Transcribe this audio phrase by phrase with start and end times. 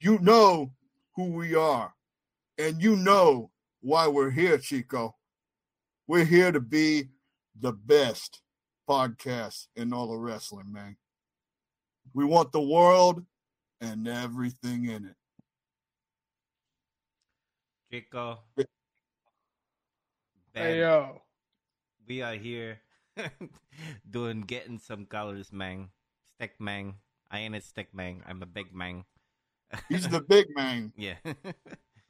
[0.00, 0.72] you know
[1.14, 1.92] who we are,
[2.58, 5.14] and you know why we're here, Chico.
[6.06, 7.10] We're here to be
[7.58, 8.40] the best
[8.88, 10.96] podcast in all of wrestling, man.
[12.14, 13.24] We want the world
[13.80, 15.14] and everything in it.
[17.92, 18.40] Chico.
[20.54, 21.22] Hey yo.
[22.08, 22.80] We are here
[24.10, 25.90] doing getting some colors, man.
[26.34, 26.94] Stick man.
[27.30, 28.22] I ain't a stick man.
[28.26, 29.04] I'm a big man.
[29.88, 30.92] He's the big man.
[30.96, 31.14] yeah.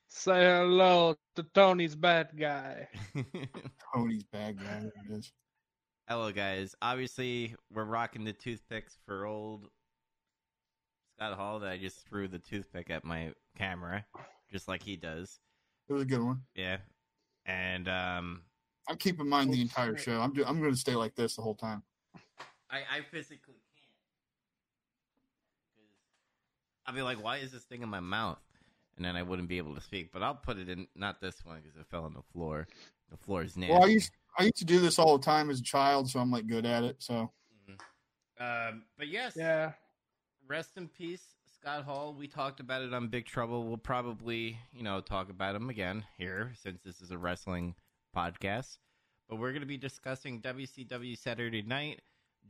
[0.09, 2.89] Say hello to Tony's bad guy.
[3.95, 4.81] Tony's bad guy.
[4.81, 5.33] There it is.
[6.09, 6.75] Hello, guys.
[6.83, 9.69] Obviously, we're rocking the toothpicks for old
[11.17, 11.61] Scott Hall.
[11.61, 14.05] That I just threw the toothpick at my camera,
[14.51, 15.39] just like he does.
[15.89, 16.41] It was a good one.
[16.57, 16.79] Yeah,
[17.47, 18.43] and um,
[18.89, 20.21] I'm keeping mine the Oh, entire show.
[20.21, 21.83] I'm do- I'm going to stay like this the whole time.
[22.71, 23.95] I I physically can't.
[25.77, 25.87] 'Cause
[26.91, 28.41] I'll be like, why is this thing in my mouth?
[28.97, 30.11] And then I wouldn't be able to speak.
[30.13, 32.67] But I'll put it in not this one because it fell on the floor.
[33.13, 33.73] The floor is nasty.
[33.73, 36.19] Well, I used I used to do this all the time as a child, so
[36.19, 36.97] I'm like good at it.
[36.99, 37.31] So
[38.41, 39.73] Um, but yes, Yeah.
[40.49, 41.23] rest in peace,
[41.55, 42.13] Scott Hall.
[42.13, 43.63] We talked about it on Big Trouble.
[43.69, 47.77] We'll probably, you know, talk about him again here since this is a wrestling
[48.17, 48.79] podcast.
[49.29, 52.01] But we're going to be discussing WCW Saturday Night,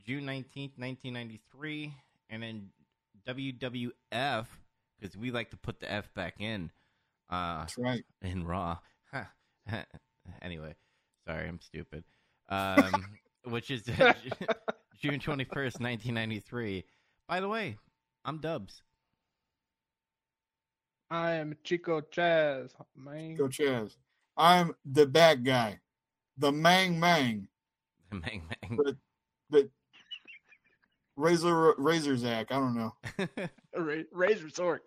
[0.03, 1.93] June 19th, 1993,
[2.31, 2.69] and then
[3.27, 4.45] WWF,
[4.99, 6.71] because we like to put the F back in,
[7.29, 8.03] uh, that's right.
[8.21, 8.77] in Raw.
[10.41, 10.75] anyway,
[11.27, 12.03] sorry, I'm stupid.
[12.49, 13.83] Um, which is
[15.01, 16.83] June 21st, 1993.
[17.27, 17.77] By the way,
[18.25, 18.83] I'm Dubs.
[21.09, 23.35] I am Chico Chaz, man.
[23.35, 23.97] Go Chaz.
[24.37, 25.79] I'm the bad guy,
[26.37, 27.47] the Mang Mang,
[28.09, 28.79] The Mang Mang.
[29.49, 29.69] the
[31.21, 32.51] Razor Razor Zach.
[32.51, 32.95] I don't know.
[33.75, 34.79] Ra- Razor Zork.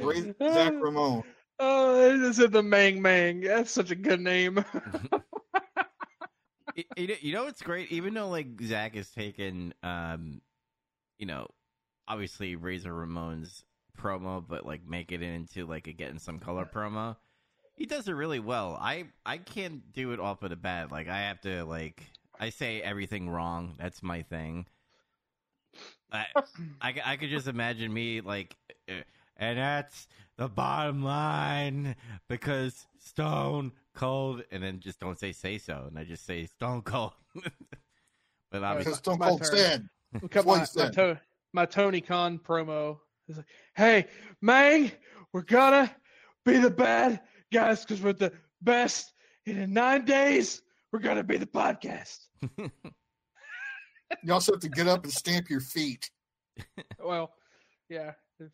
[0.00, 1.22] Razor Zach Ramon.
[1.58, 3.40] Oh, this is the Mang Mang.
[3.40, 4.64] That's such a good name.
[6.76, 7.92] Y- you know, you know what's great?
[7.92, 10.40] Even though like Zach has taken, um,
[11.18, 11.46] you know,
[12.08, 13.62] obviously Razor Ramon's
[13.98, 17.16] promo, but like make it into like a getting some color promo.
[17.74, 18.78] He does it really well.
[18.80, 20.90] I I can't do it off of the bat.
[20.90, 22.02] Like I have to like
[22.40, 23.74] I say everything wrong.
[23.78, 24.64] That's my thing.
[26.12, 26.26] I
[26.80, 28.56] I, I could just imagine me like,
[28.88, 29.02] uh,
[29.36, 30.06] and that's
[30.36, 31.96] the bottom line
[32.28, 36.82] because Stone Cold, and then just don't say say so, and I just say Stone
[36.82, 37.12] Cold.
[38.50, 39.56] but obviously, Because Stone my Cold turn.
[39.56, 39.88] said,
[40.20, 41.20] Look up my, my, to-
[41.52, 42.98] my Tony Khan promo.
[43.28, 44.06] It's like, hey,
[44.40, 44.90] Mang,
[45.32, 45.94] we're gonna
[46.44, 47.20] be the bad
[47.52, 49.12] guys because we're the best.
[49.46, 50.62] And in nine days,
[50.92, 52.18] we're gonna be the podcast.
[54.22, 56.10] you also have to get up and stamp your feet.
[57.02, 57.32] Well,
[57.88, 58.12] yeah.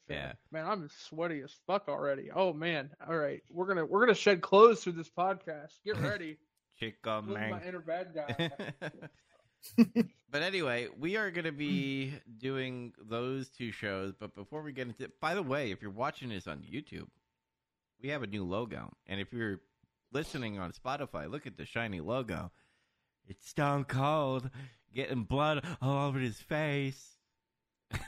[0.09, 0.33] Yeah.
[0.53, 2.31] Man, I'm sweaty as fuck already.
[2.35, 2.91] Oh man.
[3.09, 3.43] All right.
[3.51, 5.73] We're gonna we're gonna shed clothes through this podcast.
[5.85, 6.39] Get ready.
[6.79, 7.63] Chico Look at my Man.
[7.67, 8.51] inner bad guy.
[10.31, 14.15] but anyway, we are going to be doing those two shows.
[14.19, 17.09] But before we get into, by the way, if you're watching this on YouTube,
[18.01, 19.61] we have a new logo, and if you're
[20.13, 22.53] listening on Spotify, look at the shiny logo.
[23.27, 24.49] It's Stone Cold
[24.95, 27.17] getting blood all over his face.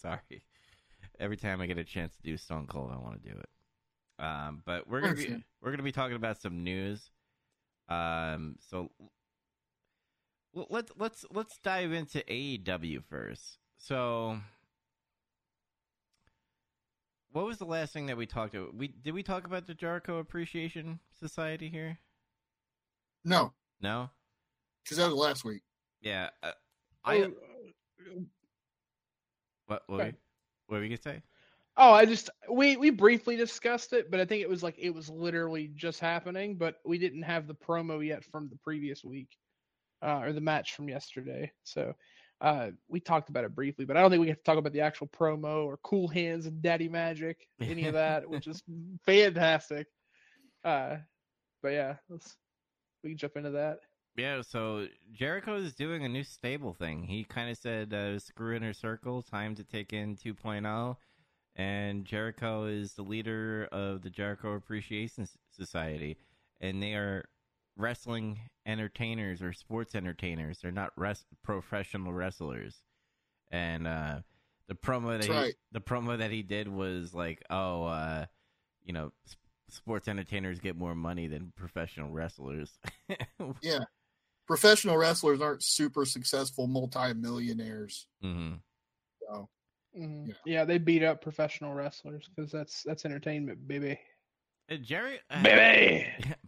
[0.00, 0.42] Sorry.
[1.20, 3.48] Every time I get a chance to do Stone Cold, I want to do it.
[4.22, 5.44] Um, but we're gonna be Understand.
[5.62, 7.10] we're gonna be talking about some news.
[7.88, 8.90] Um, so
[10.54, 13.58] let's let's let's dive into AEW first.
[13.76, 14.38] So,
[17.32, 18.74] what was the last thing that we talked about?
[18.74, 21.98] We did we talk about the Jericho Appreciation Society here?
[23.24, 24.10] No, No.
[24.82, 25.62] because that was last week.
[26.00, 26.30] Yeah.
[26.42, 26.52] Uh,
[27.04, 27.32] I oh,
[29.66, 30.10] what what, okay.
[30.10, 30.14] were,
[30.66, 31.22] what were you gonna say?
[31.76, 34.90] Oh, I just we we briefly discussed it, but I think it was like it
[34.90, 39.36] was literally just happening, but we didn't have the promo yet from the previous week,
[40.02, 41.52] uh, or the match from yesterday.
[41.62, 41.94] So
[42.40, 44.72] uh, we talked about it briefly, but I don't think we get to talk about
[44.72, 48.62] the actual promo or Cool Hands and Daddy Magic, any of that, which is
[49.06, 49.86] fantastic.
[50.64, 50.96] Uh,
[51.62, 52.36] but yeah, let's
[53.02, 53.78] we can jump into that.
[54.18, 57.04] Yeah, so Jericho is doing a new stable thing.
[57.04, 60.96] He kind of said, uh, "Screw inner circle, time to take in 2.0."
[61.54, 66.18] And Jericho is the leader of the Jericho Appreciation Society,
[66.60, 67.28] and they are
[67.76, 70.58] wrestling entertainers or sports entertainers.
[70.60, 72.82] They're not res- professional wrestlers.
[73.52, 74.22] And uh,
[74.66, 75.54] the promo that That's he, right.
[75.70, 78.26] the promo that he did was like, "Oh, uh,
[78.84, 79.12] you know,
[79.68, 82.80] sports entertainers get more money than professional wrestlers."
[83.62, 83.84] Yeah.
[84.48, 88.08] Professional wrestlers aren't super successful multi-millionaires.
[88.20, 88.54] hmm
[89.20, 89.48] So
[89.96, 90.26] Mhm.
[90.28, 90.34] Yeah.
[90.46, 90.64] Yeah.
[90.64, 94.00] they beat up professional wrestlers because that's that's entertainment, baby.
[94.70, 96.06] Uh, Jerry, uh, Baby.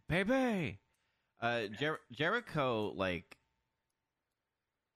[0.08, 0.81] baby.
[1.41, 3.37] Uh, Jer- Jericho, like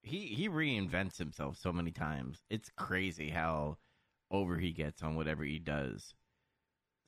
[0.02, 2.42] he he reinvents himself so many times.
[2.50, 3.78] It's crazy how
[4.30, 6.14] over he gets on whatever he does.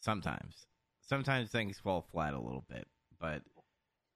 [0.00, 0.66] Sometimes,
[1.02, 2.86] sometimes things fall flat a little bit,
[3.20, 3.42] but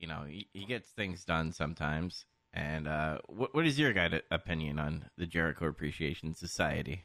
[0.00, 2.25] you know he, he gets things done sometimes.
[2.52, 7.05] And uh, what what is your guy opinion on the Jericho Appreciation Society?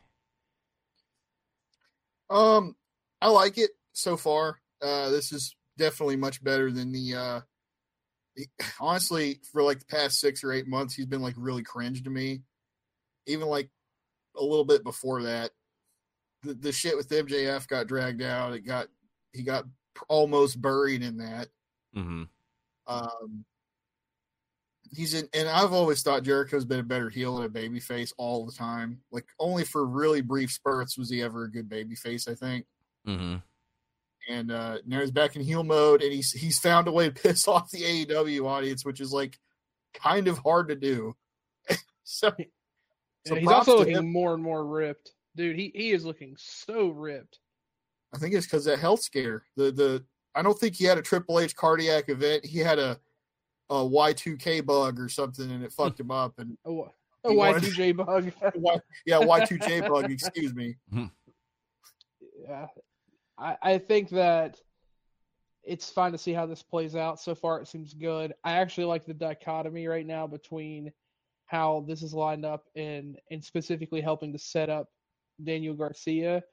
[2.30, 2.76] Um,
[3.22, 4.60] I like it so far.
[4.82, 7.16] Uh, this is definitely much better than the.
[7.16, 7.42] Uh,
[8.80, 12.10] honestly, for like the past six or eight months, he's been like really cringe to
[12.10, 12.42] me.
[13.28, 13.70] Even like
[14.36, 15.52] a little bit before that,
[16.42, 18.54] the the shit with MJF got dragged out.
[18.54, 18.88] It got
[19.32, 19.66] he got
[20.10, 21.50] almost buried in that.
[21.96, 22.24] Mm-hmm.
[22.88, 23.46] Um,
[24.92, 28.46] he's in, and I've always thought Jericho's been a better heel than a babyface all
[28.46, 29.02] the time.
[29.12, 32.30] Like only for really brief spurts was he ever a good babyface.
[32.30, 32.66] I think.
[33.08, 33.36] Mm-hmm.
[34.34, 37.22] and uh, now he's back in heel mode, and he's he's found a way to
[37.22, 39.38] piss off the AEW audience, which is like
[39.94, 41.16] kind of hard to do.
[42.04, 42.34] so,
[43.26, 44.12] so Yeah, he's also looking him.
[44.12, 45.58] more and more ripped, dude.
[45.58, 47.40] He he is looking so ripped.
[48.14, 49.44] I think it's because that health scare.
[49.56, 50.06] The the
[50.36, 52.46] I don't think he had a Triple H cardiac event.
[52.46, 53.00] He had a
[53.70, 56.34] a Y two K bug or something, and it fucked him up.
[56.38, 56.70] And a
[57.28, 58.32] He wanted- Y2J bug.
[58.56, 60.12] Y, yeah, Y two J bug.
[60.12, 60.76] Excuse me.
[60.92, 61.06] Hmm.
[62.42, 62.68] yeah,
[63.38, 64.60] I I think that
[65.64, 67.20] it's fine to see how this plays out.
[67.20, 68.34] So far, it seems good.
[68.44, 70.92] I actually like the dichotomy right now between
[71.48, 74.90] how this is lined up and and specifically helping to set up
[75.44, 76.44] Daniel Garcia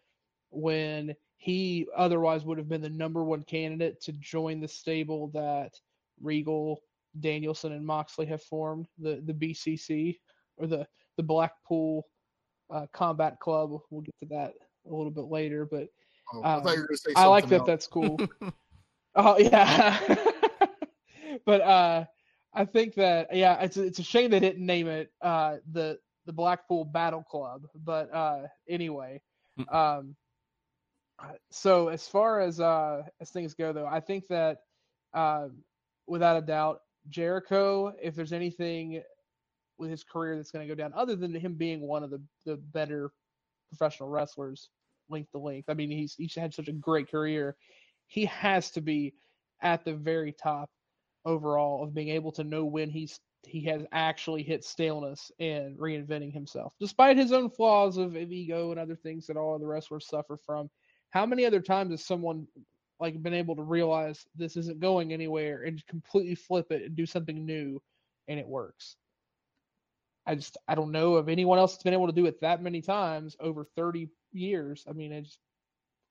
[0.51, 5.75] when he otherwise would have been the number one candidate to join the stable that
[6.21, 6.81] Regal,
[7.19, 10.21] Danielson, and Moxley have formed the the BCC
[10.57, 10.87] or the
[11.17, 12.07] the Blackpool
[12.71, 13.73] uh, Combat Club.
[13.91, 14.53] We'll get to that
[14.89, 15.89] a little bit later, but
[16.33, 17.13] Oh, I Um, thought you were say.
[17.17, 17.59] I like that.
[17.63, 17.67] else.
[17.67, 18.19] That's cool.
[19.17, 19.99] oh yeah,
[21.45, 22.05] but uh,
[22.55, 26.33] I think that yeah, it's it's a shame they didn't name it uh the the
[26.33, 27.63] Blackpool Battle Club.
[27.75, 29.21] But uh, anyway,
[29.69, 30.15] um,
[31.51, 34.59] so as far as uh as things go though, I think that
[35.15, 35.49] uh,
[36.07, 39.03] without a doubt, Jericho, if there's anything
[39.79, 42.21] with his career that's going to go down, other than him being one of the
[42.47, 43.13] the better
[43.69, 44.69] professional wrestlers
[45.09, 45.69] length to length.
[45.69, 47.57] I mean, he's he's had such a great career.
[48.07, 49.15] He has to be
[49.63, 50.71] at the very top
[51.25, 56.33] overall of being able to know when he's he has actually hit staleness and reinventing
[56.33, 60.37] himself, despite his own flaws of, ego and other things that all the wrestlers suffer
[60.37, 60.71] from.
[61.13, 62.47] How many other times has someone
[63.01, 67.07] like been able to realize this isn't going anywhere and completely flip it and do
[67.07, 67.81] something new,
[68.29, 68.97] and it works?
[70.27, 72.63] I just I don't know of anyone else that's been able to do it that
[72.63, 74.85] many times over 30 years.
[74.89, 75.39] I mean, it's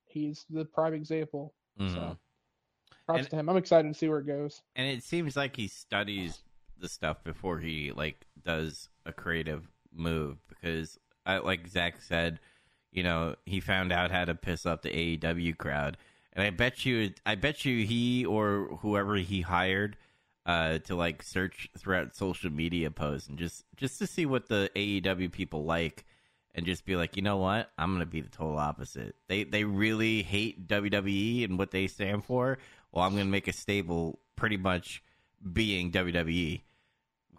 [0.05, 1.53] he's the prime example.
[1.79, 1.93] Mhm.
[1.93, 2.17] So
[3.05, 3.49] props And- to him.
[3.49, 4.61] I'm excited to see where it goes.
[4.75, 6.43] and it seems like he studies
[6.77, 12.39] the stuff before he like does a creative move because I, like Zach said,
[12.91, 15.97] you know, he found out how to piss up the AEW crowd,
[16.33, 19.97] and I bet you, I bet you he or whoever he hired
[20.45, 24.69] uh, to like search throughout social media posts and just just to see what the
[24.75, 26.05] AEW people like.
[26.53, 27.71] And just be like, you know what?
[27.77, 29.15] I'm gonna be the total opposite.
[29.29, 32.57] They they really hate WWE and what they stand for.
[32.91, 35.01] Well, I'm gonna make a stable pretty much
[35.53, 36.59] being WWE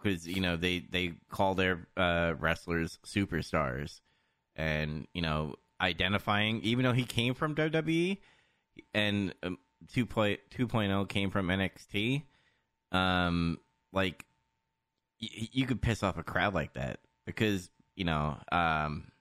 [0.03, 4.01] because you know they they call their uh, wrestlers superstars,
[4.55, 8.17] and you know identifying even though he came from WWE
[8.93, 9.57] and um,
[9.93, 12.23] 2.0 2.0 came from NXT,
[12.91, 13.59] um,
[13.91, 14.25] like
[15.21, 19.11] y- you could piss off a crowd like that because you know um,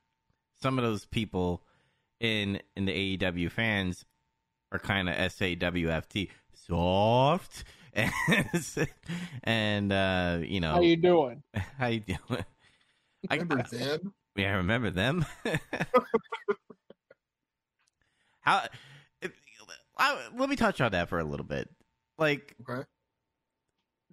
[0.60, 1.62] some of those people
[2.20, 4.04] in in the AEW fans
[4.70, 7.64] are kind of SAWFT soft
[9.44, 11.42] and uh you know How you doing?
[11.78, 12.44] how you doing
[13.28, 14.14] I, Remember them?
[14.36, 15.24] Yeah, I remember them.
[18.40, 18.62] How?
[19.20, 19.32] If,
[19.96, 21.68] I, let me touch on that for a little bit.
[22.18, 22.82] Like Okay.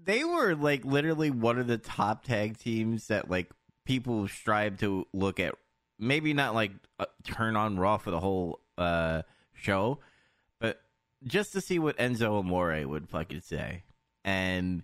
[0.04, 3.50] they were like literally one of the top tag teams that like
[3.86, 5.56] people strive to look at.
[5.98, 9.24] Maybe not like uh, turn on Raw for the whole uh
[9.54, 10.00] show,
[10.60, 10.82] but
[11.26, 13.84] just to see what Enzo Amore would fucking say.
[14.24, 14.84] And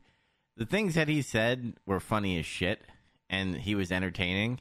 [0.57, 2.81] the things that he said were funny as shit,
[3.29, 4.59] and he was entertaining.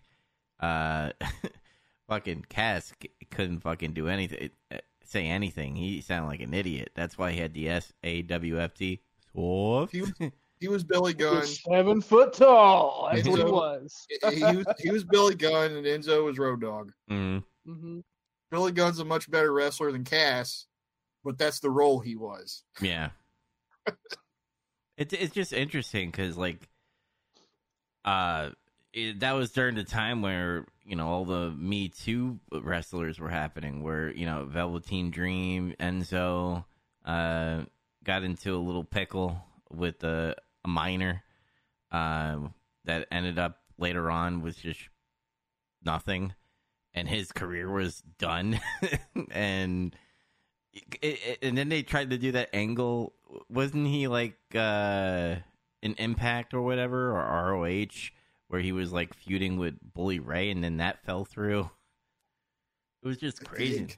[0.61, 1.11] Uh,
[2.09, 5.75] fucking Cass c- couldn't fucking do anything, uh, say anything.
[5.77, 6.91] He sounded like an idiot.
[6.95, 9.01] That's why he had the S A W F T.
[9.35, 9.93] Soft.
[9.93, 10.13] He was-
[10.61, 11.45] he was Billy Gunn.
[11.45, 13.11] Seven foot tall.
[13.13, 14.07] That's what he Enzo- was.
[14.31, 16.93] he, he was he was Billy Gunn, and Enzo was Road Dog.
[17.11, 17.43] Mm.
[17.67, 18.01] hmm
[18.51, 20.67] Billy Gunn's a much better wrestler than Cass,
[21.25, 22.63] but that's the role he was.
[22.81, 23.09] Yeah.
[24.97, 26.69] it's it's just interesting because like,
[28.05, 28.51] uh,
[28.95, 33.29] it, that was during the time where you know all the Me Too wrestlers were
[33.29, 36.65] happening, where you know Velveteen Dream, Enzo,
[37.05, 37.63] uh,
[38.05, 41.23] got into a little pickle with a, a minor,
[41.93, 42.39] uh,
[42.85, 44.81] that ended up later on was just
[45.85, 46.35] nothing,
[46.95, 48.61] and his career was done,
[49.31, 49.95] and
[50.73, 53.15] it, it- and then they tried to do that angle.
[53.49, 55.37] Wasn't he like uh
[55.83, 58.11] an Impact or whatever or ROH
[58.49, 61.71] where he was like feuding with Bully Ray, and then that fell through.
[63.03, 63.89] It was just crazy.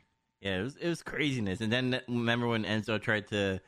[0.40, 1.60] Yeah, it was it was craziness.
[1.60, 3.60] And then remember when Enzo tried to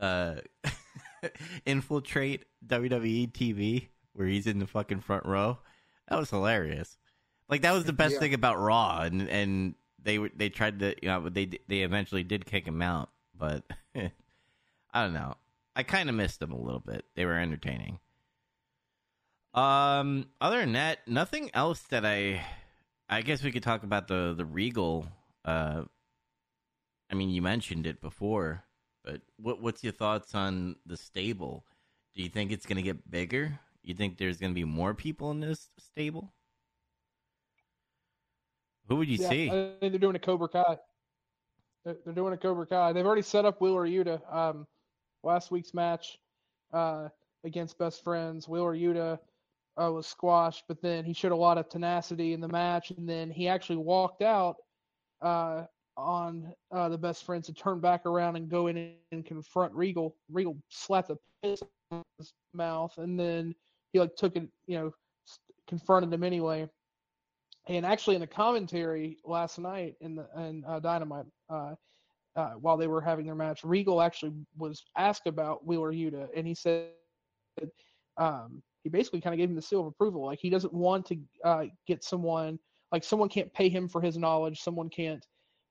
[0.00, 0.36] uh
[1.66, 5.58] infiltrate WWE TV where he's in the fucking front row?
[6.08, 6.96] That was hilarious.
[7.48, 8.20] Like that was the best Yeah.
[8.20, 12.22] thing about Raw, and and they were they tried to you know they they eventually
[12.22, 13.64] did kick him out, but
[13.96, 15.34] I don't know.
[15.74, 17.04] I kind of missed them a little bit.
[17.14, 17.98] They were entertaining.
[19.56, 22.44] Um, other than that, nothing else that I.
[23.08, 25.08] I guess we could talk about the the Regal.
[25.44, 25.84] Uh,
[27.10, 28.64] I mean, you mentioned it before,
[29.02, 31.64] but what what's your thoughts on the stable?
[32.14, 33.58] Do you think it's going to get bigger?
[33.82, 36.32] You think there's going to be more people in this stable?
[38.88, 39.48] Who would you yeah, see?
[39.48, 40.78] I think they're doing a Cobra Kai.
[41.84, 42.92] They're, they're doing a Cobra Kai.
[42.92, 44.20] They've already set up Wheeler Yuta.
[44.34, 44.66] Um,
[45.22, 46.18] last week's match
[46.72, 47.08] uh,
[47.44, 49.18] against Best Friends, Wheeler Yuta
[49.80, 53.08] uh, was squashed, but then he showed a lot of tenacity in the match, and
[53.08, 54.56] then he actually walked out
[55.22, 55.64] uh,
[55.96, 60.16] on uh, the Best Friends to turn back around and go in and confront Regal.
[60.30, 63.54] Regal slapped the piss out his mouth, and then
[63.92, 64.92] he like took it, you know,
[65.68, 66.68] confronted him anyway.
[67.68, 71.74] And actually, in the commentary last night in the in uh, Dynamite, uh,
[72.36, 76.46] uh, while they were having their match, Regal actually was asked about Wheeler Yuta, and
[76.46, 76.90] he said
[78.18, 80.24] um, he basically kind of gave him the seal of approval.
[80.24, 82.56] Like he doesn't want to uh, get someone
[82.92, 85.26] like someone can't pay him for his knowledge, someone can't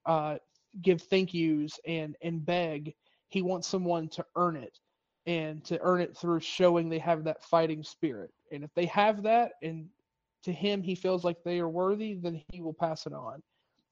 [0.05, 0.36] uh,
[0.81, 2.93] give thank yous and and beg.
[3.29, 4.77] He wants someone to earn it,
[5.25, 8.31] and to earn it through showing they have that fighting spirit.
[8.51, 9.88] And if they have that, and
[10.43, 13.41] to him he feels like they are worthy, then he will pass it on.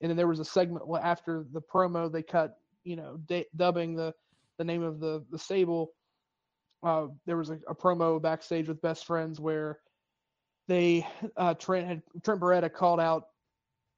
[0.01, 3.95] And then there was a segment after the promo they cut, you know, da- dubbing
[3.95, 4.13] the
[4.57, 5.91] the name of the the stable.
[6.83, 9.79] Uh, there was a, a promo backstage with best friends where
[10.67, 13.27] they uh, Trent had Trent Beretta called out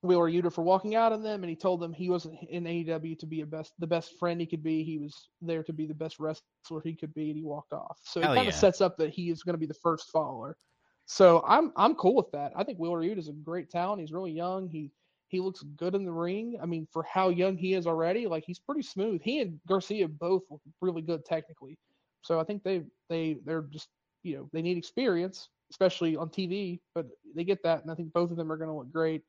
[0.01, 3.17] Wheeler Yuta for walking out on them, and he told them he wasn't in AEW
[3.19, 4.83] to be a best the best friend he could be.
[4.83, 7.99] He was there to be the best wrestler he could be, and he walked off.
[8.03, 8.51] So it kind of yeah.
[8.51, 10.57] sets up that he is going to be the first follower.
[11.05, 12.51] So I'm I'm cool with that.
[12.55, 14.01] I think Wheeler Yuta is a great talent.
[14.01, 14.67] He's really young.
[14.67, 14.91] He
[15.27, 16.57] he looks good in the ring.
[16.61, 19.21] I mean, for how young he is already, like he's pretty smooth.
[19.23, 21.77] He and Garcia both look really good technically.
[22.25, 23.87] So I think they they they're just
[24.23, 27.05] you know they need experience, especially on TV, but
[27.35, 29.21] they get that, and I think both of them are going to look great.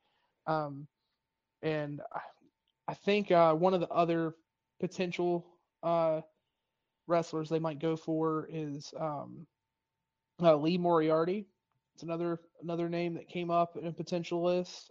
[0.47, 0.87] Um,
[1.63, 2.21] and I,
[2.89, 4.35] I think uh, one of the other
[4.81, 5.47] potential
[5.83, 6.23] uh,
[7.07, 9.47] wrestlers they might go for is um,
[10.43, 11.47] uh, Lee Moriarty.
[11.95, 14.91] It's another another name that came up in a potential list.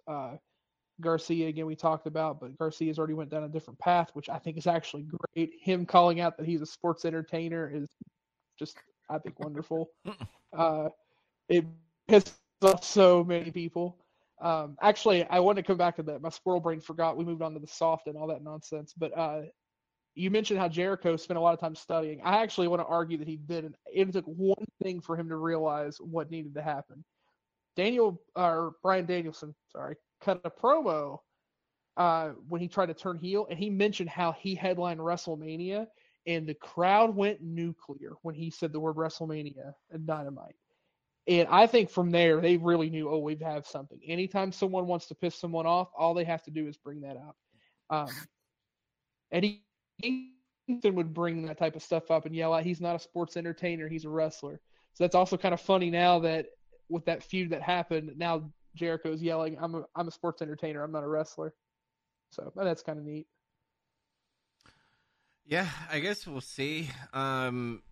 [1.01, 4.39] Garcia again we talked about, but Garcia's already went down a different path, which I
[4.39, 5.51] think is actually great.
[5.61, 7.87] Him calling out that he's a sports entertainer is
[8.57, 8.77] just
[9.09, 9.89] I think wonderful.
[10.57, 10.89] uh,
[11.49, 11.65] it
[12.09, 13.97] pisses off so many people.
[14.41, 16.21] Um, actually, I want to come back to that.
[16.21, 18.93] My squirrel brain forgot we moved on to the soft and all that nonsense.
[18.97, 19.41] But uh,
[20.15, 22.21] you mentioned how Jericho spent a lot of time studying.
[22.23, 23.75] I actually want to argue that he didn't.
[23.85, 27.03] It took one thing for him to realize what needed to happen.
[27.75, 31.19] Daniel or Brian Danielson, sorry, cut a promo
[31.97, 35.87] uh, when he tried to turn heel, and he mentioned how he headlined WrestleMania,
[36.27, 40.55] and the crowd went nuclear when he said the word WrestleMania and Dynamite.
[41.27, 43.99] And I think from there they really knew, oh, we have something.
[44.05, 47.17] Anytime someone wants to piss someone off, all they have to do is bring that
[47.17, 47.35] up.
[47.89, 48.09] Um,
[49.31, 49.63] Eddie
[50.01, 53.37] Kingston would bring that type of stuff up and yell out, he's not a sports
[53.37, 54.59] entertainer, he's a wrestler.
[54.93, 56.47] So that's also kind of funny now that
[56.89, 60.91] with that feud that happened, now Jericho's yelling, I'm a I'm a sports entertainer, I'm
[60.91, 61.53] not a wrestler.
[62.31, 63.27] So that's kind of neat.
[65.45, 66.89] Yeah, I guess we'll see.
[67.13, 67.83] Um,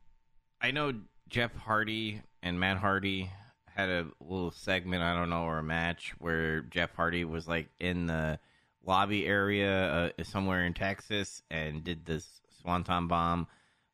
[0.62, 0.94] I know
[1.30, 3.30] Jeff Hardy and Matt Hardy
[3.68, 7.70] had a little segment, I don't know, or a match where Jeff Hardy was like
[7.80, 8.40] in the
[8.86, 13.48] lobby area uh, somewhere in Texas and did this swanton bomb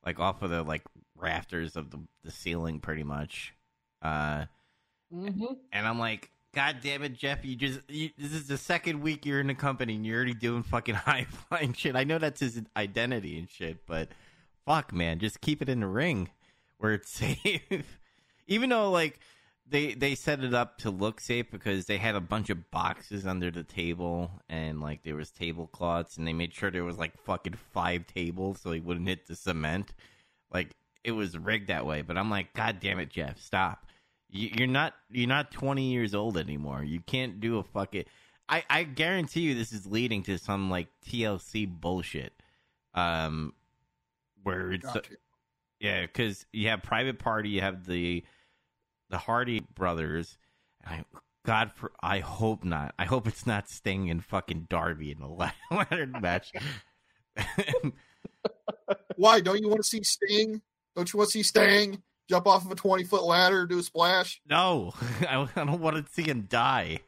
[0.05, 0.83] like off of the like
[1.15, 3.53] rafters of the the ceiling, pretty much.
[4.01, 4.45] Uh,
[5.11, 7.45] hmm and I'm like, God damn it, Jeff!
[7.45, 10.33] You just you, this is the second week you're in the company, and you're already
[10.33, 11.95] doing fucking high flying shit.
[11.95, 14.09] I know that's his identity and shit, but
[14.65, 16.29] fuck, man, just keep it in the ring
[16.79, 17.99] where it's safe.
[18.47, 19.19] Even though like
[19.69, 23.27] they they set it up to look safe because they had a bunch of boxes
[23.27, 27.15] under the table and like there was tablecloths and they made sure there was like
[27.23, 29.93] fucking five tables so he wouldn't hit the cement.
[30.51, 33.85] Like it was rigged that way, but I'm like, God damn it, Jeff, stop.
[34.29, 36.83] You- You're not you're not 20 years old anymore.
[36.83, 38.05] You can't do a fucking.
[38.47, 42.33] I I guarantee you this is leading to some like TLC bullshit.
[42.93, 43.53] Um,
[44.43, 45.15] where it's Gotcha.
[45.79, 48.23] yeah, because you have Private Party, you have the
[49.09, 50.37] the Hardy brothers.
[50.83, 52.93] And I, God, for I hope not.
[52.99, 56.51] I hope it's not Sting and fucking Darby in the la- ladder match.
[59.15, 60.61] Why don't you want to see Sting?
[60.95, 63.83] Don't you want to see Sting jump off of a twenty foot ladder, do a
[63.83, 64.41] splash?
[64.49, 66.99] no, I, I don't want to see him die.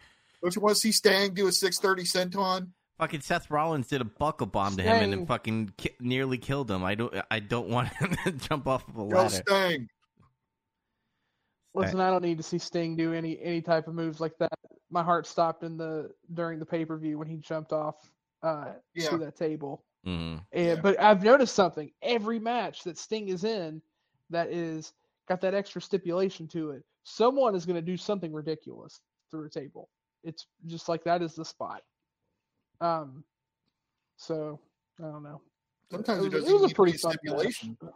[0.42, 2.70] Don't you want to see Sting do a six thirty senton?
[3.00, 6.70] Fucking Seth Rollins did a buckle bomb to him and then fucking ki- nearly killed
[6.70, 6.84] him.
[6.84, 7.13] I don't.
[7.32, 9.42] I don't want him to jump off of a Go ladder.
[9.48, 9.88] Sting.
[11.74, 14.51] Listen, I don't need to see Sting do any any type of moves like that.
[14.90, 17.96] My heart stopped in the during the pay per view when he jumped off
[18.44, 19.10] uh, Yeah.
[19.12, 19.84] to that table.
[20.06, 20.40] Mm-hmm.
[20.51, 20.75] And, Yeah.
[20.82, 21.92] But I've noticed something.
[22.01, 23.82] Every match that Sting is in,
[24.32, 24.92] that is
[25.28, 26.84] got that extra stipulation to it.
[27.04, 29.90] Someone is going to do something ridiculous through a table.
[30.24, 31.82] It's just like that is the spot.
[32.80, 33.24] Um,
[34.18, 34.60] so
[35.00, 35.42] I don't know.
[35.92, 37.78] Sometimes it, was- doesn't was need a pretty stipulation.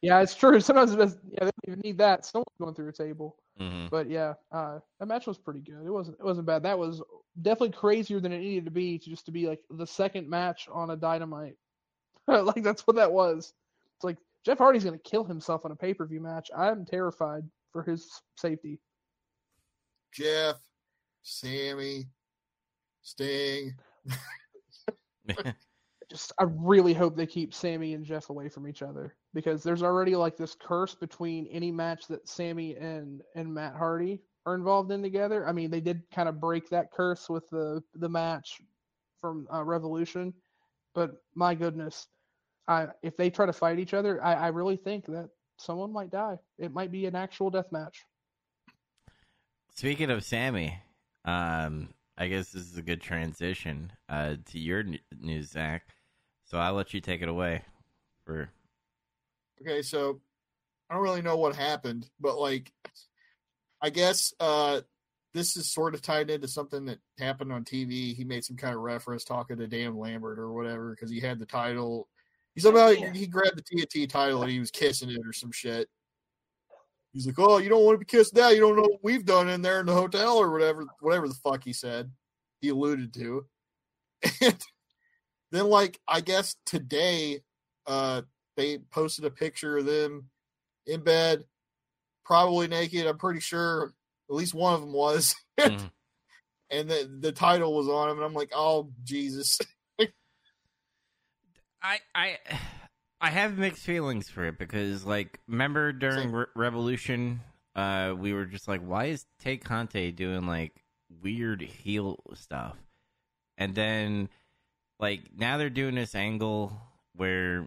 [0.00, 0.60] Yeah, it's true.
[0.60, 2.24] Sometimes it does, yeah, they don't even need that.
[2.24, 3.36] Someone's going through a table.
[3.60, 3.90] Mhm.
[3.90, 5.84] But yeah, uh, that match was pretty good.
[5.84, 6.62] It wasn't it wasn't bad.
[6.62, 7.02] That was
[7.42, 10.68] definitely crazier than it needed to be to just to be like the second match
[10.72, 11.56] on a dynamite.
[12.28, 13.52] like that's what that was.
[13.96, 14.18] It's like
[14.48, 16.50] Jeff Hardy's gonna kill himself on a pay per view match.
[16.56, 18.80] I'm terrified for his safety.
[20.10, 20.56] Jeff,
[21.20, 22.06] Sammy,
[23.02, 23.74] Sting.
[26.10, 29.82] Just I really hope they keep Sammy and Jeff away from each other because there's
[29.82, 34.90] already like this curse between any match that Sammy and and Matt Hardy are involved
[34.92, 35.46] in together.
[35.46, 38.62] I mean, they did kind of break that curse with the the match
[39.20, 40.32] from uh, Revolution,
[40.94, 42.06] but my goodness,
[42.68, 46.10] I if they try to fight each other, I, I really think that someone might
[46.10, 46.36] die.
[46.58, 48.04] It might be an actual death match.
[49.74, 50.78] Speaking of Sammy,
[51.24, 55.82] um, I guess this is a good transition uh, to your n- news, Zach.
[56.44, 57.62] So I'll let you take it away.
[58.24, 58.50] For
[59.62, 60.20] Okay, so
[60.90, 62.72] I don't really know what happened, but like
[63.80, 64.82] I guess uh
[65.34, 68.14] this is sort of tied into something that happened on TV.
[68.14, 71.38] He made some kind of reference talking to Dan Lambert or whatever because he had
[71.38, 72.08] the title.
[72.58, 73.12] He somehow Yeah.
[73.12, 75.88] he grabbed the TNT title and he was kissing it or some shit.
[77.12, 78.48] He's like, "Oh, you don't want to be kissed now.
[78.48, 81.34] You don't know what we've done in there in the hotel or whatever, whatever the
[81.34, 82.10] fuck he said."
[82.60, 83.46] He alluded to,
[84.40, 84.60] and
[85.52, 87.44] then like I guess today,
[87.86, 88.22] uh,
[88.56, 90.28] they posted a picture of them
[90.86, 91.44] in bed,
[92.24, 93.06] probably naked.
[93.06, 93.94] I'm pretty sure
[94.28, 95.92] at least one of them was, Mhm.
[96.70, 99.58] and the the title was on him, and I'm like, "Oh Jesus!"
[101.82, 102.38] I I
[103.20, 107.40] I have mixed feelings for it because like remember during Re- Revolution,
[107.74, 110.84] uh, we were just like, why is Tay Conti doing like
[111.22, 112.76] weird heel stuff?
[113.56, 114.28] And then
[115.00, 116.72] like now they're doing this angle
[117.14, 117.66] where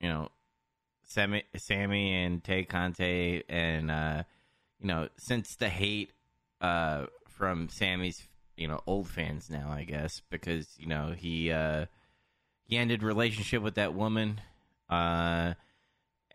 [0.00, 0.28] you know
[1.04, 4.22] Sammy, Sammy and Tay Conti and uh,
[4.80, 6.12] you know since the hate
[6.60, 8.22] uh, from Sammy's
[8.58, 11.50] you know old fans now, I guess because you know he.
[11.50, 11.86] Uh,
[12.68, 14.40] he ended relationship with that woman
[14.88, 15.54] uh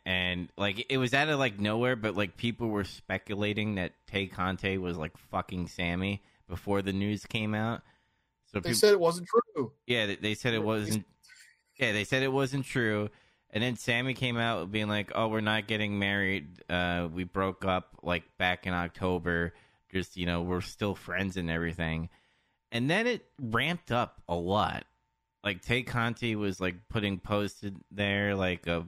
[0.06, 4.28] and like it was out of like nowhere but like people were speculating that tay
[4.28, 7.82] conti was like fucking sammy before the news came out.
[8.52, 9.72] So They people, said it wasn't true.
[9.88, 11.06] yeah they- they said it wasn't
[11.80, 13.10] yeah they said it wasn't true.
[13.50, 16.62] And then sammy came out being like oh we're not getting married.
[16.70, 19.54] Uh we broke up like back in october.
[19.92, 22.10] Just you know we're still friends and everything.
[22.74, 24.86] And then it ramped up a lot
[25.44, 28.88] like Tay Conti was like putting posted there like of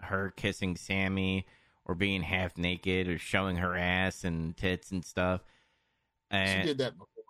[0.00, 1.46] her kissing Sammy
[1.84, 5.42] or being half naked or showing her ass and tits and stuff.
[6.32, 7.24] She did that before.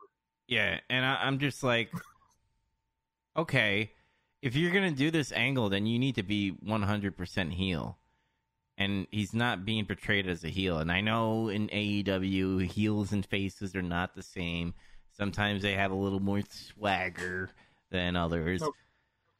[0.48, 1.92] yeah, and I, I'm just like,
[3.36, 3.92] okay,
[4.42, 7.98] if you're gonna do this angle, then you need to be 100% heel.
[8.78, 10.78] And he's not being portrayed as a heel.
[10.78, 14.74] And I know in AEW, heels and faces are not the same.
[15.16, 17.50] Sometimes they have a little more swagger
[17.90, 18.60] than others.
[18.62, 18.74] Nope.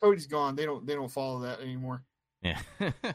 [0.03, 0.57] Cody's gone.
[0.57, 2.05] They don't they don't follow that anymore.
[2.43, 2.61] Yeah.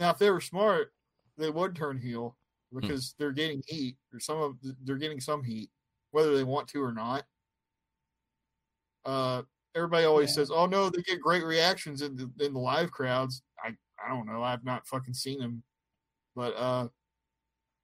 [0.00, 0.92] Now, if they were smart,
[1.36, 2.36] they would turn heel
[2.72, 5.70] because they're getting heat, or some of they're getting some heat,
[6.12, 7.26] whether they want to or not.
[9.04, 9.42] Uh,
[9.74, 10.34] everybody always Yeah.
[10.36, 14.08] says, "Oh no, they get great reactions in the in the live crowds." I I
[14.08, 14.42] don't know.
[14.42, 15.64] I've not fucking seen them,
[16.36, 16.88] but uh,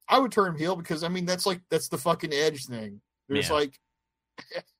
[0.07, 3.01] I would turn 'em heel because I mean that's like that's the fucking edge thing.
[3.27, 3.55] There's Yeah.
[3.55, 3.79] like,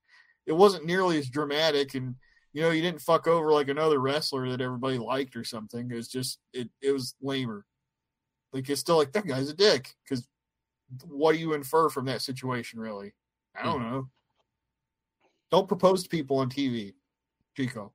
[0.46, 2.16] it wasn't nearly as dramatic, and
[2.54, 5.90] you know you didn't fuck over like another wrestler that everybody liked or something.
[5.90, 7.66] It was just it it was lamer.
[8.54, 10.28] Like it's still like that guy's a dick because
[11.08, 13.14] what do you infer from that situation really?
[13.60, 13.92] I don't hmm.
[13.92, 14.10] know.
[15.52, 16.94] Don't propose to people on TV,
[17.56, 17.94] Chico.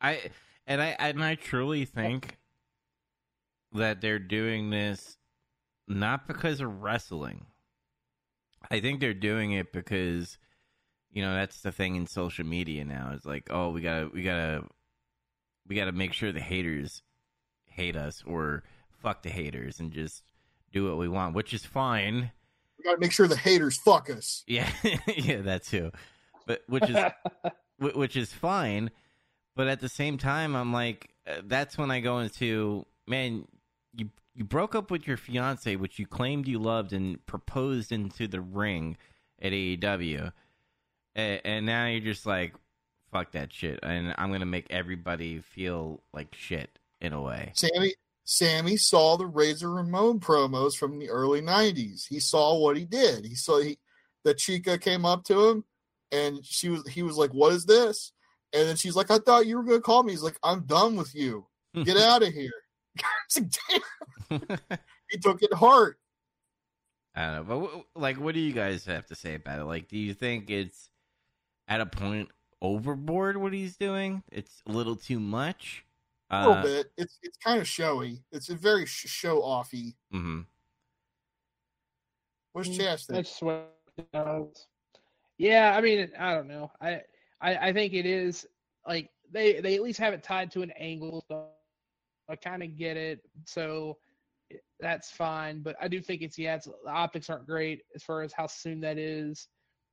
[0.00, 0.30] I
[0.66, 2.38] and I and I truly think
[3.72, 5.16] that they're doing this
[5.88, 7.46] not because of wrestling.
[8.70, 10.38] I think they're doing it because
[11.16, 13.12] you know that's the thing in social media now.
[13.14, 14.64] It's like, oh, we gotta we gotta
[15.66, 17.02] we gotta make sure the haters
[17.64, 18.64] hate us or
[19.00, 20.22] fuck the haters and just
[20.74, 22.30] do what we want, which is fine.
[22.76, 24.44] We got to make sure the haters fuck us.
[24.46, 24.68] Yeah,
[25.16, 25.90] yeah, that too.
[26.46, 26.98] But which is
[27.80, 28.90] wh- which is fine.
[29.54, 33.48] But at the same time, I'm like, uh, that's when I go into man.
[33.94, 38.28] You you broke up with your fiance, which you claimed you loved, and proposed into
[38.28, 38.98] the ring
[39.40, 40.30] at AEW,
[41.16, 42.54] and, and now you're just like,
[43.12, 47.52] fuck that shit, and I'm gonna make everybody feel like shit in a way.
[47.54, 52.06] Sammy Sammy saw the Razor Ramon promos from the early '90s.
[52.08, 53.24] He saw what he did.
[53.24, 53.78] He saw he
[54.24, 55.64] the Chica came up to him,
[56.12, 58.12] and she was he was like, "What is this?"
[58.52, 60.96] And then she's like, "I thought you were gonna call me." He's like, "I'm done
[60.96, 61.46] with you.
[61.84, 62.52] Get out of here."
[63.26, 63.80] It's like,
[64.30, 64.78] damn.
[65.10, 65.94] He took it hard.
[67.14, 69.64] I don't know, but w- like, what do you guys have to say about it?
[69.64, 70.90] Like, do you think it's
[71.68, 72.30] at a point
[72.62, 74.22] overboard what he's doing?
[74.32, 75.84] It's a little too much.
[76.30, 76.92] A little Uh, bit.
[76.96, 78.24] It's it's kind of showy.
[78.32, 79.94] It's a very sh- show offy.
[80.12, 80.46] mhm.
[82.52, 83.16] What's Mm, Chastity?
[83.16, 83.72] That's what.
[85.38, 86.70] Yeah, I mean, I don't know.
[86.80, 87.02] I,
[87.40, 88.46] I I think it is
[88.86, 91.24] like they they at least have it tied to an angle.
[91.28, 91.48] So
[92.28, 93.20] I kind of get it.
[93.44, 93.98] So
[94.80, 95.60] that's fine.
[95.62, 98.46] But I do think it's yeah, it's, the optics aren't great as far as how
[98.46, 99.48] soon that is,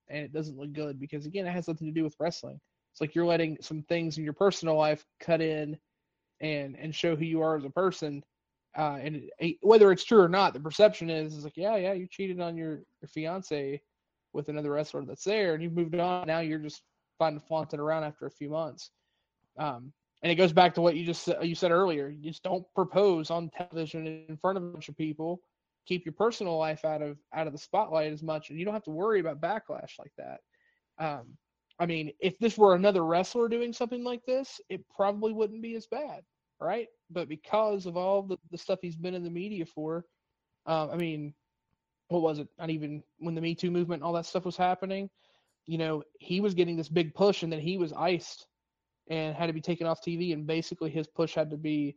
[0.10, 2.60] and it doesn't look good because again, it has nothing to do with wrestling.
[2.92, 5.78] It's like you're letting some things in your personal life cut in,
[6.42, 8.24] and and show who you are as a person.
[8.78, 11.94] Uh, and it, whether it's true or not, the perception is is like, yeah, yeah,
[11.94, 13.82] you cheated on your your fiance
[14.34, 16.28] with another wrestler that's there, and you've moved on.
[16.28, 16.82] Now you're just
[17.18, 18.92] finding flaunting around after a few months.
[19.58, 22.10] Um, and it goes back to what you just you said earlier.
[22.10, 25.42] You just don't propose on television in front of a bunch of people.
[25.86, 28.74] Keep your personal life out of out of the spotlight as much, and you don't
[28.74, 30.40] have to worry about backlash like that.
[30.98, 31.38] Um,
[31.80, 35.76] I mean, if this were another wrestler doing something like this, it probably wouldn't be
[35.76, 36.22] as bad,
[36.62, 36.88] right?
[37.10, 40.06] But because of all the, the stuff he's been in the media for,
[40.66, 41.34] um, I mean,
[42.10, 42.48] what was it?
[42.60, 45.10] Not even when the Me Too movement and all that stuff was happening,
[45.66, 48.48] you know, he was getting this big push and then he was iced
[49.10, 50.34] and had to be taken off TV.
[50.34, 51.96] And basically his push had to be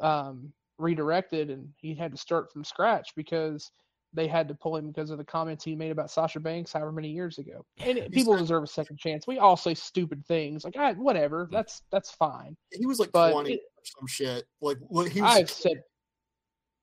[0.00, 3.70] um, redirected and he had to start from scratch because
[4.12, 6.92] they had to pull him because of the comments he made about Sasha Banks however
[6.92, 7.64] many years ago.
[7.78, 9.26] And it- people not- deserve a second chance.
[9.26, 12.56] We all say stupid things like, ah, whatever, that's that's fine.
[12.70, 14.46] He was like But twenty it- or some shit.
[14.60, 15.36] Like what he was.
[15.36, 15.82] I've said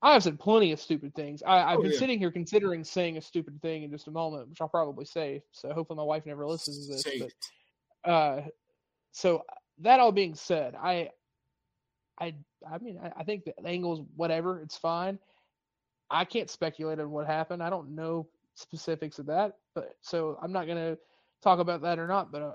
[0.02, 1.42] I've said plenty of stupid things.
[1.42, 1.98] I, I've Oh, been yeah.
[1.98, 5.42] sitting here considering saying a stupid thing in just a moment, which I'll probably say.
[5.52, 7.30] So hopefully my wife never listens to this.
[8.04, 8.42] But uh,
[9.12, 9.44] so
[9.78, 11.08] that all being said, I,
[12.20, 12.34] I,
[12.70, 15.18] I mean, I, I think the angles, whatever, it's fine.
[16.10, 17.62] I can't speculate on what happened.
[17.62, 20.96] I don't know specifics of that, but so I'm not gonna
[21.42, 22.30] talk about that or not.
[22.30, 22.54] But uh,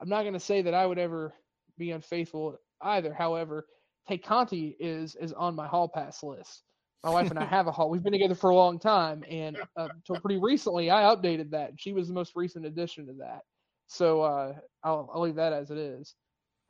[0.00, 1.34] I'm not gonna say that I would ever
[1.78, 3.12] be unfaithful either.
[3.12, 3.66] However,
[4.08, 6.62] Tay Conti is is on my hall pass list.
[7.04, 7.90] My wife and I have a hall.
[7.90, 11.72] We've been together for a long time, and uh, until pretty recently, I updated that.
[11.76, 13.42] She was the most recent addition to that.
[13.86, 16.14] So uh, I'll I'll leave that as it is.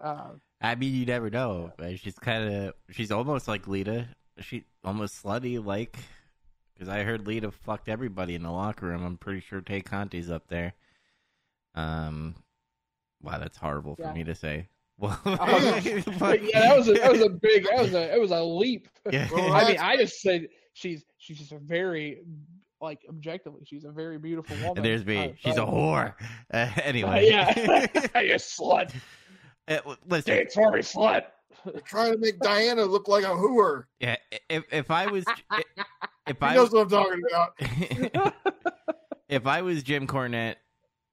[0.03, 1.73] Uh, I mean, you never know.
[1.79, 1.97] man.
[1.97, 4.09] She's kind of, she's almost like Lita.
[4.41, 5.97] She almost slutty like,
[6.75, 9.05] because I heard Lita fucked everybody in the locker room.
[9.05, 10.75] I'm pretty sure Tay Conti's up there.
[11.75, 12.35] Um,
[13.23, 14.13] wow, that's horrible for Yeah.
[14.13, 14.69] me to say.
[14.99, 18.31] Well, but yeah, that was a, that was a big that was a it was
[18.31, 18.89] a leap.
[19.13, 19.29] yeah.
[19.31, 22.23] Well, I mean, I just said she's she's just a very
[22.81, 24.79] like objectively, she's a very beautiful woman.
[24.79, 25.19] and there's me.
[25.19, 26.15] Uh, She's a uh, whore.
[26.51, 27.51] Uh, uh, anyway, yeah,
[28.23, 28.95] you slut,
[29.69, 31.25] Uh, w- listen, Dick Sorry slut.
[31.65, 33.85] They're trying to make Diana look like a hooer.
[33.99, 34.17] yeah,
[34.49, 35.25] if if I was
[36.27, 38.35] if He I knows what I'm talking about.
[39.29, 40.57] if I was Jim Cornette,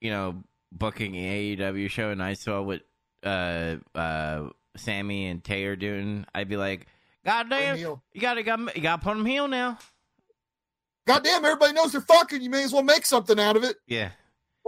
[0.01, 2.81] you know, booking an AEW show and I saw what
[3.23, 6.87] uh uh Sammy and Tay are doing, I'd be like,
[7.25, 9.77] God damn, you gotta got you gotta put him heel now.
[11.07, 12.41] God damn, everybody knows they're fucking.
[12.41, 13.77] You may as well make something out of it.
[13.87, 14.11] Yeah,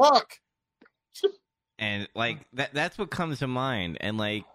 [0.01, 0.39] Fuck.
[1.79, 4.45] And like that that's what comes to mind, and like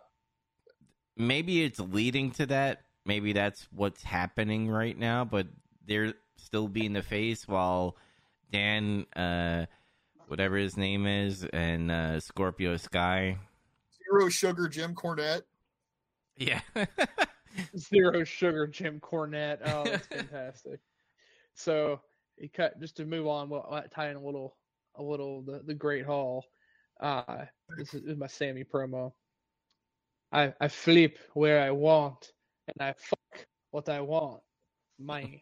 [1.17, 2.83] maybe it's leading to that.
[3.05, 5.47] Maybe that's what's happening right now, but
[5.87, 7.97] they're still being the face while
[8.53, 9.67] Dan, uh,
[10.29, 13.39] whatever his name is, and uh, Scorpio Sky.
[14.05, 15.43] Zero sugar, Jim Cornette.
[16.37, 16.61] Yeah.
[17.77, 19.59] Zero sugar, Jim Cornette.
[19.65, 20.81] Oh, that's fantastic.
[21.55, 22.01] so
[22.37, 23.49] he cut just to move on.
[23.49, 24.57] Well, I'll tie in a little,
[24.95, 26.45] a little the the Great Hall.
[27.01, 27.45] Uh,
[27.77, 29.13] this is, my Sammy promo.
[30.33, 32.33] I I flip where I want
[32.69, 34.41] and I fuck what I want.
[34.99, 35.41] My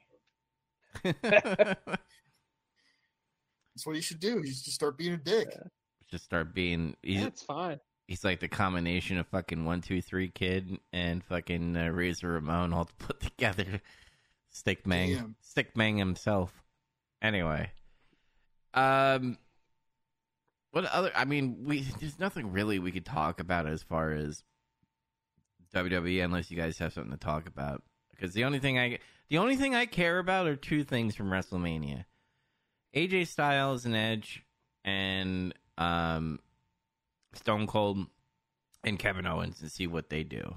[3.78, 4.40] That's what you should do.
[4.44, 5.48] You should just start being a dick.
[6.10, 6.96] Just start being.
[7.02, 7.78] He's, that's fine.
[8.06, 12.72] he's like the combination of fucking one two three kid and fucking uh, Razor Ramon
[12.72, 13.80] all put together.
[14.50, 15.36] Stick Mang, Damn.
[15.42, 16.52] Stick Mang himself.
[17.22, 17.70] Anyway,
[18.74, 19.36] um,
[20.70, 21.10] what other?
[21.14, 24.42] I mean, we there's nothing really we could talk about as far as
[25.74, 27.82] WWE unless you guys have something to talk about.
[28.10, 31.30] Because the only thing I the only thing I care about are two things from
[31.30, 32.04] WrestleMania:
[32.94, 34.44] AJ Styles and Edge,
[34.84, 36.40] and um,
[37.34, 38.06] Stone Cold
[38.84, 40.54] and Kevin Owens and see what they do.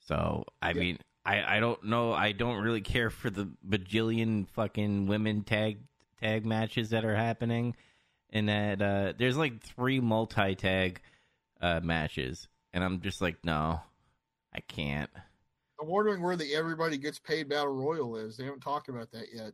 [0.00, 0.80] So I Yeah.
[0.80, 2.12] mean, I I don't know.
[2.12, 5.78] I don't really care for the bajillion fucking women tag
[6.20, 7.74] tag matches that are happening,
[8.32, 11.00] and that uh, there's like three multi tag
[11.60, 13.80] uh, matches, and I'm just like, no,
[14.54, 15.10] I can't.
[15.80, 18.36] I'm wondering where the everybody gets paid battle royal is.
[18.36, 19.52] They haven't talked about that yet.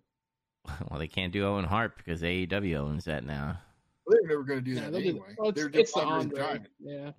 [0.90, 3.56] Well, they can't do Owen Hart because AEW owns that now.
[4.04, 5.34] Well, They're never going to do Yeah, that they'll do- anyway.
[5.38, 6.58] well, it's, They're just the Andre the Andre.
[6.58, 6.66] Giant.
[6.80, 7.10] Yeah,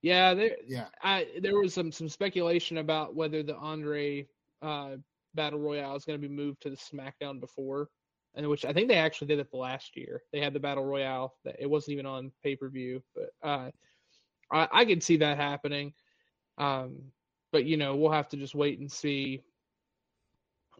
[0.00, 0.34] yeah.
[0.34, 0.86] There, Yeah.
[1.02, 4.26] I there was some some speculation about whether the Andre
[4.62, 4.96] uh,
[5.34, 7.88] Battle Royale is going to be moved to the SmackDown before,
[8.34, 10.22] and which I think they actually did it the last year.
[10.32, 13.70] They had the Battle Royale that it wasn't even on pay per view, but uh,
[14.52, 15.92] I I see that happening.
[16.56, 17.12] Um,
[17.52, 19.42] but you know we'll have to just wait and see.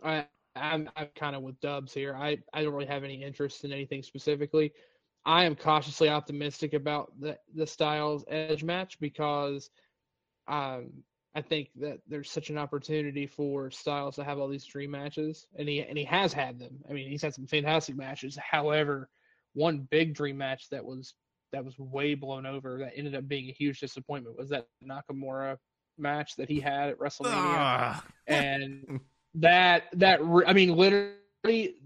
[0.02, 2.14] I I'm I'm kind of with Dubs here.
[2.14, 4.72] I I don't really have any interest in anything specifically.
[5.24, 9.70] I am cautiously optimistic about the the Styles Edge match because
[10.46, 10.90] um,
[11.38, 15.46] I think that there's such an opportunity for Styles to have all these dream matches,
[15.56, 16.78] and he and he has had them.
[16.90, 18.36] I mean, he's had some fantastic matches.
[18.36, 19.08] However,
[19.54, 21.14] one big dream match that was
[21.52, 25.56] that was way blown over that ended up being a huge disappointment was that Nakamura
[25.96, 28.04] match that he had at WrestleMania Ah.
[28.26, 29.00] and
[29.34, 31.14] that that re- I mean literally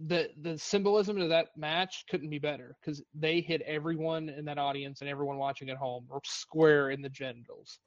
[0.06, 4.58] the the symbolism of that match couldn't be better because they hit everyone in that
[4.58, 7.78] audience and everyone watching at home were square in the genitals.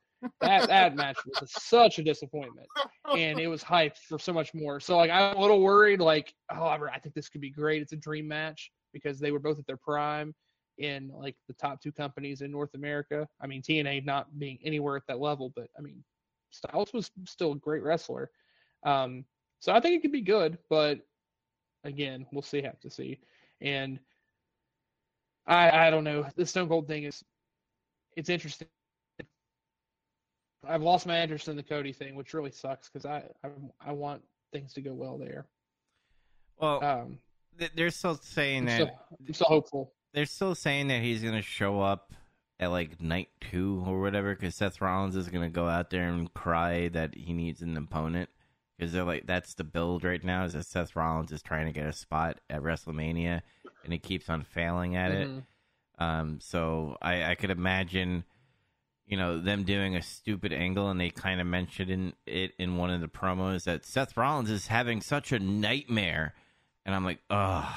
[0.42, 2.68] That that match was such a disappointment,
[3.16, 4.80] and it was hyped for so much more.
[4.80, 6.00] So like I'm a little worried.
[6.00, 7.82] Like oh, I I think this could be great.
[7.82, 10.34] It's a dream match because they were both at their prime
[10.78, 13.28] in like the top two companies in North America.
[13.42, 16.04] I mean TNA not being anywhere at that level, but I mean
[16.50, 18.32] Styles was still a great wrestler.
[18.86, 19.26] Um,
[19.60, 21.00] so I think it could be good, but
[21.84, 22.62] again, we'll see.
[22.62, 23.20] Have to see.
[23.62, 24.00] And
[25.48, 26.26] I I don't know.
[26.36, 27.24] The Stone Cold thing is
[28.16, 28.68] it's interesting.
[30.68, 33.50] I've lost my interest in the Cody thing, which really sucks because I, I
[33.86, 35.46] I want things to go well there.
[36.60, 37.20] Well, Um,
[37.60, 38.92] th- they're still saying I'm that still,
[39.28, 39.94] I'm still hopeful.
[40.14, 42.14] they're still saying that he's gonna show up
[42.60, 46.34] at like night two or whatever because Seth Rollins is gonna go out there and
[46.34, 48.30] cry that he needs an opponent
[48.78, 51.74] because they're like that's the build right now is that Seth Rollins is trying to
[51.74, 53.42] get a spot at WrestleMania
[53.84, 55.28] and he keeps on failing at it.
[55.28, 55.44] Mhm.
[55.98, 58.26] Um, so I, I could imagine,
[59.08, 62.78] you know, them doing a stupid angle, and they kind of mentioned in it in
[62.78, 66.34] one of the promos that Seth Rollins is having such a nightmare,
[66.86, 67.76] and I'm like, oh,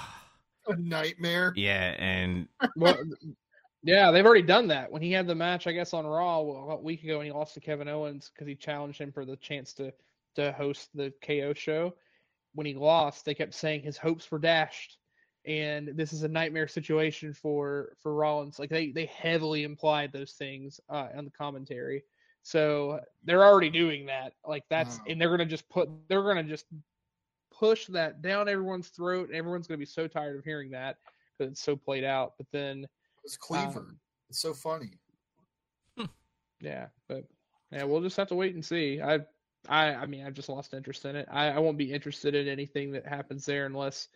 [0.68, 1.52] A nightmare.
[1.56, 2.96] yeah, and Well,
[3.82, 4.90] yeah, they've already done that.
[4.90, 7.54] When he had the match, I guess on Raw a week ago, and he lost
[7.54, 9.92] to Kevin Owens because he challenged him for the chance to
[10.34, 11.94] to host the KO show.
[12.54, 14.98] When he lost, they kept saying his hopes were dashed,
[15.48, 18.58] and this is a nightmare situation for for Rollins.
[18.60, 22.04] Like they they heavily implied those things uh, on the commentary.
[22.42, 24.34] So they're already doing that.
[24.46, 25.06] Like that's Wow.
[25.06, 26.52] and they're gonna just put they're gonna just
[27.38, 30.96] push that down everyone's throat, and everyone's gonna be so tired of hearing that
[31.38, 32.34] because it's so played out.
[32.38, 32.86] But then
[33.24, 33.80] It's Cleaver.
[33.80, 34.98] um, it's so funny.
[36.60, 37.24] yeah, but
[37.70, 39.00] yeah, we'll just have to wait and see.
[39.00, 39.20] I,
[39.68, 41.28] I, I mean, I've just lost interest in it.
[41.30, 44.08] I, I won't be interested in anything that happens there unless,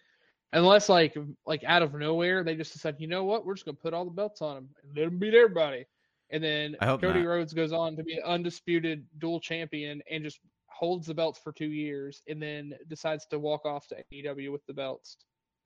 [0.53, 3.77] unless like, like out of nowhere they just decide, you know what, we're just gonna
[3.77, 5.85] put all the belts on them and let them beat everybody,
[6.31, 7.27] and then Cody not.
[7.27, 11.53] Rhodes goes on to be an undisputed dual champion and just holds the belts for
[11.53, 15.17] two years, and then decides to walk off to AEW with the belts.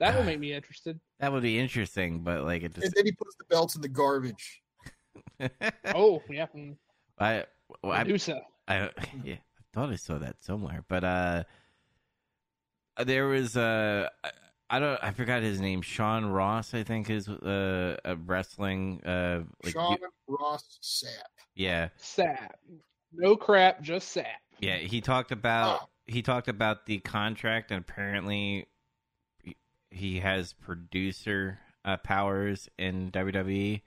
[0.00, 1.00] That will make me interested.
[1.20, 2.94] That would be interesting, but like it And just.
[2.94, 4.62] then he puts the belts in the garbage.
[5.94, 6.76] Oh, yeah, mm,
[7.18, 7.44] I,
[7.82, 8.40] well, I, Medusa.
[8.68, 8.90] I
[9.24, 11.44] yeah, I thought I saw that somewhere, but uh,
[13.04, 14.08] there was uh,
[14.68, 15.80] I- I don't, I forgot his name.
[15.82, 21.44] Sean Ross, I think, is uh, a wrestling uh, like Sean Ross Sapp.
[21.54, 22.58] yeah, Sap.
[23.12, 24.26] No crap, just sap.
[24.58, 24.76] yeah.
[24.78, 25.88] He talked about Oh.
[26.06, 28.66] he talked about the contract, and apparently
[29.42, 29.56] he-
[29.90, 33.82] he has producer uh, powers in WWE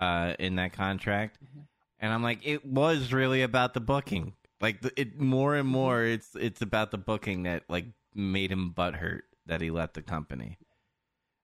[0.00, 1.38] uh, in that contract.
[1.42, 1.62] Mhm.
[2.00, 4.34] And I'm like, it was really about the booking.
[4.60, 9.22] Like it more and more, it's it's about the booking that like made him butthurt
[9.52, 10.56] that he left the company.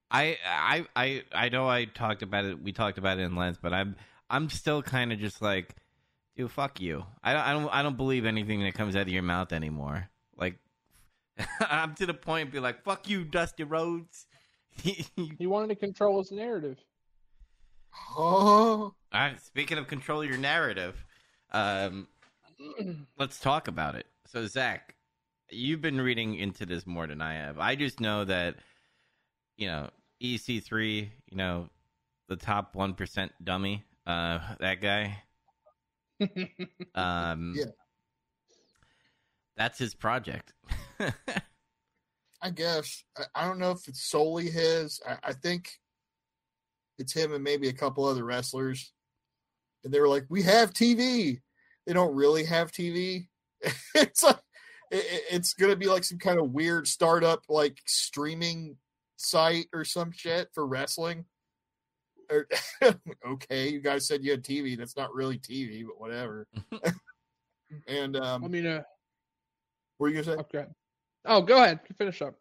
[0.09, 2.61] I I I I know I talked about it.
[2.61, 3.95] We talked about it in Lens, but I'm
[4.29, 5.75] I'm still kind of just like,
[6.35, 7.05] dude, fuck you.
[7.23, 10.09] I don't I don't I don't believe anything that comes out of your mouth anymore.
[10.35, 10.55] Like,
[11.59, 14.25] I'm to the point, be like, fuck you, Dusty Rhodes.
[14.81, 16.77] He wanted to control his narrative.
[18.17, 21.03] Oh, All right, speaking of control your narrative,
[21.51, 22.07] um,
[23.17, 24.05] let's talk about it.
[24.25, 24.95] So, Zach,
[25.51, 27.59] you've been reading into this more than I have.
[27.59, 28.55] I just know that,
[29.57, 29.89] you know,
[30.21, 31.69] EC3, you know,
[32.27, 35.23] the top 1% dummy, uh, that guy,
[36.95, 37.65] um, Yeah.
[39.55, 40.53] that's his project.
[42.41, 43.03] I guess.
[43.17, 45.01] I, I don't know if it's solely his.
[45.07, 45.71] I, I think
[46.97, 48.93] it's him and maybe a couple other wrestlers.
[49.83, 51.41] And they were like, "We have TV."
[51.85, 53.27] They don't really have TV.
[53.95, 54.39] it's like
[54.91, 58.77] it, it- it's gonna be like some kind of weird startup like streaming
[59.17, 61.25] site or some shit for wrestling.
[62.31, 62.47] Or,
[63.27, 64.77] okay, you guys said you had TV.
[64.77, 66.47] That's not really TV, but whatever.
[67.87, 68.83] and um, I mean, uh,
[69.97, 70.41] what were you gonna say?
[70.41, 70.65] okay.
[71.25, 71.79] Oh, go ahead.
[71.97, 72.35] Finish up.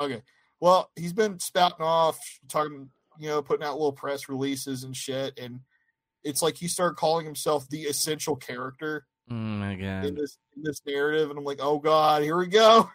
[0.00, 0.22] Okay.
[0.60, 5.38] Well, he's been spouting off, talking, you know, putting out little press releases and shit,
[5.38, 5.60] and
[6.24, 10.16] it's like he started calling himself the essential character oh my in god.
[10.16, 12.88] this in this narrative, and I'm like, oh god, here we go.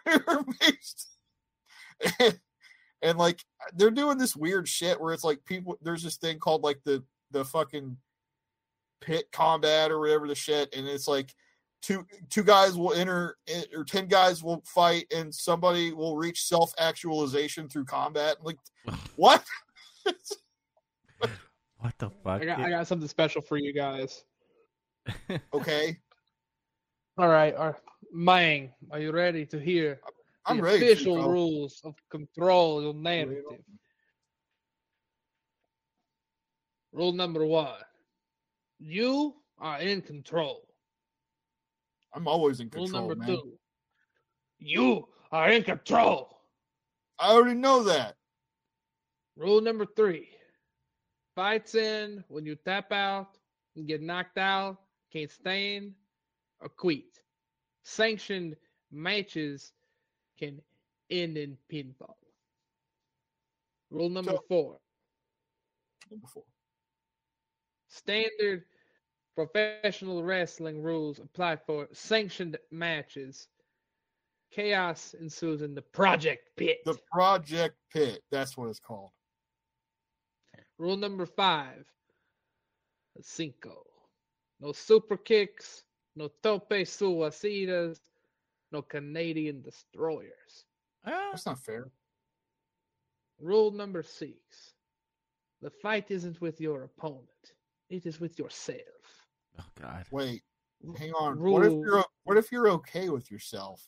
[2.20, 2.40] and,
[3.02, 3.44] and like
[3.74, 7.02] they're doing this weird shit where it's like people there's this thing called like the
[7.30, 7.96] the fucking
[9.00, 11.34] pit combat or whatever the shit, and it's like
[11.82, 16.44] two two guys will enter eh, or ten guys will fight, and somebody will reach
[16.44, 18.36] self actualization through combat.
[18.42, 18.58] Like
[19.16, 19.44] what?
[21.84, 22.40] What the fuck?
[22.40, 24.24] I got, I got something special for you guys.
[25.52, 25.98] okay,
[27.16, 27.80] All right, all right.
[28.12, 30.00] Mang, are you ready to hear
[30.46, 33.62] I'm the official rules of control your narrative?
[36.92, 37.78] Rule number one:
[38.80, 40.66] You are in control.
[42.14, 42.88] I'm always in control.
[42.88, 43.28] Rule number man.
[43.28, 43.58] two:
[44.58, 46.40] You are in control.
[47.18, 48.16] I already know that.
[49.36, 50.30] Rule number three:
[51.36, 53.38] Fights in when you tap out,
[53.76, 54.78] and get knocked out,
[55.12, 55.94] can't stand,
[56.64, 57.04] or quit.
[57.84, 58.56] Sanctioned
[58.90, 59.72] matches
[60.38, 60.60] can
[61.10, 62.16] end in pinfall.
[63.90, 64.80] Rule number So- four:
[66.10, 66.44] Number four.
[67.88, 68.64] Standard
[69.36, 73.48] professional wrestling rules apply for sanctioned matches.
[74.50, 76.78] Chaos ensues in the project pit.
[76.84, 78.22] The Project Pit.
[78.30, 79.10] That's what it's called.
[80.78, 81.84] Rule number five.
[83.20, 83.84] Cinco.
[84.60, 85.84] No super kicks,
[86.16, 87.98] no tope suicidas,
[88.72, 90.64] no Canadian destroyers.
[91.06, 91.90] Ah, That's not fair.
[93.40, 94.74] Rule number six.
[95.60, 97.28] The fight isn't with your opponent.
[97.90, 98.78] It is with yourself.
[99.60, 100.04] oh god.
[100.10, 100.42] Wait,
[100.98, 101.38] hang on.
[101.40, 103.86] What if you're what if you're okay with yourself?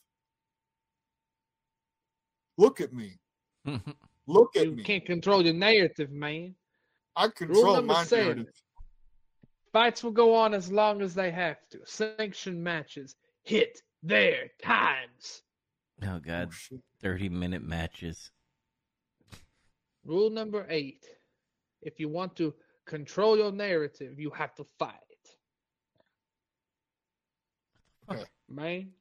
[2.58, 3.18] Look at me.
[4.26, 4.82] Look at You me.
[4.82, 6.54] can't control your narrative, man.
[7.14, 8.26] I control my seven.
[8.38, 8.54] narrative.
[9.76, 11.80] Fights will go on as long as they have to.
[11.84, 15.42] Sanctioned matches hit their times.
[16.02, 16.50] oh god.
[16.54, 16.81] shit.
[17.02, 18.31] 30 minute matches.
[20.02, 21.04] Rule number eight.
[21.83, 22.54] If you want to
[22.87, 24.94] control your narrative, you have to fight.
[28.10, 28.22] Okay.
[28.22, 28.92] Uh, man.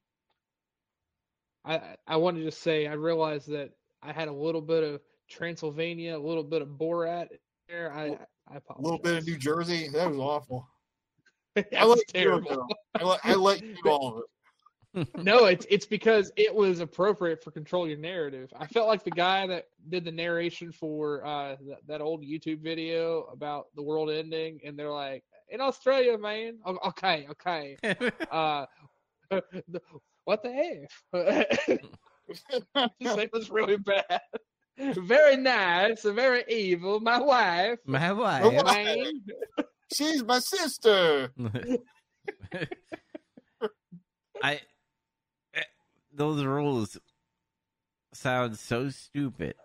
[1.63, 3.69] I I- I wanted to say I realized that
[4.01, 4.99] I had a little bit of
[5.29, 7.29] Transylvania, a little bit of Borat
[7.69, 7.93] there.
[7.93, 8.17] I
[8.47, 8.83] I A apologize.
[8.83, 9.87] little bit of New Jersey.
[9.89, 10.67] That was awful.
[11.55, 12.67] That I was terrible.
[12.95, 14.23] I let, I let you all of
[14.97, 15.07] it.
[15.23, 18.51] no, it's it's because it was appropriate for control your narrative.
[18.59, 22.59] I felt like the guy that did the narration for uh that, that old YouTube
[22.61, 27.77] video about the world ending, and they're like, "In Australia, man." Okay, okay.
[28.31, 28.65] Uh,
[29.29, 29.81] the-
[30.25, 31.03] what the f?
[32.99, 34.19] it was really bad.
[34.77, 36.99] Very nice, very evil.
[36.99, 37.79] My wife.
[37.85, 38.65] My wife.
[38.65, 39.21] Wayne.
[39.93, 41.31] She's my sister.
[44.43, 44.59] I
[45.53, 45.61] eh,
[46.13, 46.97] those rules
[48.13, 49.55] sound so stupid.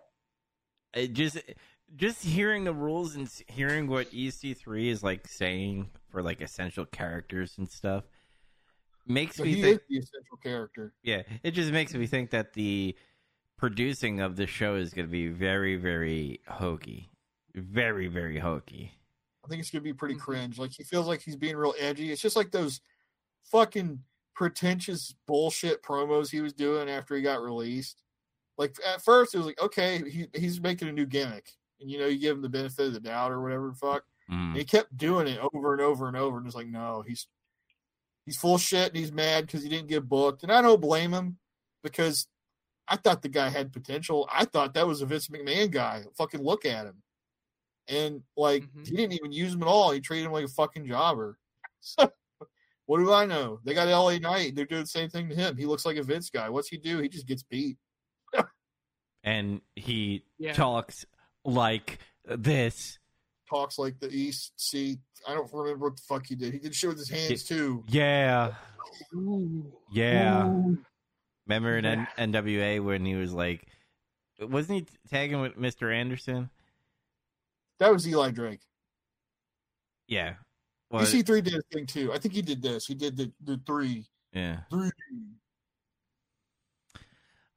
[0.93, 1.37] It just
[1.95, 7.55] just hearing the rules and hearing what EC3 is like saying for like essential characters
[7.57, 8.05] and stuff
[9.07, 10.93] makes So me he think is the essential character.
[11.03, 12.95] yeah, it just makes me think that the
[13.61, 17.09] producing of the show is going to be very very hokey.
[17.53, 18.91] Very very hokey.
[19.45, 20.57] I think it's gonna be pretty cringe.
[20.57, 22.11] Like he feels like he's being real edgy.
[22.11, 22.81] It's just like those
[23.43, 23.99] fucking
[24.33, 28.01] pretentious bullshit promos he was doing after he got released.
[28.57, 31.51] Like at first it was like, okay, he, he's making a new gimmick.
[31.79, 34.03] And you know, you give him the benefit of the doubt or whatever fuck.
[34.31, 34.55] Mm.
[34.55, 37.27] he kept doing it over and over and over, and it's like, no, he's
[38.25, 40.43] he's full shit and he's mad because he didn't get booked.
[40.43, 41.37] And I don't blame him
[41.83, 42.27] because
[42.91, 44.27] I thought the guy had potential.
[44.29, 46.03] I thought that was a Vince McMahon guy.
[46.17, 47.01] Fucking look at him.
[47.87, 48.85] And like Mhm.
[48.87, 49.91] he didn't even use him at all.
[49.91, 51.39] He treated him like a fucking jobber.
[51.79, 52.11] So
[52.87, 53.59] what do I know?
[53.63, 54.55] They got LA Knight.
[54.55, 55.55] They're doing the same thing to him.
[55.55, 56.49] He looks like a Vince guy.
[56.49, 56.99] What's he do?
[56.99, 57.77] He just gets beat.
[59.23, 60.53] And he Yeah.
[60.53, 61.05] talks
[61.45, 62.97] like this.
[63.49, 64.99] Talks like the East Sea.
[65.27, 66.53] I don't remember what the fuck he did.
[66.53, 67.83] He did shit with his hands too.
[67.87, 68.55] Yeah.
[69.13, 69.71] Ooh.
[69.91, 70.47] Yeah.
[70.49, 70.83] Ooh.
[71.47, 72.05] Remember in Yeah.
[72.17, 73.65] N- NWA when he was like,
[74.39, 75.93] wasn't he tagging with Mr.
[75.93, 76.49] Anderson?
[77.79, 78.61] That was Eli Drake.
[80.07, 80.35] Yeah.
[80.89, 82.11] Well, EC3 did a thing too.
[82.13, 82.85] I think he did this.
[82.85, 84.05] He did the, the three.
[84.33, 84.59] yeah.
[84.69, 84.91] Three.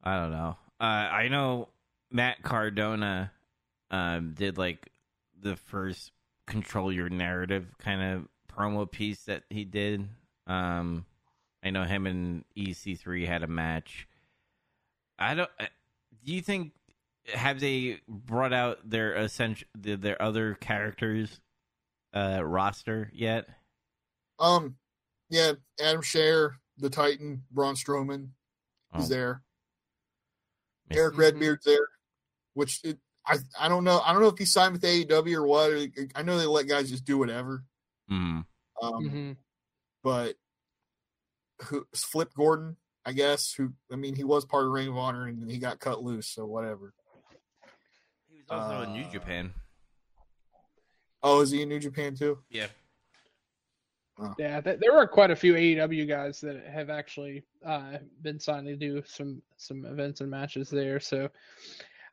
[0.02, 0.56] I don't know.
[0.80, 1.68] Uh, I know
[2.10, 3.32] Matt Cardona
[3.90, 4.90] um, did like
[5.40, 6.12] the first
[6.46, 10.06] control your narrative kind of promo piece that he did.
[10.46, 11.06] Um,
[11.64, 14.06] I know him and EC3 had a match.
[15.18, 15.50] I don't.
[15.58, 15.66] uh,
[16.24, 16.72] Do you think
[17.32, 21.40] have they brought out their essential their, their other characters
[22.12, 23.48] uh, roster yet?
[24.38, 24.76] Um,
[25.30, 28.28] yeah, Adam Scherr, the Titan, Braun Strowman,
[28.94, 29.42] he's Oh, there.
[30.90, 31.18] Miss- Eric Mhm.
[31.18, 31.88] Redbeard's there,
[32.52, 34.00] which it, I I don't know.
[34.00, 35.72] I don't know if he signed with AEW or what.
[36.14, 37.64] I know they let guys just do whatever.
[38.10, 38.44] Mm.
[38.82, 39.36] Um, Mhm.
[40.02, 40.36] but
[41.62, 43.52] who Flip Gordon, I guess.
[43.54, 46.28] Who I mean, he was part of Ring of Honor and he got cut loose,
[46.28, 46.92] so whatever.
[48.30, 49.52] He was also in New Uh, Japan.
[51.22, 52.38] Oh, is he in New Japan too?
[52.50, 52.66] Yeah.
[54.38, 58.66] Yeah, th- there are quite a few AEW guys that have actually uh, been signed
[58.68, 61.00] to do some some events and matches there.
[61.00, 61.30] So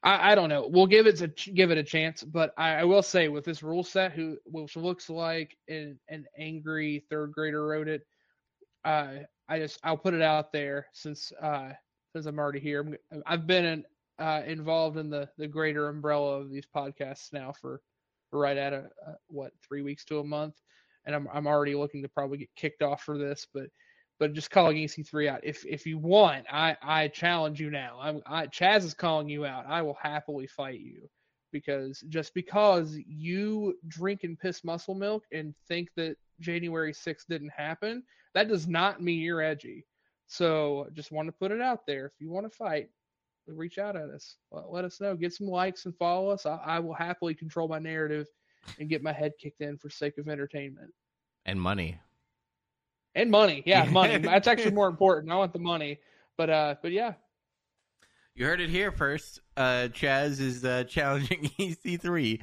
[0.02, 0.68] I, I don't know.
[0.68, 3.46] We'll give it a ch- give it a chance, but I, I will say with
[3.46, 8.08] this rule set, who which looks like an, an angry third grader wrote it.
[8.84, 11.70] Uh, I just I'll put it out there since uh,
[12.14, 12.82] since I'm already here.
[13.12, 13.86] I'm, I've been in,
[14.20, 17.82] uh, involved in the the greater umbrella of these podcasts now for
[18.32, 20.56] right at a, a what three weeks to a month
[21.06, 23.68] and I'm I'm already looking to probably get kicked off for this, but
[24.20, 25.42] but just calling EC3 out.
[25.44, 27.98] If if you want, I I challenge you now.
[28.02, 29.66] I'm I Chaz is calling you out.
[29.68, 31.10] I will happily fight you
[31.52, 37.52] because just because you drink and piss muscle milk and think that January 6th didn't
[37.56, 39.86] happen, that does not mean you're edgy.
[40.28, 42.06] So just want to put it out there.
[42.06, 42.90] If you want to fight,
[43.48, 44.38] reach out at us.
[44.52, 45.16] Let, us know.
[45.16, 46.46] Get some likes and follow us.
[46.46, 48.28] I, I will happily control my narrative
[48.80, 50.92] and get my head kicked in for sake of entertainment
[51.46, 52.00] And money.
[53.16, 53.64] and money.
[53.66, 54.20] Yeah, money.
[54.20, 55.32] That's actually more important.
[55.32, 56.00] I want the money,
[56.38, 57.14] but uh, but yeah,
[58.36, 59.42] You heard it here first.
[59.58, 62.40] Uh, Chaz is uh, challenging EC3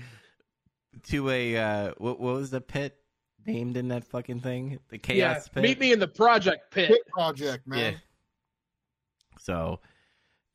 [1.04, 2.96] to a uh, what, what was the pit
[3.48, 4.78] named in that fucking thing?
[4.90, 5.54] The chaos yeah.
[5.54, 5.62] pit.
[5.62, 6.88] Meet me in the project pit.
[6.88, 7.94] Hit project, man.
[7.94, 7.98] Yeah.
[9.40, 9.80] So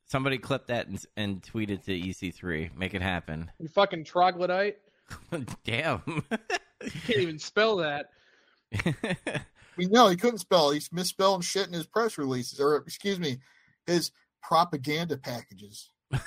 [0.05, 2.75] somebody clip that and, and tweet it to EC3.
[2.77, 3.51] Make it happen.
[3.59, 4.77] You fucking troglodyte.
[5.63, 6.01] Damn.
[6.05, 8.09] You can't even spell that.
[9.75, 10.71] We know he couldn't spell.
[10.71, 13.39] He's misspelling shit in his press releases, or excuse me,
[13.85, 15.89] his propaganda packages.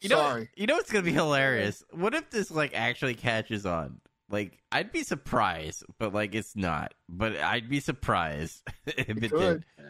[0.00, 0.48] You know, Sorry.
[0.56, 1.82] you know what's gonna be hilarious?
[1.92, 4.00] What if this like actually catches on?
[4.30, 6.94] Like, I'd be surprised, but like it's not.
[7.08, 9.30] But I'd be surprised if it, It did.
[9.30, 9.64] could.
[9.78, 9.82] I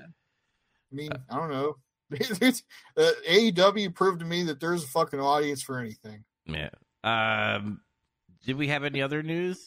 [0.90, 1.76] mean, I don't know.
[2.12, 2.62] It's-
[2.96, 6.24] uh, AEW proved to me that there's a fucking audience for anything.
[6.46, 6.70] Yeah.
[7.04, 7.80] Um.
[8.44, 9.64] Did we have any other news?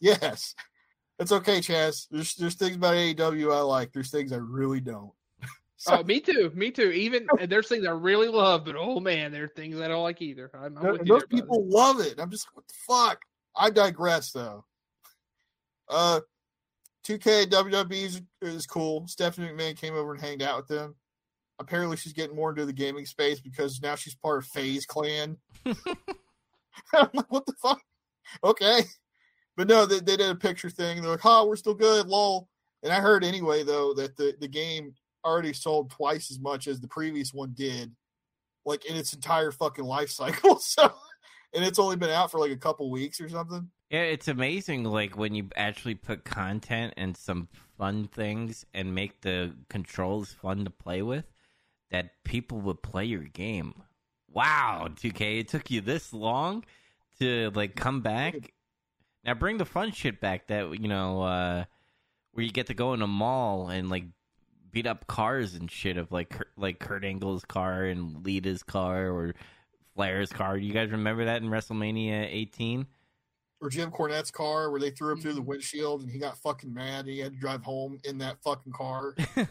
[0.00, 0.54] Yes,
[1.18, 2.06] it's okay, Chaz.
[2.10, 3.92] There's there's things about AEW I like.
[3.92, 5.12] There's things I really don't.
[5.82, 6.52] So, Oh, me too.
[6.54, 6.92] Me too.
[6.92, 10.04] Even and there's things I really love, but oh man, there are things I don't
[10.04, 10.48] like either.
[10.54, 11.42] I'm, I'm th- with you those there, brother.
[11.42, 12.20] people love it.
[12.20, 13.20] I'm just what the fuck.
[13.56, 14.64] I digress though.
[15.88, 16.20] Uh,
[17.04, 19.08] 2K WWE is, is cool.
[19.08, 20.94] Stephanie McMahon came over and hanged out with them.
[21.58, 25.36] Apparently, she's getting more into the gaming space because now she's part of FaZe Clan.
[25.66, 27.82] I'm like, what the fuck?
[28.44, 28.84] Okay.
[29.56, 31.02] But no, they, they did a picture thing.
[31.02, 32.48] They're like, oh, we're still good, lol.
[32.84, 34.94] And I heard anyway, though, that the, the game
[35.24, 37.92] already sold twice as much as the previous one did,
[38.64, 40.58] like in its entire fucking life cycle.
[40.64, 40.92] So,
[41.54, 43.70] and it's only been out for like a couple weeks or something.
[43.90, 44.84] Yeah, it's amazing.
[44.84, 50.64] Like when you actually put content and some fun things and make the controls fun
[50.64, 51.26] to play with,
[51.90, 53.74] that people would play your game.
[54.30, 56.64] Wow, 2K, it took you this long
[57.20, 58.54] to like come back.
[59.24, 60.46] Now bring the fun shit back.
[60.48, 61.64] That you know, uh,
[62.32, 64.04] where you get to go in a mall and like
[64.72, 69.10] beat up cars and shit of like Kurt, like Kurt Angle's car and Lita's car
[69.10, 69.34] or
[69.94, 70.56] Flair's car.
[70.56, 72.86] You guys remember that in WrestleMania 18?
[73.60, 75.46] Or Jim Cornette's car where they threw him through the mm.
[75.46, 78.72] windshield and he got fucking mad and he had to drive home in that fucking
[78.72, 79.14] car.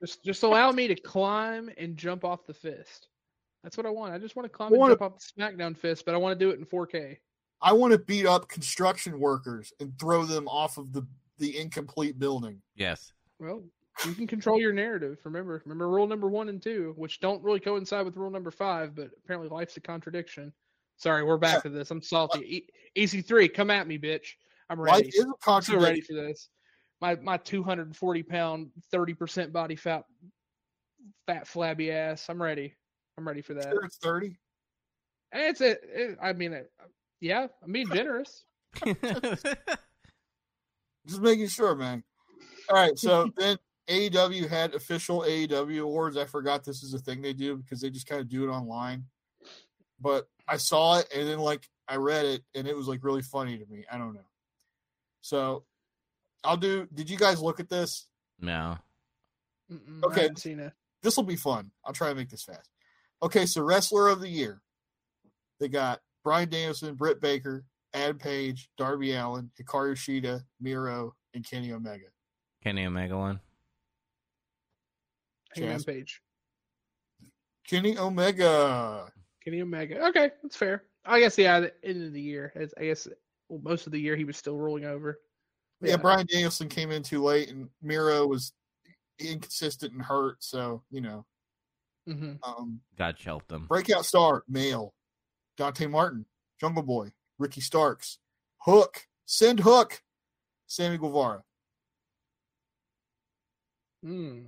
[0.00, 3.06] Just just allow me to climb and jump off the fist.
[3.62, 4.12] That's what I want.
[4.12, 6.18] I just want to climb I and wanna- jump off the SmackDown fist, but I
[6.18, 7.18] want to do it in 4K.
[7.60, 11.06] I want to beat up construction workers and throw them off of the,
[11.38, 12.60] the incomplete building.
[12.74, 13.12] yes.
[13.38, 13.62] Well,
[14.06, 15.18] you can control your narrative.
[15.24, 18.94] Remember, remember rule number one and two, which don't really coincide with rule number five,
[18.94, 20.52] but apparently life's a contradiction.
[20.96, 21.90] Sorry, we're back to this.
[21.90, 22.66] I'm salty.
[22.96, 24.34] E- EC3, come at me, bitch.
[24.70, 24.92] I'm ready.
[24.92, 25.08] Life ready.
[25.08, 25.82] is a I'm so contradiction.
[25.82, 26.48] ready for this.
[27.00, 30.04] My my 240 pound, 30 percent body fat,
[31.26, 32.26] fat flabby ass.
[32.28, 32.74] I'm ready.
[33.18, 33.64] I'm ready for that.
[33.64, 34.38] Sure, it's 30.
[35.32, 35.70] And it's a.
[35.70, 36.70] It, I mean, it,
[37.20, 38.44] yeah, I'm being generous.
[41.06, 42.04] Just making sure, man.
[42.70, 43.58] All right, so then
[43.88, 46.16] AEW had official AEW awards.
[46.16, 48.52] I forgot this is a thing they do because they just kind of do it
[48.52, 49.04] online.
[50.00, 53.22] But I saw it and then like I read it and it was like really
[53.22, 53.84] funny to me.
[53.90, 54.26] I don't know.
[55.20, 55.64] So
[56.44, 56.86] I'll do.
[56.94, 58.06] Did you guys look at this?
[58.40, 58.76] no.
[59.72, 60.20] Mm-mm, Okay.
[60.20, 60.72] I haven't seen it.
[61.02, 61.70] This will be fun.
[61.84, 62.68] I'll try to make this fast.
[63.22, 64.60] Okay, so wrestler of the year,
[65.60, 67.64] they got Bryan Danielson, Britt Baker,
[67.94, 72.06] Adam Page, Darby Allin, Hikaru Shida, Miro, and Kenny Omega.
[72.62, 73.40] Kenny Omega one.
[75.54, 75.86] Hangman Chaz?
[75.86, 76.20] Page.
[77.66, 79.10] Kenny Omega.
[79.44, 80.06] Kenny Omega.
[80.08, 80.84] Okay, that's fair.
[81.04, 82.52] I guess yeah, the end of the year.
[82.78, 83.08] I guess
[83.48, 85.20] well, most of the year he was still rolling over.
[85.80, 88.52] Yeah, Bryan Danielson came in too late, and Miro was
[89.18, 90.36] inconsistent and hurt.
[90.40, 91.24] So you know,
[92.06, 93.66] hmm um, God shelved them.
[93.68, 94.94] breakout star male,
[95.56, 96.24] Dante Martin,
[96.60, 98.18] Jungle Boy, Ricky Starks,
[98.58, 100.02] Hook, send Hook,
[100.66, 101.42] Sammy Guevara.
[104.04, 104.46] Mm.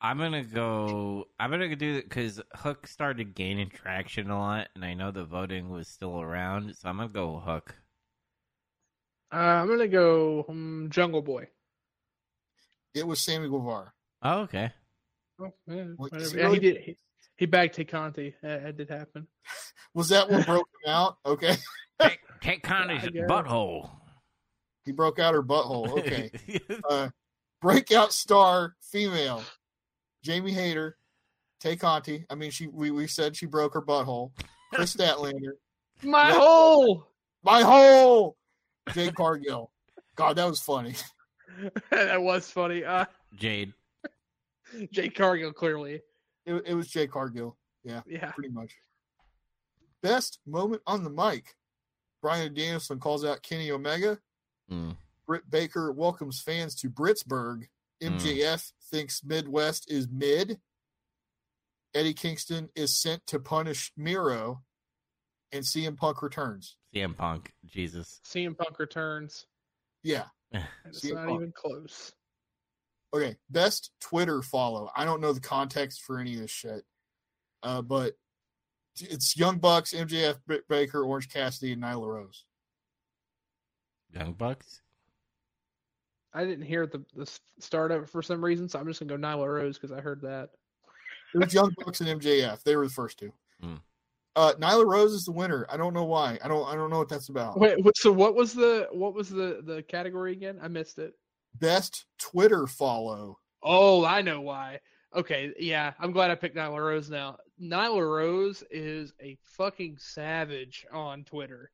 [0.00, 1.24] I'm gonna go.
[1.40, 5.24] I'm gonna do it because Hook started gaining traction a lot, and I know the
[5.24, 7.74] voting was still around, so I'm gonna go Hook.
[9.32, 11.48] Uh, I'm gonna go um, Jungle Boy.
[12.94, 13.92] It was Sammy Guevara.
[14.22, 14.70] Oh, okay.
[15.40, 16.22] Oh, yeah, Well, whatever.
[16.22, 16.76] is he yeah, he really- did.
[16.82, 16.96] He,
[17.38, 18.34] he bagged Tay Conti.
[18.42, 19.26] That, that did happen.
[19.94, 21.18] Was that what broke him out?
[21.26, 21.56] Okay,
[22.00, 23.90] Take, Tay Conti's butthole.
[24.84, 25.98] he broke out her butthole.
[25.98, 26.30] Okay,
[26.90, 27.08] uh,
[27.62, 29.42] breakout star female,
[30.26, 30.96] Jamie Hayter,
[31.60, 32.26] Tay Conti.
[32.28, 34.32] I mean, she we, we said she broke her butthole.
[34.74, 35.52] Kris Statlander,
[36.02, 36.38] My Yeah.
[36.40, 37.06] hole.
[37.44, 38.36] my hole.
[38.92, 39.70] Jade Cargill.
[40.16, 40.94] God, that was funny.
[41.90, 42.84] that was funny.
[42.84, 43.04] Uh,
[43.36, 43.72] Jade.
[44.92, 46.00] Jake Cargill clearly.
[46.44, 48.00] It, it was Jay Cargill, Yeah.
[48.34, 48.72] pretty much.
[50.02, 51.54] Best moment on the mic.
[52.20, 54.18] Bryan Danielson calls out Kenny Omega.
[54.70, 54.96] Mm.
[55.26, 57.68] Britt Baker welcomes fans to Brittsburgh.
[58.02, 60.58] MJF thinks Midwest is mid.
[61.94, 64.62] Eddie Kingston is sent to punish Miro.
[65.52, 66.76] And CM Punk returns.
[66.94, 67.52] CM Punk.
[67.64, 68.20] Jesus.
[68.26, 69.46] CM Punk returns.
[70.02, 70.24] Yeah.
[70.52, 71.40] And it's CM not Punk.
[71.40, 72.12] even close.
[73.14, 73.36] Okay.
[73.48, 74.90] Best Twitter follow.
[74.94, 76.84] I don't know the context for any of this shit.
[77.62, 78.14] Uh, but
[78.98, 82.44] it's Young Bucks, MJF, Britt Baker, Orange Cassidy, and Nyla Rose.
[84.12, 84.82] Young Bucks.
[86.36, 89.00] I didn't hear the the s- start of it for some reason, so I'm just
[89.00, 90.50] gonna go Nyla Rose because I heard that.
[91.34, 92.62] It was Young Bucks and MJF.
[92.62, 93.32] They were the first two.
[93.60, 93.74] Hmm.
[94.36, 95.66] Uh, Nyla Rose is the winner.
[95.70, 96.38] I don't know why.
[96.44, 96.68] I don't.
[96.68, 97.58] I don't know what that's about.
[97.58, 100.58] Wait, so what was the what was the the category again?
[100.62, 101.14] I missed it.
[101.58, 103.38] Best Twitter follow.
[103.62, 104.80] Oh, I know why.
[105.14, 107.38] Okay, yeah, I'm glad I picked Nyla Rose now.
[107.60, 111.70] Nyla Rose is a fucking savage on Twitter.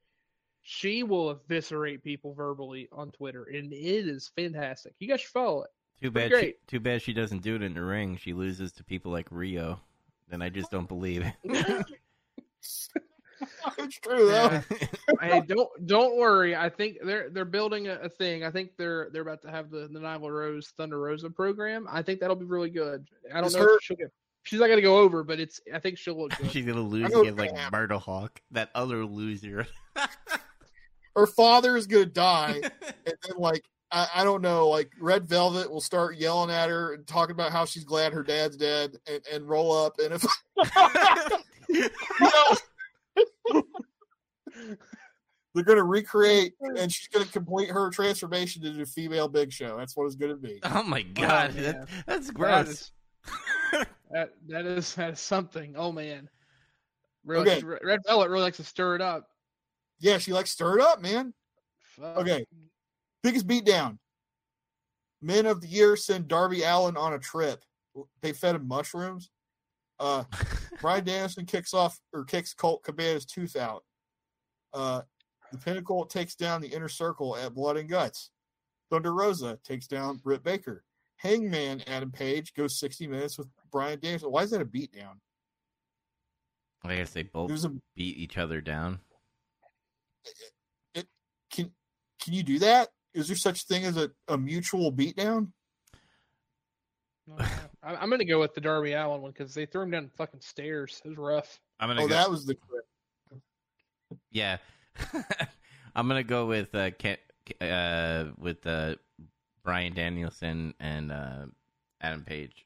[0.62, 3.76] She will eviscerate people verbally on Twitter, and it
[4.08, 4.94] is fantastic.
[4.98, 5.70] You guys should follow it.
[6.00, 6.40] Too Pretty bad.
[6.40, 8.16] She, too bad she doesn't do it in the ring.
[8.16, 9.78] She loses to people like Riho.
[10.28, 11.34] Then I just don't believe it.
[13.78, 14.60] it's true though.
[15.20, 16.56] Hey, don't don't worry.
[16.56, 18.44] I think they're they're building a, a thing.
[18.44, 21.86] I think they're they're about to have the the Nyla Rose Thunder Rosa program.
[21.88, 23.06] I think that'll be really good.
[23.32, 24.10] I don't Is know her- if she'll get.
[24.44, 25.60] She's not gonna go over, but it's.
[25.72, 26.50] I think she'll look good.
[26.50, 29.66] She's gonna lose know against like what's Murder Hawk, that other loser.
[31.16, 35.70] Her father is gonna die, and then like I, I don't know, like Red Velvet
[35.70, 39.20] will start yelling at her and talking about how she's glad her dad's dead, and,
[39.32, 40.24] and roll up, and if
[41.68, 41.88] you
[42.20, 43.62] know,
[45.54, 49.76] they're gonna recreate, and she's gonna complete her transformation into a female Big Show.
[49.76, 50.60] That's what it's gonna be.
[50.64, 51.62] oh my oh, god, man.
[51.64, 52.68] that, that's That gross.
[52.68, 52.92] is,
[54.10, 55.74] that that is that is something.
[55.76, 56.28] Oh man,
[57.24, 57.62] really, Okay.
[57.62, 59.28] Red Red Velvet really likes to stir it up.
[60.03, 61.32] Yeah, she like stir it up, man.
[61.78, 62.18] Fuck.
[62.18, 62.44] Okay.
[63.22, 63.98] Biggest beatdown.
[65.22, 67.62] Men of the year send Darby Allin on a trip.
[68.20, 69.30] They fed him mushrooms.
[70.00, 70.24] Uh,
[70.80, 73.84] Bryan Danielson kicks off or kicks Colt Cabana's tooth out.
[74.74, 75.03] Uh,
[75.53, 78.30] the Pinnacle takes down the Inner Circle at Blood and Guts.
[78.90, 80.82] Thunder Rosa takes down Britt Baker.
[81.18, 84.32] Hangman Adam Page goes 60 minutes with Bryan Danielson.
[84.32, 85.14] Why is that a beatdown?
[86.84, 88.98] I guess they both a beat each other down.
[90.95, 91.70] Can
[92.23, 92.89] can you do that?
[93.14, 95.49] Is there such thing as a, a mutual beatdown?
[97.39, 100.41] I- I'm gonna go with the Darby Allin one because they threw him down fucking
[100.41, 101.01] stairs.
[101.05, 101.61] It was rough.
[101.79, 102.14] I'm gonna Oh, go.
[102.14, 102.57] that was the
[104.31, 104.59] Yeah,
[105.95, 107.18] I'm gonna go with uh, Ke-
[107.61, 108.97] uh with uh,
[109.64, 111.47] Bryan Danielson and uh,
[112.01, 112.64] Adam Page.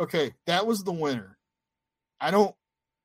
[0.00, 1.36] okay, that was the winner.
[2.20, 2.54] I don't,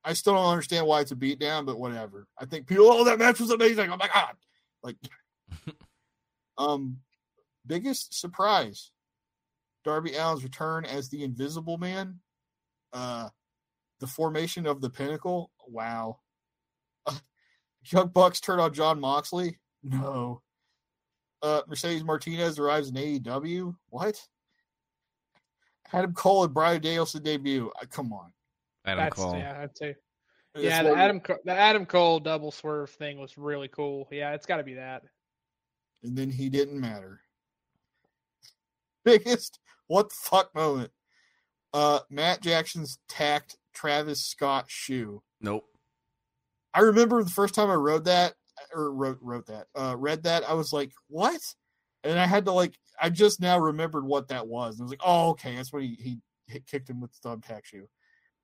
[0.04, 2.26] I still don't understand why it's a beatdown, but whatever.
[2.38, 3.90] I think people, oh, that match was amazing.
[3.90, 4.34] Oh my god,
[4.82, 4.96] like,
[6.58, 6.98] um,
[7.66, 8.90] biggest surprise:
[9.84, 12.20] Darby Allin's return as the Invisible Man.
[12.92, 13.28] Uh,
[14.00, 15.50] the formation of the Pinnacle.
[15.66, 16.18] Wow.
[17.06, 17.14] Uh,
[17.86, 19.58] Young Bucks turn on Jon Moxley.
[19.82, 20.42] No.
[21.42, 23.74] Uh, Mercedes Martinez arrives in AEW.
[23.88, 24.20] What?
[25.92, 27.70] Adam Cole and Bryan Danielson debut.
[27.80, 28.33] Uh, come on.
[28.84, 29.36] Adam That's Cole.
[29.36, 29.94] yeah, I'd say
[30.54, 30.82] That's yeah.
[30.82, 34.08] The what- Adam the Adam Cole double swerve thing was really cool.
[34.10, 35.02] Yeah, it's got to be that.
[36.02, 37.20] And then he didn't matter.
[39.04, 40.90] Biggest what the fuck moment.
[41.72, 45.22] Uh, Matt Jackson's tacked Travis Scott shoe.
[45.40, 45.64] Nope.
[46.72, 48.34] I remember the first time I wrote that
[48.74, 51.40] or wrote wrote that, uh, read that, I was like, "What?"
[52.04, 54.74] And I had to like, I just now remembered what that was.
[54.74, 57.28] And I was like, "Oh, okay, that's what he he hit, kicked him with the
[57.28, 57.88] thumbtack shoe."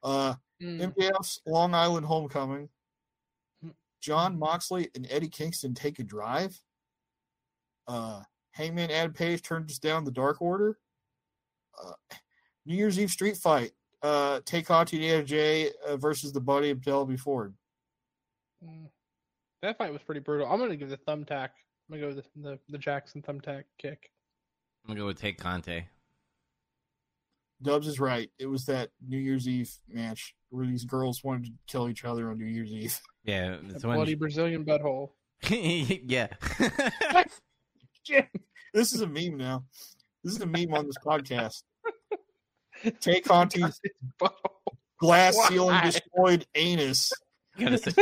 [0.03, 0.93] Uh, Mm.
[0.93, 2.69] MJF's Long Island Homecoming.
[3.63, 3.71] Hmm.
[4.01, 6.61] Jon Moxley and Eddie Kingston take a drive.
[7.89, 8.23] Uh,
[8.53, 10.79] Hangman Adam Page turns down the Dark Order.
[11.83, 11.93] Uh,
[12.67, 13.73] New Year's Eve street fight.
[14.03, 17.55] Uh, take on Anna Jay uh, versus the Buddy of Penelope Ford.
[18.65, 18.89] Mm.
[19.63, 20.47] That fight was pretty brutal.
[20.51, 21.51] I'm gonna give the thumbtack.
[21.91, 24.11] I'm gonna go with the the, the Jackson thumbtack kick.
[24.85, 25.87] I'm gonna go with Tay Conti.
[27.63, 28.31] Dubs is right.
[28.39, 32.31] It was that New Year's Eve match where these girls wanted to kill each other
[32.31, 32.99] on New Year's Eve.
[33.23, 33.97] Yeah, it's when.
[33.97, 35.11] bloody Brazilian butthole.
[35.51, 36.29] yeah.
[38.73, 39.65] This is a meme now.
[40.25, 41.63] This is a meme on this podcast.
[43.01, 43.79] Tay Conti's
[44.99, 47.13] glass ceiling destroyed anus.
[47.59, 47.93] you gotta say,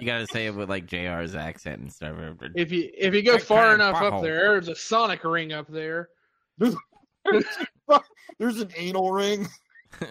[0.00, 2.14] you gotta say it with like Jr's accent and stuff.
[2.54, 4.18] If you if you go That far enough butthole.
[4.18, 6.10] up there, there's a Sonic ring up there.
[8.38, 9.48] There's an anal ring.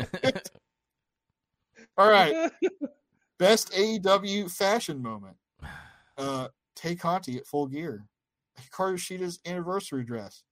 [1.98, 2.52] All right.
[3.38, 5.38] Best AEW fashion moment.
[6.18, 8.06] Uh, Tay Conti at full gear.
[8.60, 10.44] Hikaru Shida's anniversary dress.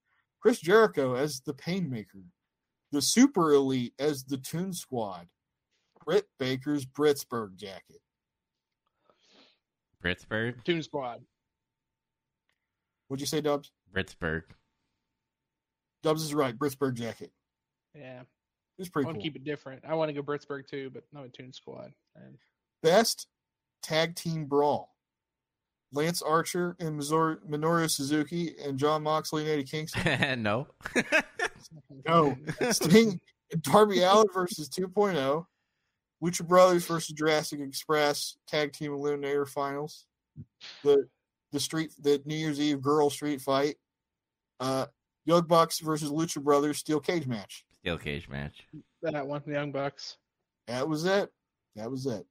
[0.41, 2.24] Chris Jericho as the Painmaker.
[2.91, 5.28] The Super Elite as the Toon Squad.
[6.05, 7.99] Britt Baker's Brittsburgh jacket.
[10.01, 10.63] Brittsburgh.
[10.63, 11.22] Toon Squad.
[13.07, 13.72] What'd you say, Dubs?
[13.93, 14.43] Brittsburgh.
[16.03, 16.57] Dubs is right.
[16.57, 17.32] Brittsburgh jacket.
[17.98, 18.26] Yeah, It
[18.80, 19.22] was I pretty want cool.
[19.22, 19.84] to keep it different.
[19.88, 21.91] I want to go Brittsburgh too, but no, a Toon Squad.
[22.16, 22.38] And
[22.84, 23.28] Best
[23.82, 24.93] tag team brawl.
[25.93, 30.41] Lance Archer and Mizor- Minoru Suzuki and Jon Moxley and Eddie Kingston.
[30.43, 30.68] no.
[32.08, 32.38] No.
[32.72, 33.20] Sting
[33.52, 35.45] and Darby Allin versus 2.0.
[36.24, 40.06] Lucha Brothers versus Jurassic Express tag team eliminator finals.
[40.84, 41.08] The
[41.52, 43.76] the street the New Year's Eve girl street fight.
[44.60, 44.86] Uh
[45.26, 47.66] Young Bucks versus Lucha Brothers steel cage match.
[47.88, 48.68] Steel cage match.
[49.02, 50.18] that one, the Young Bucks.
[50.68, 51.30] That was it.
[51.78, 52.26] That was it.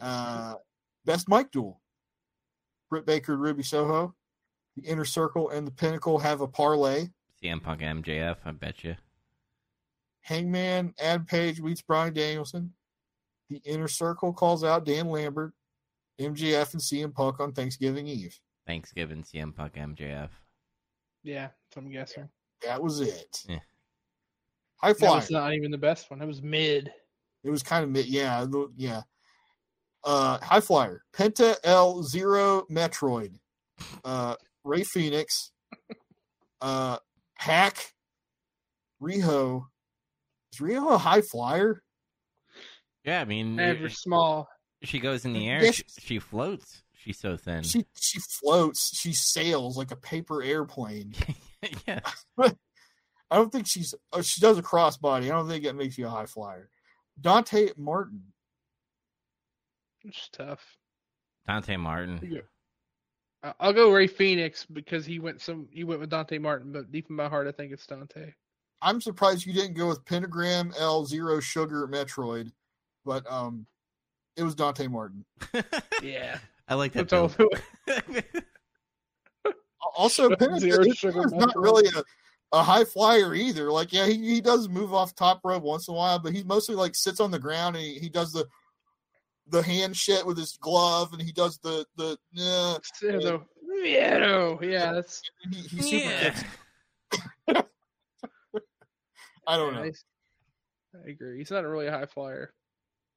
[0.00, 0.54] Uh
[1.04, 1.80] best mic duel.
[2.90, 4.14] Britt Baker, Ruby Soho.
[4.76, 7.08] The Inner Circle and the Pinnacle have a parlay.
[7.42, 8.36] CM Punk MJF.
[8.44, 8.94] I bet you.
[10.20, 12.72] Hangman, Adam Page meets Bryan Danielson.
[13.50, 15.54] The Inner Circle calls out Dan Lambert.
[16.20, 18.38] MJF and CM Punk on Thanksgiving Eve.
[18.64, 20.28] Thanksgiving CM Punk MJF.
[21.24, 22.28] Yeah, so I'm guessing.
[22.62, 23.44] That was it.
[23.48, 23.58] Yeah.
[24.76, 25.16] High That flyer.
[25.16, 26.20] was not even the best one.
[26.20, 26.90] It was mid.
[27.42, 28.06] It was kind of mid.
[28.06, 28.46] Yeah,
[28.76, 29.02] yeah.
[30.02, 31.02] Uh, high flyer.
[31.14, 33.34] Penta L Zero Metroid.
[34.04, 35.50] Uh, Rey Fenix.
[36.60, 36.98] Uh,
[37.36, 37.92] Hack.
[39.02, 39.64] Riho.
[40.52, 41.82] Is Riho a high flyer?
[43.04, 44.48] Yeah, I mean, Never small.
[44.82, 45.62] she goes in the air.
[45.62, 45.74] Yes.
[45.76, 46.82] She, she floats.
[46.96, 47.62] She's so thin.
[47.64, 48.96] She she floats.
[48.98, 51.14] She sails like a paper airplane.
[51.86, 52.00] yeah.
[53.34, 53.96] I don't think she's.
[54.12, 55.24] Oh, she does a crossbody.
[55.24, 56.70] I don't think that makes you a high flyer.
[57.20, 58.22] Dante Martin.
[60.04, 60.60] It's tough.
[61.48, 62.20] Dante Martin.
[62.22, 62.40] Yeah.
[63.42, 65.66] I- I'll go Rey Fenix because he went some.
[65.72, 68.32] He went with Dante Martin, but deep in my heart, I think it's Dante.
[68.80, 72.52] I'm surprised you didn't go with Pentagram L Zero Sugar Metroid,
[73.04, 73.66] but um,
[74.36, 75.24] it was Dante Martin.
[76.04, 77.08] Yeah, I like that.
[77.08, 77.48] that's all.
[79.96, 82.02] Also, Zero Pentagram Sugar is not really a,
[82.54, 83.70] a high flyer either.
[83.72, 86.42] Like, yeah, he, he does move off top rope once in a while, but he
[86.44, 88.46] mostly like sits on the ground and he, he does the
[89.48, 92.76] the hand shit with his glove and he does the the yeah.
[93.02, 93.38] Yeah.
[93.82, 95.20] Yeah, yeah, that's.
[95.50, 96.30] He, he super Yeah.
[96.30, 96.44] kicks.
[99.46, 99.82] I don't know.
[99.82, 100.04] nice.
[100.94, 101.38] I agree.
[101.38, 102.54] He's not really a high flyer.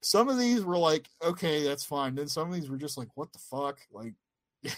[0.01, 2.15] Some of these were like, okay, that's fine.
[2.15, 3.77] Then some of these were just like, what the fuck?
[3.91, 4.13] Like,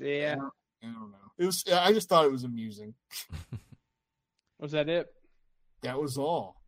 [0.00, 0.36] Yeah.
[0.82, 1.32] I don't know.
[1.38, 1.64] It was.
[1.72, 2.94] I just thought it was amusing.
[4.58, 5.08] Was that it?
[5.82, 6.62] That was all.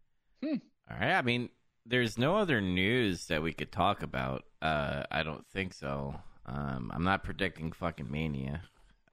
[0.45, 0.51] All
[0.91, 1.15] right.
[1.15, 1.49] I mean,
[1.87, 4.45] there's no other news that we could talk about.
[4.61, 6.15] Uh, I don't think so.
[6.45, 8.63] Um, I'm not predicting fucking Mania.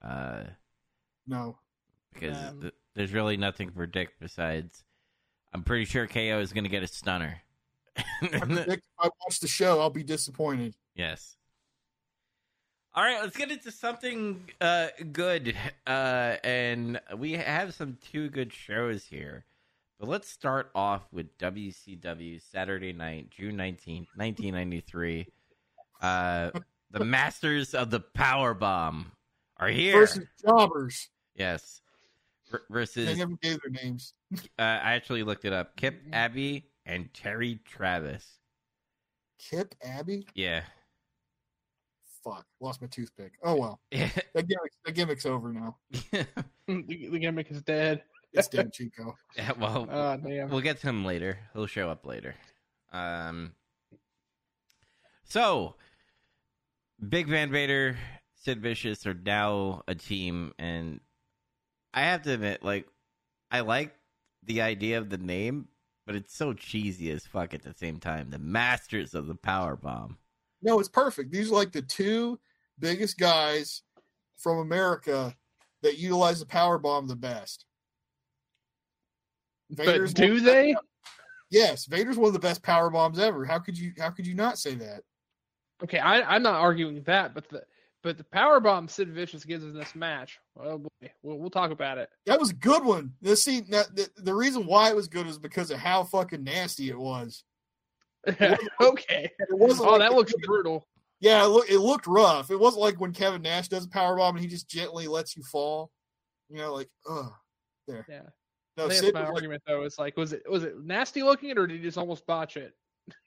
[0.02, 0.44] Uh,
[1.26, 1.58] No,
[2.12, 4.84] because Um, th- there's really nothing to predict besides
[5.54, 7.40] I'm pretty sure KO is going to get a stunner.
[7.96, 10.74] I predict if I watch the show, I'll be disappointed.
[10.94, 11.36] yes.
[12.96, 15.54] All right, let's get into something uh, good.
[15.86, 19.44] Uh, and we have some two good shows here.
[20.00, 25.26] But let's start off with WCW Saturday night, June 19th, 1993.
[26.00, 26.50] Uh,
[26.90, 29.12] the Masters of the Power Bomb
[29.58, 30.00] are here.
[30.00, 31.10] Versus jobbers.
[31.34, 31.82] yes.
[32.50, 34.14] They versus never gave their names.
[34.58, 35.76] Uh, I actually looked it up.
[35.76, 38.38] Kip Abbey and Terry Travis.
[39.38, 40.26] Kip Abbey.
[40.34, 40.62] Yeah.
[42.28, 43.32] Fuck, lost my toothpick.
[43.44, 44.08] Oh well, Yeah.
[44.34, 45.76] that gimmick, that gimmick's over now.
[46.10, 46.26] the,
[46.66, 48.02] the gimmick is dead.
[48.32, 49.16] It's dead, Chico.
[49.58, 50.50] well, Oh damn.
[50.50, 51.38] we'll get to him later.
[51.54, 52.34] He'll show up later.
[52.92, 53.52] Um.
[55.24, 55.74] So,
[57.08, 57.96] Big Van Vader,
[58.34, 61.00] Sid Vicious are now a team, and
[61.94, 62.86] I have to admit, like,
[63.50, 63.92] I like
[64.44, 65.68] the idea of the name,
[66.06, 68.30] but it's so cheesy as fuck at the same time.
[68.30, 70.18] The Masters of the Power Bomb.
[70.62, 71.30] No, it's perfect.
[71.32, 72.38] These are like the two
[72.78, 73.82] biggest guys
[74.36, 75.34] from America
[75.82, 77.64] that utilize the power bomb the best.
[79.70, 80.72] But do they?
[80.72, 80.84] best-
[81.50, 83.44] Yes, Vader's one of the best power bombs ever.
[83.44, 83.92] How could you?
[83.98, 85.02] How could you not say that?
[85.82, 87.62] Okay, I, I'm not arguing that, but the
[88.02, 90.38] but the power bomb Sid Vicious gives in this match.
[90.58, 92.08] Oh boy, we'll, we'll talk about it.
[92.26, 93.12] That was a good one.
[93.22, 96.42] The see, now, the, the reason why it was good is because of how fucking
[96.42, 97.44] nasty it was.
[98.80, 99.30] okay.
[99.52, 100.86] Oh, like that looks brutal.
[101.20, 102.50] Yeah, it, look, it looked rough.
[102.50, 105.36] It wasn't like when Kevin Nash does a power bomb and he just gently lets
[105.36, 105.90] you fall.
[106.50, 107.32] You know, like, ugh.
[107.88, 108.04] There.
[108.08, 108.22] Yeah.
[108.76, 109.82] No, that's my was like, argument though.
[109.82, 112.74] It's like, was it was it nasty looking, or did he just almost botch it?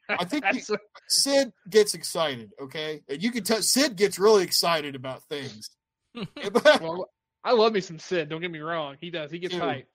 [0.10, 0.72] I think he- That's-
[1.08, 3.02] Sid gets excited, okay?
[3.10, 5.70] And you can tell Sid gets really excited about things.
[6.54, 7.10] well,
[7.44, 8.30] I love me some Sid.
[8.30, 8.98] Don't get me wrong.
[9.02, 9.32] He does.
[9.32, 9.64] He gets Dude.
[9.64, 9.88] hype.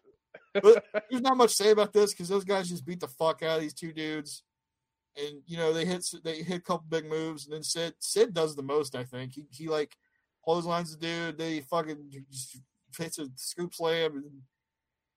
[0.54, 3.56] there's not much to say about this because those guys just beat the fuck out
[3.56, 4.42] of these two dudes.
[5.16, 8.34] And you know, they hit they hit a couple big moves, and then Sid Sid
[8.34, 9.34] does the most, I think.
[9.34, 9.96] He he like
[10.44, 12.58] clotheslines the dude, they fucking just
[12.98, 14.42] hits a scoop slam and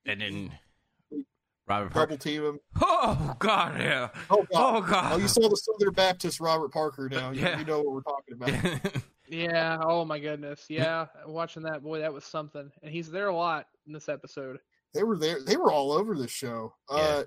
[0.05, 1.23] And then
[1.67, 2.07] Robert Parker.
[2.11, 2.59] double team him.
[2.81, 4.09] Oh God, yeah.
[4.29, 4.77] Oh god.
[4.77, 5.13] Oh God.
[5.13, 7.31] Oh, you saw the Southern Baptist Robert Parker now.
[7.31, 7.59] You, Yeah.
[7.59, 9.03] you know what we're talking about.
[9.29, 9.77] Yeah.
[9.81, 10.63] Oh my goodness.
[10.69, 11.07] Yeah.
[11.25, 12.71] Watching that boy, that was something.
[12.81, 14.57] And he's there a lot in this episode.
[14.93, 15.43] They were there.
[15.45, 16.73] They were all over this show.
[16.89, 16.97] Yeah.
[16.97, 17.23] Uh,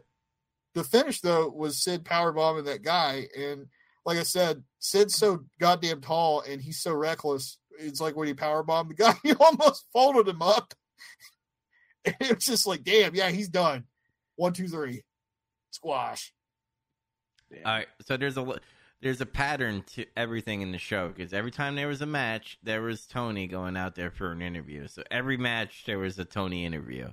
[0.75, 3.67] the finish though was Sid powerbombing that guy, and
[4.07, 7.59] like I said, Sid's so goddamn tall and he's so reckless.
[7.79, 10.75] It's like when he powerbombed the guy, he almost folded him up.
[12.03, 13.85] And it was just like, damn, yeah, he's done.
[14.37, 15.03] One, two, three,
[15.71, 16.33] squash.
[17.51, 17.59] Yeah.
[17.67, 18.59] All right, so there's a
[19.03, 22.59] there's a pattern to everything in the show because every time there was a match,
[22.63, 24.89] there was Tony going out there for an interview.
[24.89, 27.09] So every match there was a Tony interview.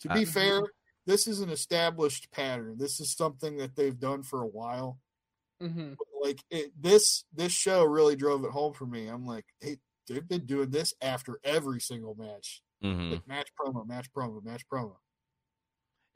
[0.00, 0.62] To be Uh, fair,
[1.06, 2.76] this is an established pattern.
[2.78, 4.98] This is something that they've done for a while.
[5.60, 9.06] hmm like it, this this show really drove it home for me.
[9.06, 9.76] I'm like, hey,
[10.08, 14.64] they've been doing this after every single match, hmm like match promo, match promo, match
[14.72, 14.96] promo.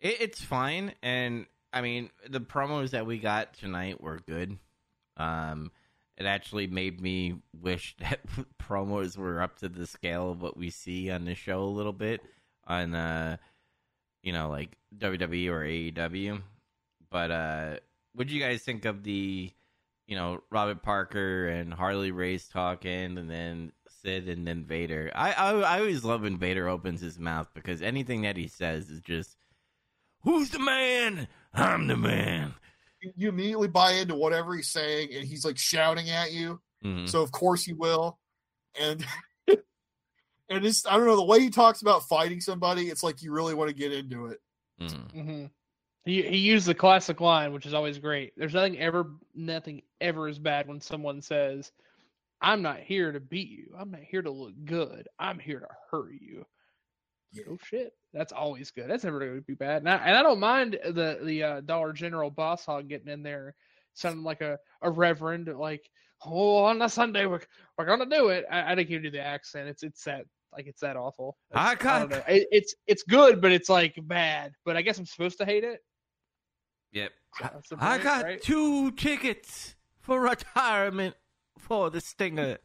[0.00, 4.58] It, it's fine, and I mean the promos that we got tonight were good.
[5.16, 5.70] Um,
[6.16, 8.20] it actually made me wish that
[8.58, 11.92] promos were up to the scale of what we see on the show a little
[11.92, 12.20] bit
[12.66, 13.36] on, uh,
[14.22, 16.42] you know, like WWE or AEW.
[17.10, 17.76] But uh,
[18.14, 19.50] what do you guys think of the,
[20.06, 25.10] you know, Robert Parker and Harley Race talking, and then Sid and then Vader?
[25.14, 28.90] I I, I always love when Vader opens his mouth because anything that he says
[28.90, 29.36] is just,
[30.22, 31.28] "Who's the man?
[31.54, 32.54] I'm the man."
[33.16, 36.60] You, immediately buy into whatever he's saying, and he's like shouting at you.
[36.84, 37.08] Mhm.
[37.08, 38.18] So of course he will,
[38.78, 39.04] and
[40.50, 42.88] and it's I don't know the way he talks about fighting somebody.
[42.90, 44.40] It's like you really want to get into it.
[44.80, 45.10] Mhm.
[45.12, 45.46] hmm
[46.04, 48.32] He he used the classic line, which is always great.
[48.36, 51.72] There's nothing ever nothing ever is bad when someone says,
[52.40, 53.74] "I'm not here to beat you.
[53.78, 55.08] I'm not here to look good.
[55.18, 56.44] I'm here to hurt you."
[57.32, 57.44] Yeah.
[57.48, 58.90] Oh shit, that's always good.
[58.90, 59.82] That's never going to be bad.
[59.82, 63.22] And I, and I don't mind the the uh, Dollar General boss hog getting in
[63.22, 63.54] there,
[63.94, 65.88] sounding like a, a reverend, like,
[66.24, 67.42] "Oh, on a Sunday we're
[67.78, 69.68] we're gonna do it." I, I think you do the accent.
[69.68, 71.36] It's it's that like it's that awful.
[71.52, 72.34] I It's- I don't got- know.
[72.34, 74.52] It, it's it's good, but it's like bad.
[74.64, 75.80] But I guess I'm supposed to hate it.
[76.92, 77.12] Yep.
[77.40, 78.42] That's I point, got right?
[78.42, 81.14] two tickets for retirement
[81.58, 82.58] for the Stinger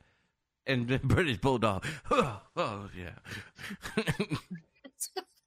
[0.66, 1.86] and the British Bulldog.
[2.10, 4.04] Oh, oh, yeah.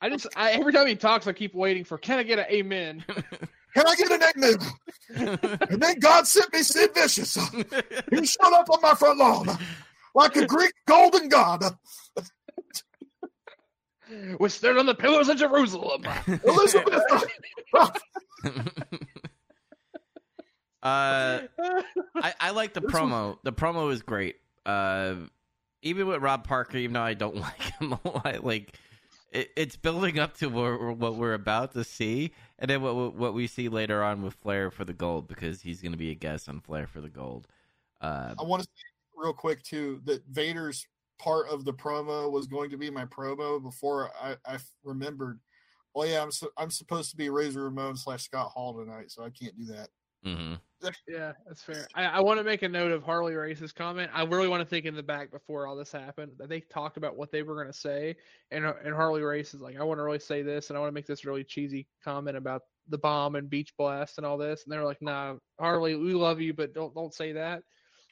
[0.01, 1.99] I just I, every time he talks, I keep waiting for.
[1.99, 3.05] Can I get an amen?
[3.74, 5.59] Can I get an amen?
[5.70, 7.34] and then God sent me Sid Vicious.
[8.11, 9.59] He showed up on my front lawn
[10.15, 11.65] like a Greek golden god.
[14.41, 16.03] We stood on the pillars of Jerusalem.
[16.27, 17.03] Elizabeth.
[20.83, 23.39] uh, I, I like the promo.
[23.43, 24.37] The promo is great.
[24.65, 25.15] Uh,
[25.83, 28.77] even with Rob Parker, even though I don't like him a lot, like
[29.33, 33.35] it, it's building up to what, what we're about to see, and then what what
[33.35, 36.15] we see later on with Flair for the gold because he's going to be a
[36.15, 37.47] guest on Flair for the gold.
[38.01, 38.85] Uh, I want to say
[39.19, 40.87] real quick too that Vader's
[41.19, 45.41] part of the promo was going to be my promo before I, I remembered.
[45.95, 49.25] Oh yeah, I'm su- I'm supposed to be Razor Ramon slash Scott Hall tonight, so
[49.25, 49.89] I can't do that.
[50.25, 50.61] mhm.
[51.09, 51.89] yeah, that's fair.
[51.97, 54.12] I, I want to make a note of Harley Race's comment.
[54.14, 56.97] I really want to think in the back before all this happened that they talked
[56.97, 58.14] about what they were going to say,
[58.53, 60.81] and uh, and Harley Race is like, I want to really say this, and I
[60.81, 64.39] want to make this really cheesy comment about the bomb and Beach Blast and all
[64.39, 67.64] this, and they're like, Nah, Harley, we love you, but don't don't say that.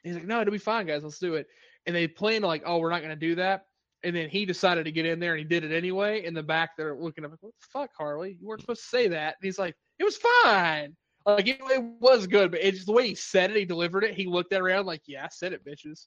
[0.07, 1.03] He's like, No, it'll be fine, guys.
[1.03, 1.47] Let's do it.
[1.87, 3.67] And they planned like, Oh, we're not going to do that.
[4.05, 6.25] And then he decided to get in there and he did it anyway.
[6.25, 8.39] In the back, they're looking up like, What the fuck, Harley?
[8.41, 9.37] You weren't supposed to say that.
[9.41, 10.95] And he's like, It was fine.
[11.27, 14.15] Like it, it was good, but it's the way he said it, he delivered it.
[14.15, 16.07] He looked at around like, "Yeah, I said it, bitches."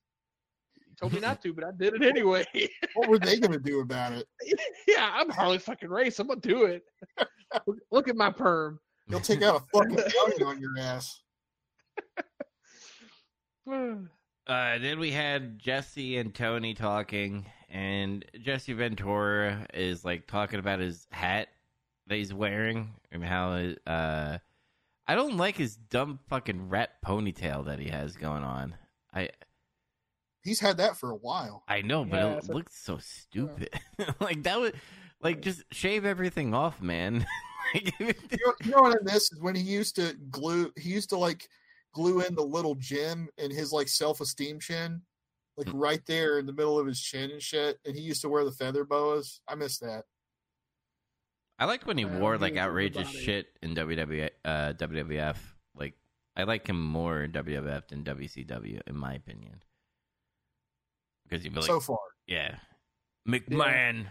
[0.78, 2.46] You told me not to, but I did it anyway.
[2.96, 4.26] What were they going to do about it?
[4.88, 6.20] yeah, I'm Harley fucking Race.
[6.20, 6.84] I'm gonna do it.
[7.68, 8.80] look, look at my perm.
[9.10, 11.22] They'll take out a fucking on your ass.
[13.70, 20.80] Uh, then we had Jesse and Tony talking, and Jesse Ventura is like talking about
[20.80, 21.50] his hat
[22.08, 24.40] that he's wearing and how it, uh,
[25.08, 28.76] I don't like his dumb fucking rat ponytail that he has going on.
[29.14, 29.30] I
[30.44, 31.64] He's had that for a while.
[31.68, 33.70] I know, but Yeah, it so- looks so stupid.
[34.20, 34.76] like that would
[35.22, 37.26] like just shave everything off, man.
[37.74, 40.72] like, You know, you know what I miss is when he used to glue.
[40.78, 41.50] He used to like
[41.94, 45.02] glue in the little gem in his like self esteem chin,
[45.58, 45.78] like Hmm.
[45.78, 47.80] right there in the middle of his chin and shit.
[47.86, 49.42] And he used to wear the feather boas.
[49.48, 50.06] I miss that.
[51.58, 55.38] I liked when he Well, wore like outrageous shit in WWE, uh, WWF.
[55.76, 55.96] Like
[56.36, 59.62] I like him more in WWF than WCW, in my opinion.
[61.28, 62.60] Because he'd be like, so far, yeah,
[63.28, 64.08] McMahon.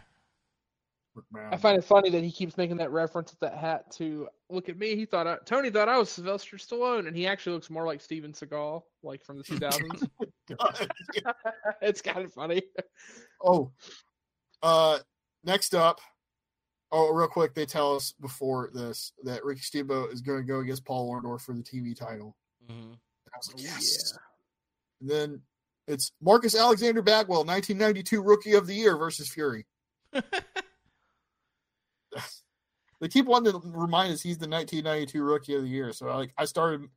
[1.35, 1.53] McMahon.
[1.53, 4.69] I find it funny that he keeps making that reference with that hat to look
[4.69, 4.97] at me.
[4.97, 8.01] He thought I, Tony thought I was Sylvester Stallone, and he actually looks more like
[8.01, 10.09] Steven Seagal, like from the 2000s.
[10.59, 10.89] God.
[11.83, 12.63] it's kind of funny.
[13.43, 13.73] Oh,
[14.63, 14.99] uh,
[15.45, 16.01] next up.
[16.91, 20.61] Oh, real quick, they tell us before this that Ricky Steamboat is going to go
[20.61, 22.35] against Paul Orndorff for the TV title.
[22.71, 22.93] Mm-hmm.
[22.93, 24.19] I was like, Oh, yes.
[25.01, 25.43] And then
[25.87, 29.67] it's Marcus Alexander Bagwell, 1992 Rookie of the Year versus Fury.
[33.01, 35.93] they keep wanting to remind us he's the 1992 Rookie of the Year.
[35.93, 36.89] So, like, I started.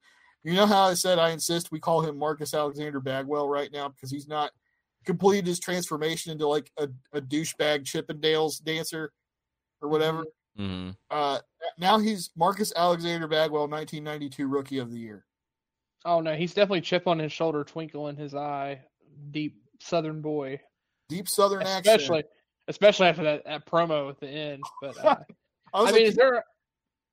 [0.44, 3.90] You know how I said I insist we call him Marcus Alexander Bagwell right now
[3.90, 4.52] because he's not
[5.06, 9.12] completed his transformation into like a, a douchebag Chippendales dancer
[9.82, 10.26] or whatever.
[10.60, 10.96] Mhm.
[11.10, 11.40] Uh,
[11.78, 15.26] now he's Marcus Alexander Bagwell, 1992 Rookie of the Year.
[16.06, 18.82] Oh no, he's definitely chip on his shoulder, twinkle in his eye,
[19.32, 20.60] deep Southern boy.
[21.10, 21.86] Deep Southern accent.
[22.02, 22.24] Especially,
[22.68, 24.64] especially after that, that promo at the end.
[24.82, 25.16] But uh,
[25.74, 26.44] I, I, was mean, is there?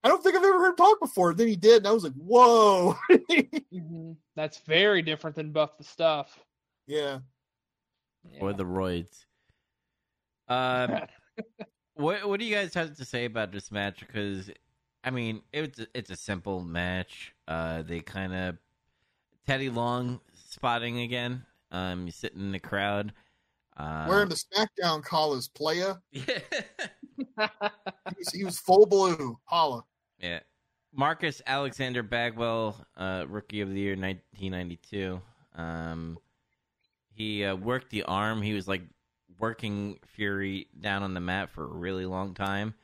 [0.04, 1.34] I don't think I've ever heard him talk before.
[1.34, 2.96] Then he did, and I was like, whoa.
[3.11, 4.16] Mhm.
[4.34, 6.38] That's very different than Buff the Stuff.
[6.86, 7.18] yeah.
[8.40, 9.24] or the roids.
[10.48, 11.00] Um,
[11.94, 14.00] what what do you guys have to say about this match?
[14.00, 14.50] Because
[15.04, 17.34] I mean, it's it's a simple match.
[17.46, 18.56] Uh, they kind of
[19.46, 21.44] Teddy Long spotting again.
[21.70, 23.12] Um, he's sitting in the crowd.
[23.79, 25.95] Uh, Wearing the SmackDown collar playa.
[26.12, 26.39] yeah,
[27.16, 29.39] He was, he was full blue.
[29.45, 29.85] Holla.
[30.20, 30.41] yeah.
[30.93, 35.20] Marcus Alexander Bagwell, uh, rookie of the year, nineteen ninety two.
[35.55, 36.18] Um,
[37.12, 38.41] he uh, worked the arm.
[38.43, 38.83] He was like
[39.39, 42.74] working Fury down on the mat for a really long time.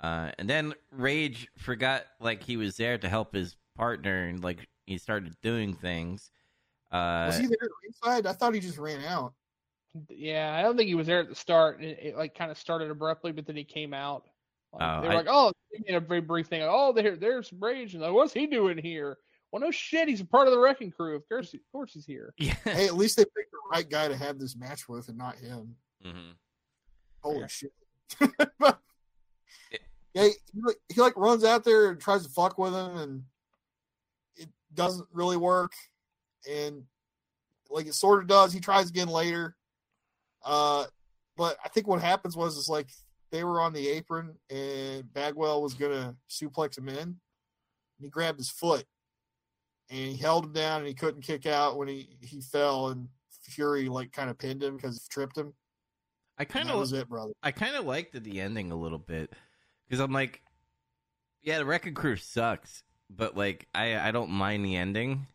[0.00, 4.66] Uh, and then Rage forgot like he was there to help his partner, and like
[4.86, 6.30] he started doing things.
[6.90, 8.26] Uh, Was he there inside?
[8.26, 9.34] I thought he just ran out.
[10.08, 11.82] Yeah, I don't think he was there at the start.
[11.82, 14.24] It, it like kind of started abruptly, but then he came out.
[14.72, 15.52] Like, Oh, they were I- like, "Oh,"
[15.86, 16.62] in a very brief thing.
[16.62, 19.18] Like, "Oh, there, there's Rage." And like, what's he doing here?
[19.50, 21.14] Well, no shit, he's a part of the wrecking crew.
[21.14, 22.32] Of course, of course, he's here.
[22.38, 22.54] yeah.
[22.64, 25.36] Hey, at least they picked the right guy to have this match with and not
[25.36, 25.76] him.
[26.04, 26.32] Mhm.
[27.20, 27.46] Holy Yeah.
[27.48, 27.72] shit.
[28.20, 28.72] yeah,
[30.14, 33.22] he, he like- he like runs out there and tries to fuck with him, and
[34.36, 35.72] it doesn't really work.
[36.50, 36.84] And
[37.70, 38.52] like it sort of does.
[38.54, 39.54] He tries again later.
[40.44, 40.84] Uh,
[41.36, 42.88] but I think what happens was is like
[43.30, 46.98] they were on the apron and Bagwell was gonna suplex him in.
[46.98, 47.18] And
[48.00, 48.84] he grabbed his foot
[49.90, 53.08] and he held him down and he couldn't kick out when he he fell and
[53.44, 55.54] Fury like kind of pinned him because he tripped him.
[56.38, 57.32] I kind of was it, brother.
[57.42, 59.32] I kind of liked the ending a little bit
[59.86, 60.42] because I'm like,
[61.42, 65.26] yeah, the Wrecking Crew sucks, but like I I don't mind the ending,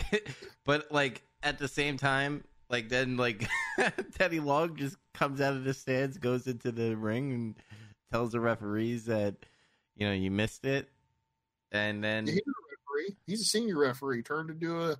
[0.64, 3.46] but like at the same time, like then like
[4.18, 7.54] Teddy Long just comes out of the stands, goes into the ring, and
[8.12, 9.34] tells the referees that
[9.96, 10.88] you know you missed it,
[11.72, 13.16] and then Yeah, he's a referee.
[13.26, 14.96] He's a senior referee turned into a,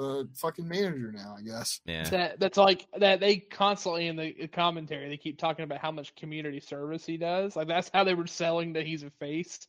[0.00, 1.80] a fucking manager now, I guess.
[1.86, 3.20] yeah, That that's like that.
[3.20, 7.56] They constantly in the commentary they keep talking about how much community service he does.
[7.56, 9.66] Like that's how they were selling that he's a face.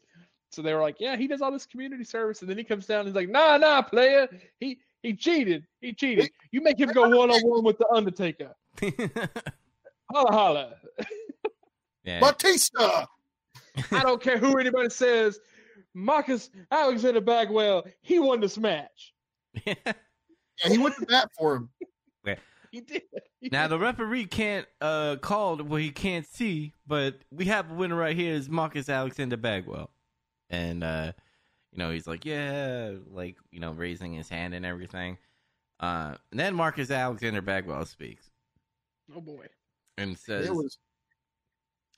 [0.51, 2.85] So they were like, "Yeah, he does all this community service," and then he comes
[2.85, 4.27] down and he's like, "Nah, nah, player,
[4.59, 5.65] he he cheated.
[5.81, 6.31] He cheated.
[6.51, 8.53] You make him go one on one with the Undertaker.
[10.11, 10.75] Holla, holla.
[12.03, 12.19] yeah.
[12.19, 13.05] Batista.
[13.91, 15.39] I don't care who anybody says.
[15.95, 19.13] Marcus Alexander Bagwell, he won this match.
[19.65, 19.73] Yeah,
[20.65, 21.69] he went to bat for him.
[22.71, 23.03] He did.
[23.39, 23.71] He Now did.
[23.71, 28.15] the referee can't uh call what he can't see, but we have a winner right
[28.15, 29.91] here is Marcus Alexander Bagwell.
[30.49, 31.11] And uh
[31.73, 35.17] you know, he's like, Yeah, like, you know, raising his hand and everything.
[35.79, 38.29] Uh and then Marcus Alexander Bagwell speaks
[39.15, 39.47] oh boy.
[39.97, 40.77] and says It was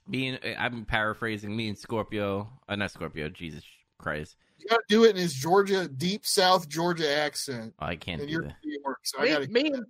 [0.07, 3.63] me and I'm paraphrasing me and Scorpio uh, not Scorpio, Jesus
[3.99, 4.37] Christ.
[4.57, 8.21] you got to do it in his Georgia, deep South Georgia accent, Oh, I can't
[8.21, 8.55] and do you're that.
[8.63, 9.47] New York, so I me, got to.
[9.51, 9.85] me and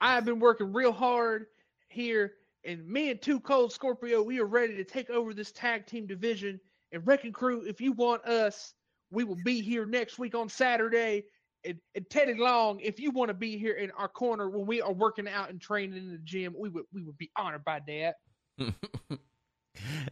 [0.00, 1.46] I have been working real hard
[1.88, 2.34] here,
[2.64, 6.06] and me and Two Cold Scorpio, we are ready to take over this tag team
[6.06, 6.60] division.
[6.92, 8.74] And Wrecking Crew, if you want us,
[9.10, 11.24] we will be here next week on Saturday.
[11.64, 14.80] And, and Teddy Long, if you want to be here in our corner when we
[14.80, 17.80] are working out and training in the gym, we would we would be honored by
[17.86, 18.16] that.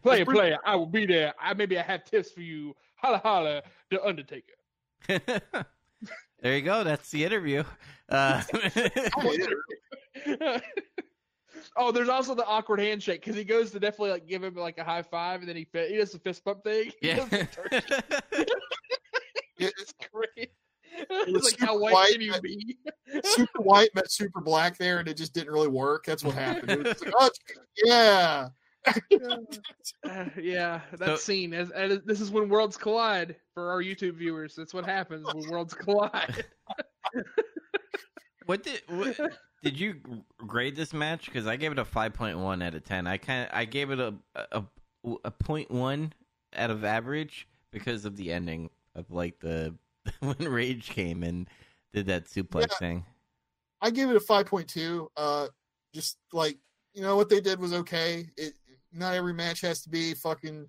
[0.01, 1.33] Player, player, I will be there.
[1.41, 2.73] I maybe I have tips for you.
[2.95, 4.53] Holla, holla, the Undertaker.
[5.07, 6.83] there you go.
[6.83, 7.63] That's the interview.
[8.09, 8.41] Uh,
[11.75, 14.77] oh, there's also the awkward handshake because he goes to definitely like give him like
[14.77, 16.91] a high five and then he fi- he does the fist bump thing.
[17.01, 17.17] Yeah.
[17.17, 18.45] does the turn.
[19.59, 20.51] Yeah, it's great.
[21.09, 22.77] was It's like how white white, can you but- be?
[23.23, 26.05] super white met super black there, and it just didn't really work.
[26.05, 26.71] That's what happened.
[26.71, 27.29] It was like, oh,
[27.83, 28.47] yeah.
[30.05, 31.53] Uh, yeah, that So- scene.
[31.53, 34.55] As, as this is when worlds collide for our YouTube viewers.
[34.55, 36.45] That's what happens when worlds collide.
[38.45, 39.17] What did what,
[39.63, 39.95] did you
[40.37, 41.25] grade this match?
[41.25, 43.07] Because I gave it a five point one out of ten.
[43.07, 44.63] I kind of I gave it a a
[45.23, 46.13] a point one
[46.55, 49.75] out of average because of the ending of like the
[50.19, 51.47] when Rage came and
[51.93, 52.77] did that suplex Yeah.
[52.79, 53.05] thing.
[53.81, 55.11] I gave it a five point two.
[55.17, 55.47] Uh,
[55.93, 56.57] just like
[56.93, 58.29] you know what they did was okay.
[58.37, 58.53] It
[58.91, 60.67] not every match has to be fucking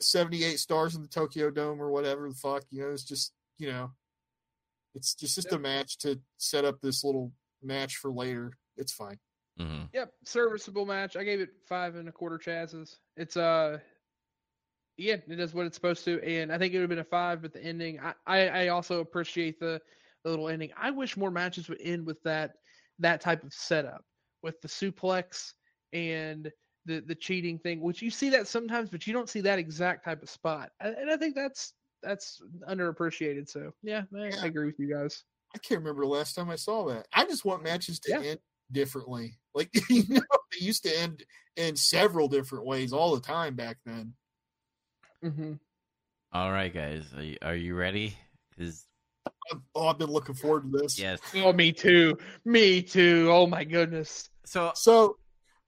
[0.00, 2.64] seventy eight stars in the Tokyo Dome or whatever the fuck.
[2.70, 3.90] You know, it's just you know,
[4.94, 7.32] it's just just a match to set up this little
[7.64, 8.52] match for later.
[8.76, 9.18] It's fine.
[9.58, 11.16] hmm Yep, serviceable match.
[11.16, 12.96] I gave it five and a quarter chazzes.
[13.16, 13.78] It's uh,
[14.96, 17.04] Yeah, it does what it's supposed to, and I think it would have been a
[17.04, 19.80] five, but the ending, I, I, I also appreciate the,
[20.22, 20.70] the little ending.
[20.76, 22.54] I wish more matches would end with that
[23.00, 24.04] that type of setup,
[24.42, 25.54] with the suplex
[25.92, 26.50] and
[26.86, 30.04] the the cheating thing, which you see that sometimes, but you don't see that exact
[30.04, 33.48] type of spot, and and I think that's that's underappreciated.
[33.48, 34.42] So yeah, I, Yeah.
[34.42, 35.24] I agree with you guys.
[35.54, 37.06] I can't remember the last time I saw that.
[37.12, 38.30] I just want matches to Yeah.
[38.30, 38.38] end
[38.72, 39.38] differently.
[39.56, 41.22] Like you know, they used to end
[41.56, 44.14] in several different ways all the time back then.
[45.24, 45.52] Mm-hmm.
[46.32, 48.16] All right, guys, are you, are you ready?
[48.50, 48.84] Because
[49.52, 50.98] I've, oh, I've been looking forward to this.
[50.98, 51.20] yes.
[51.36, 52.18] Oh, me too.
[52.44, 53.28] Me too.
[53.30, 54.28] Oh my goodness.
[54.44, 55.18] So So,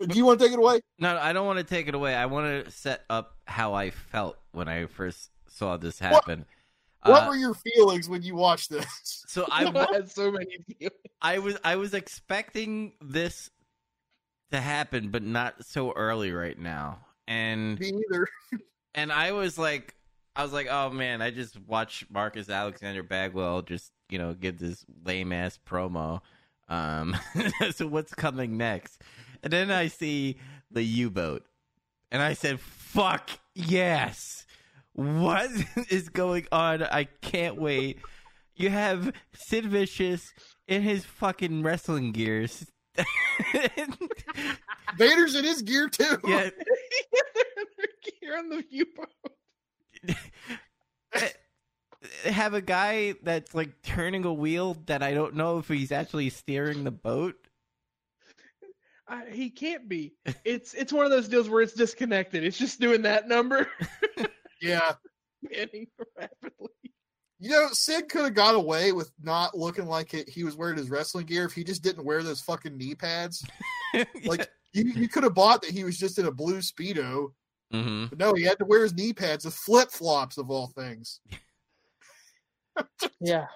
[0.05, 0.81] do you want to take it away?
[0.99, 2.17] no, I don't want to take it away.
[2.17, 6.45] I want to set up how I felt when I first saw this happen.
[7.07, 8.87] What Uh, were your feelings when you watched this?
[9.27, 10.97] so I had so many feelings.
[11.21, 13.51] I was I was expecting this
[14.53, 17.01] to happen, but not so early right now.
[17.27, 18.29] And Me either.
[18.95, 19.95] and I was like,
[20.37, 24.59] I was like, oh man, I just watched Marcus Alexander Bagwell just you know give
[24.59, 26.21] this lame ass promo.
[26.69, 27.17] Um,
[27.73, 29.03] so what's coming next?
[29.43, 30.39] And then I see
[30.71, 31.45] the U boat,
[32.11, 34.46] and I said, "Fuck yes."
[34.97, 35.51] What
[35.91, 36.83] is going on?
[36.83, 37.99] I can't wait.
[38.55, 40.33] You have Sid Vicious
[40.67, 42.67] in his fucking wrestling gears.
[44.97, 46.19] Vader's in his gear too.
[46.27, 46.49] yeah,
[48.23, 49.11] You're on the U-boat.
[52.25, 56.31] have a guy that's like turning a wheel that I don't know if he's actually
[56.31, 57.35] steering the boat.
[59.07, 60.15] I, he can't be.
[60.45, 62.43] It's it's one of those deals where it's disconnected.
[62.45, 63.69] It's just doing that number,
[64.61, 64.93] Yeah.
[65.45, 65.87] spinning
[66.19, 66.71] rapidly.
[67.39, 70.79] You know, Sid could have got away with not looking like it, he was wearing
[70.79, 73.45] his wrestling gear if he just didn't wear those fucking knee pads.
[74.25, 77.33] Like you, you could have bought that he was just in a blue speedo,
[77.73, 80.67] hmm but no, he had to wear his knee pads with flip flops of all
[80.69, 81.21] things.
[83.21, 83.47] Yeah.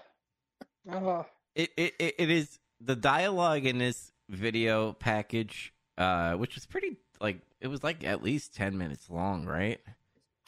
[0.90, 1.24] Uh,
[1.54, 6.96] it, it it it is the dialogue in this video package, uh, which was pretty
[7.20, 9.80] like it was like at least ten minutes long, right?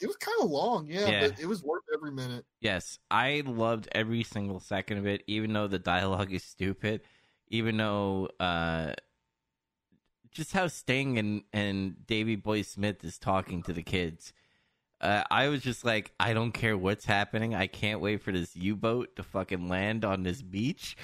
[0.03, 1.27] It was kind of long, yeah, Yeah.
[1.29, 2.45] but it was worth every minute.
[2.59, 7.01] Yes, I loved every single second of it, even though the dialogue is stupid,
[7.47, 8.93] even though uh,
[10.31, 14.33] just how Sting and and Davey Boy Smith is talking to the kids.
[14.99, 17.55] Uh, I was just like, I don't care what's happening.
[17.55, 20.95] I can't wait for this U boat to fucking land on this beach.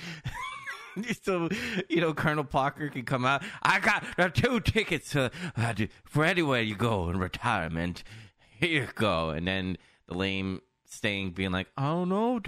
[1.23, 1.49] so,
[1.89, 3.43] you know, Colonel Parker can come out.
[3.61, 5.73] I got two tickets uh, uh,
[6.05, 8.03] for anywhere you go in retirement.
[8.59, 9.29] Here you go.
[9.29, 12.39] And then the lame Sting being like, I don't know.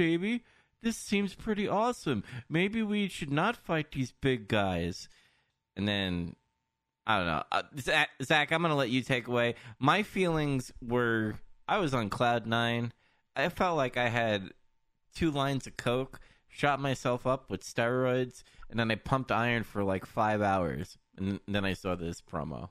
[0.82, 2.24] This seems pretty awesome.
[2.50, 5.08] Maybe we should not fight these big guys.
[5.78, 6.36] And then
[7.08, 7.44] I don't know.
[7.52, 9.56] Uh, Zach, Zach, I'm to let you take away.
[9.80, 11.36] My feelings were
[11.68, 12.92] I was on cloud nine.
[13.36, 14.50] I felt like I had
[15.16, 19.84] two lines of coke, shot myself up with steroids, and then I pumped iron for
[19.84, 22.70] like five hours, and then I saw this promo.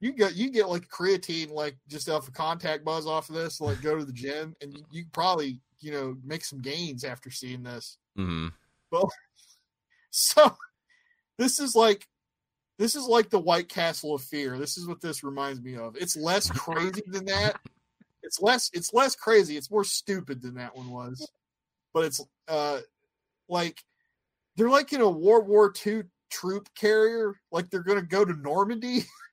[0.00, 3.60] You get you get like creatine, like just off a contact buzz off of this,
[3.60, 7.30] like go to the gym, and you, you probably you know make some gains after
[7.30, 7.98] seeing this.
[8.16, 8.48] hmm
[10.10, 10.56] So
[11.38, 12.06] this is like
[12.78, 14.58] this is like the White Castle of Fear.
[14.58, 15.96] This is what this reminds me of.
[15.96, 17.58] It's less crazy than that.
[18.22, 19.56] It's less it's less crazy.
[19.56, 21.28] It's more stupid than that one was.
[21.92, 22.80] But it's uh
[23.48, 23.82] like
[24.56, 29.04] they're like in a World War II troop carrier, like they're gonna go to Normandy.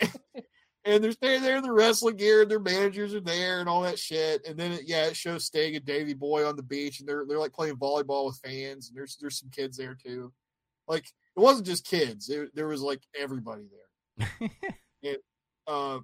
[0.84, 3.82] and they're staying there in the wrestling gear, and their managers are there and all
[3.82, 4.46] that shit.
[4.46, 7.24] And then it, yeah, it shows Sting and Davey Boy on the beach, and they're
[7.26, 10.32] they're like playing volleyball with fans, and there's there's some kids there too.
[10.86, 14.50] Like it wasn't just kids; it, there was like everybody there.
[15.66, 16.00] Uh,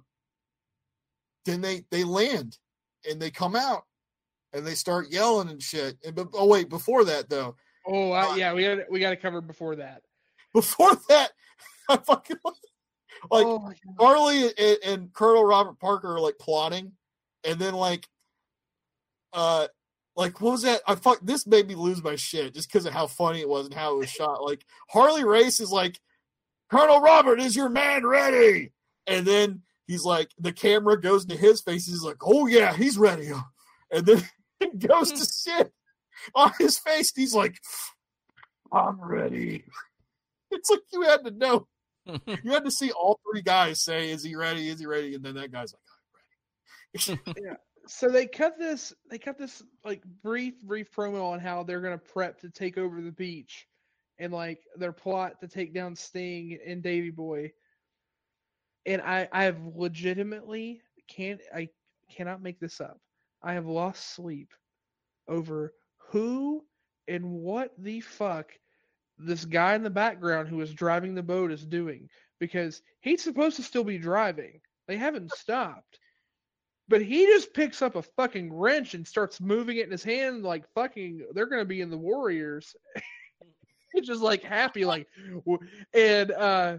[1.45, 2.57] then they they land,
[3.09, 3.83] and they come out,
[4.53, 5.97] and they start yelling and shit.
[6.05, 8.53] And but oh wait, before that though, oh, I, yeah.
[8.53, 10.01] We got we got to cover before that.
[10.53, 11.31] before that,
[11.89, 12.37] I fucking
[13.29, 13.71] like oh.
[13.99, 16.93] Harley and, and Colonel Robert Parker are like plotting,
[17.43, 18.07] and then like,
[19.33, 19.67] uh,
[20.15, 20.81] like what was that?
[20.87, 21.19] I fuck.
[21.21, 23.93] This made me lose my shit just because of how funny it was and how
[23.93, 24.43] it was shot.
[24.43, 25.99] Like Harley Race is like,
[26.69, 28.71] Colonel Robert, is your man ready?
[29.05, 31.85] And then he's like, the camera goes into his face.
[31.85, 33.31] He's like, oh yeah, he's ready.
[33.93, 34.23] And then
[34.61, 35.69] it goes to Sid
[36.33, 37.11] on his face.
[37.13, 37.59] He's like,
[38.71, 39.65] I'm ready.
[40.49, 41.67] It's like you had to know
[42.43, 44.67] you had to see all three guys say, "Is he ready?
[44.67, 47.55] Is he ready?" And then that guy's like, "I'm ready." yeah.
[47.87, 51.97] so they cut this they cut this like brief brief promo on how they're gonna
[51.97, 53.67] prep to take over the beach
[54.17, 57.51] and like their plot to take down Sting and Davy Boy.
[58.85, 61.69] And I I have legitimately can't I
[62.09, 62.99] cannot make this up.
[63.43, 64.53] I have lost sleep
[65.27, 65.73] over
[66.09, 66.63] who
[67.07, 68.51] and what the fuck
[69.25, 73.55] this guy in the background who is driving the boat is doing because he's supposed
[73.57, 74.59] to still be driving.
[74.87, 75.99] They haven't stopped.
[76.87, 80.43] But he just picks up a fucking wrench and starts moving it in his hand
[80.43, 82.75] like fucking they're going to be in the Warriors.
[83.93, 85.07] He's just like happy like
[85.93, 86.77] and uh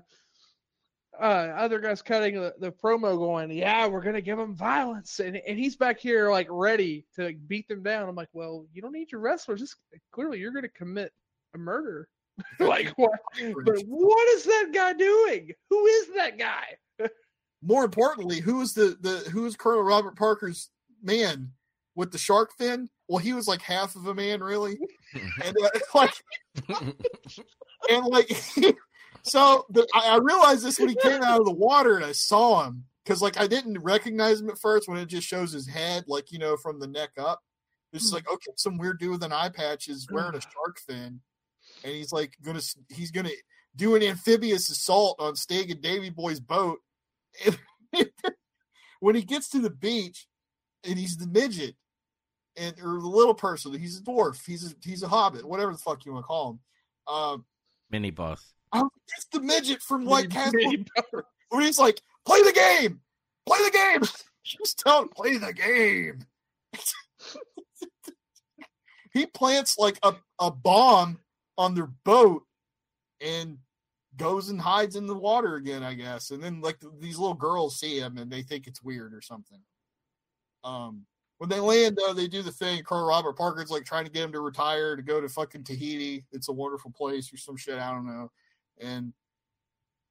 [1.20, 5.36] uh, other guys cutting the, the, promo going, yeah, we're gonna give them violence, and
[5.36, 8.09] and he's back here like ready to like, beat them down.
[8.09, 9.60] I'm like, well, you don't need your wrestlers.
[9.60, 9.77] Just
[10.10, 11.12] clearly you're gonna commit
[11.55, 12.09] a murder.
[12.60, 13.18] like what?
[13.64, 15.50] But what is that guy doing?
[15.70, 17.09] Who is that guy?
[17.62, 20.70] More importantly, who is the the who is Colonel Robert Parker's
[21.02, 21.50] man
[21.94, 22.88] with the shark fin?
[23.09, 24.78] Well, he was like half of a man, really,
[25.44, 26.14] and uh, like,
[27.90, 28.30] and like.
[29.22, 32.12] so the, I, I realized this when he came out of the water and I
[32.12, 35.68] saw him because like I didn't recognize him at first when it just shows his
[35.68, 37.40] head, like you know, from the neck up.
[37.92, 38.16] It's mm-hmm.
[38.16, 41.20] like okay, some weird dude with an eye patch is wearing a shark fin,
[41.84, 43.30] and he's like gonna he's gonna
[43.76, 46.78] do an amphibious assault on Sting and Davey Boy's boat.
[49.00, 50.28] When he gets to the beach,
[50.86, 51.74] and he's the midget,
[52.56, 55.78] and or the little person, he's a dwarf, he's a he's a hobbit, whatever the
[55.78, 56.60] fuck you want to call him.
[57.12, 57.44] Um,
[57.90, 58.52] Mini boss.
[58.72, 60.60] I'm just the midget from White Castle.
[61.48, 63.00] Where he's like, play the game,
[63.44, 64.02] play the game.
[64.44, 66.20] just don't play the game.
[69.12, 71.18] he plants like a, a bomb
[71.59, 72.45] on their boat
[73.20, 73.59] and
[74.16, 76.31] goes and hides in the water again, I guess.
[76.31, 79.61] And then like these little girls see him and they think it's weird or something.
[80.65, 81.07] Um,
[81.39, 82.85] when they land though, they do the thing.
[82.85, 86.24] Colonel Robert Parker's like trying to get him to retire to go to fucking Tahiti.
[86.33, 87.79] It's a wonderful place or some shit.
[87.79, 88.31] I don't know
[88.83, 89.12] and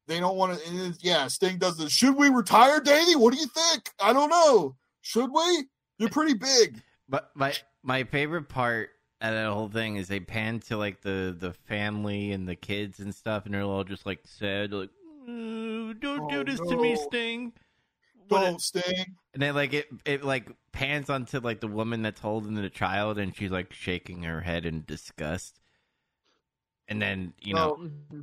[0.07, 0.95] they don't want to.
[0.99, 1.91] Yeah, Sting does this.
[1.91, 3.15] Should we retire, Davey?
[3.15, 3.89] What do you think?
[3.99, 4.75] I don't know.
[5.01, 5.65] Should we?
[5.99, 6.81] You're pretty big.
[7.07, 7.53] But my
[7.83, 8.89] my favorite part
[9.29, 12.99] of that whole thing is they pan to like the the family and the kids
[12.99, 14.89] and stuff, and they're all just like sad, like,
[15.27, 16.71] "Don't oh, do this no.
[16.71, 17.53] to me, Sting."
[18.27, 19.15] Don't it, Sting.
[19.33, 23.17] And then like it it like pans onto like the woman that's holding the child,
[23.17, 25.59] and she's like shaking her head in disgust.
[26.87, 27.83] And then you know, oh.
[27.83, 28.21] Mm-hmm.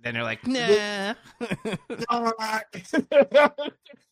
[0.00, 1.14] then they're like, nah.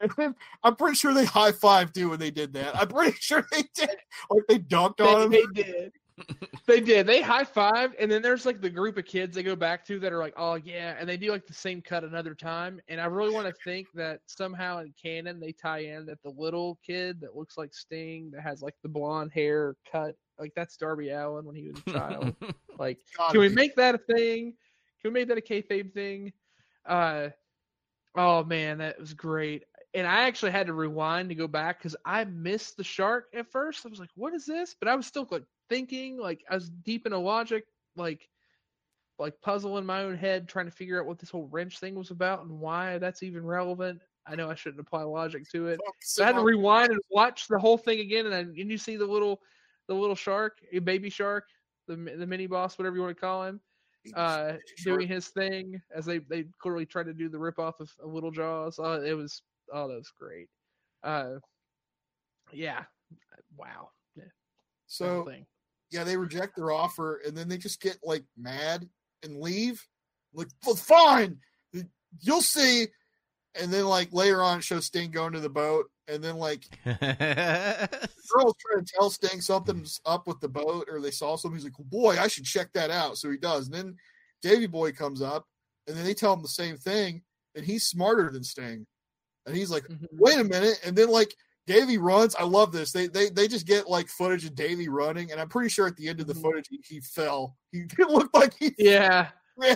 [0.62, 2.76] I'm pretty sure they high fived you when they did that.
[2.76, 3.96] I'm pretty sure they did.
[4.30, 5.30] Like they dunked on him.
[5.30, 5.92] They did.
[6.66, 7.06] they did.
[7.06, 10.00] They high fived, and then there's like the group of kids they go back to
[10.00, 12.80] that are like, oh yeah, and they do like the same cut another time.
[12.88, 16.30] And I really want to think that somehow in canon they tie in that the
[16.30, 20.76] little kid that looks like Sting that has like the blonde hair cut, like that's
[20.76, 22.34] Darby Allin when he was a child.
[22.78, 22.98] like,
[23.30, 24.54] can we make that a thing?
[25.00, 26.32] Can we make that a kayfabe thing?
[26.84, 27.28] Uh,
[28.16, 29.64] oh man, that was great.
[29.94, 33.50] And I actually had to rewind to go back because I missed the shark at
[33.50, 33.86] first.
[33.86, 36.68] I was like, "What is this?" But I was still like thinking, like I was
[36.68, 37.64] deep in a logic,
[37.96, 38.28] like
[39.18, 41.94] like puzzle in my own head, trying to figure out what this whole wrench thing
[41.94, 44.00] was about and why that's even relevant.
[44.26, 45.80] I know I shouldn't apply logic to it.
[46.02, 48.78] So I had to rewind and watch the whole thing again, and, I, and you
[48.78, 49.40] see the little
[49.86, 51.48] the little shark, a baby shark,
[51.86, 53.60] the the mini boss, whatever you want to call him,
[54.14, 54.52] uh,
[54.84, 58.12] doing his thing as they they clearly tried to do the rip off of, of
[58.12, 58.78] Little Jaws.
[58.78, 59.42] Uh, it was
[59.72, 60.48] oh, that was great.
[61.02, 61.34] Uh,
[62.52, 62.84] yeah,
[63.56, 63.90] wow.
[64.16, 64.24] Yeah.
[64.86, 65.30] So
[65.90, 68.88] yeah, they reject their offer and then they just get like mad
[69.22, 69.84] and leave.
[70.34, 71.38] Like, well, fine,
[72.20, 72.86] you'll see.
[73.54, 77.00] And then like later on, show Sting going to the boat, and then like girls
[78.30, 81.56] trying to tell Sting something's up with the boat, or they saw something.
[81.56, 83.96] He's like, "Boy, I should check that out." So he does, and then
[84.42, 85.46] Davey Boy comes up,
[85.86, 87.22] and then they tell him the same thing,
[87.56, 88.86] and he's smarter than Sting,
[89.48, 90.06] and he's like, mm-hmm.
[90.12, 91.34] "Wait a minute!" And then like
[91.66, 92.34] Davey runs.
[92.36, 92.92] I love this.
[92.92, 95.96] They they they just get like footage of Davey running, and I'm pretty sure at
[95.96, 96.42] the end of the mm-hmm.
[96.42, 97.56] footage he, he fell.
[97.72, 99.28] He looked like he yeah.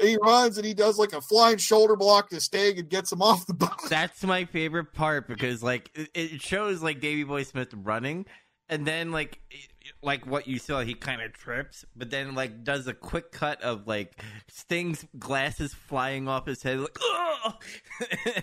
[0.00, 3.22] he runs and he does like a flying shoulder block to Sting and gets him
[3.22, 3.88] off the boat.
[3.88, 8.26] That's my favorite part because like it shows like Davey Boy Smith running,
[8.70, 9.40] and then like
[10.02, 13.60] like what you saw, he kind of trips, but then like does a quick cut
[13.62, 16.80] of like Sting's glasses flying off his head.
[16.80, 16.96] Like,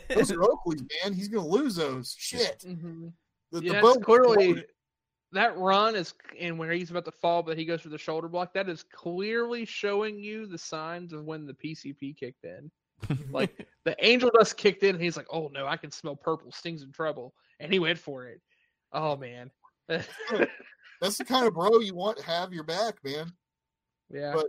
[0.09, 1.13] those are Oakley's, man.
[1.13, 2.15] He's gonna lose those.
[2.19, 2.63] Shit.
[2.67, 3.07] Mm-hmm.
[3.51, 4.65] The, yeah, the clearly
[5.31, 8.27] that run is, and when he's about to fall, but he goes for the shoulder
[8.27, 8.53] block.
[8.53, 12.69] That is clearly showing you the signs of when the PCP kicked in.
[13.31, 16.51] like the angel dust kicked in, and he's like, "Oh no, I can smell purple.
[16.51, 18.41] Sting's in trouble," and he went for it.
[18.91, 19.51] Oh man.
[21.01, 23.31] That's the kind of bro you want to have your back, man.
[24.09, 24.33] Yeah.
[24.35, 24.47] But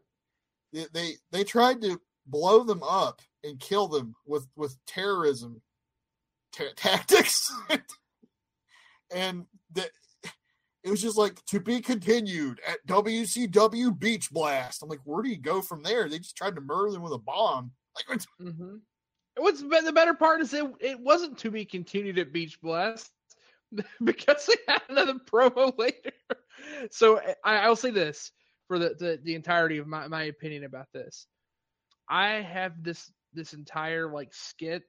[0.72, 5.60] they, they they tried to blow them up and kill them with with terrorism
[6.52, 7.52] ta- tactics,
[9.14, 9.88] and the,
[10.84, 14.82] it was just like to be continued at WCW Beach Blast.
[14.82, 16.08] I'm like, where do you go from there?
[16.08, 17.72] They just tried to murder them with a bomb.
[17.96, 18.76] Like, it's- Mm-hmm.
[19.40, 23.12] What's the better part is it it wasn't to be continued at Beach Blast
[24.04, 26.12] because they had another promo later.
[26.90, 28.32] So I, I'll say this
[28.66, 31.26] for the, the the entirety of my, my opinion about this.
[32.08, 34.84] I have this this entire like skit,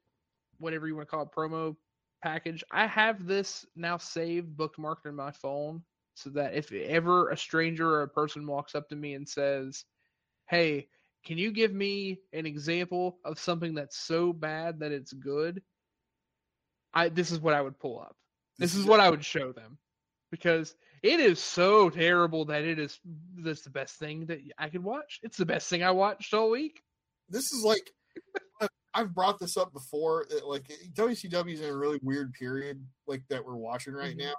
[0.60, 1.76] whatever you want to call it, promo
[2.24, 2.64] package.
[2.72, 5.84] I have this now saved, bookmarked in my phone,
[6.16, 9.86] so that if ever a stranger or a person walks up to me and says,
[10.50, 10.90] "Hey,"
[11.26, 15.62] can you give me an example of something that's so bad that it's good?
[16.94, 18.16] I this is what I would pull up.
[18.60, 19.78] This, is what I would show them
[20.32, 23.00] because it is so terrible that it is
[23.38, 25.20] that's the best thing that I could watch.
[25.24, 26.84] It's the best thing I watched all week.
[27.30, 27.92] this is like
[28.94, 30.26] I've brought this up before.
[30.30, 34.20] That like WCW is in a really weird period, like that we're watching right Mhm.
[34.26, 34.34] now,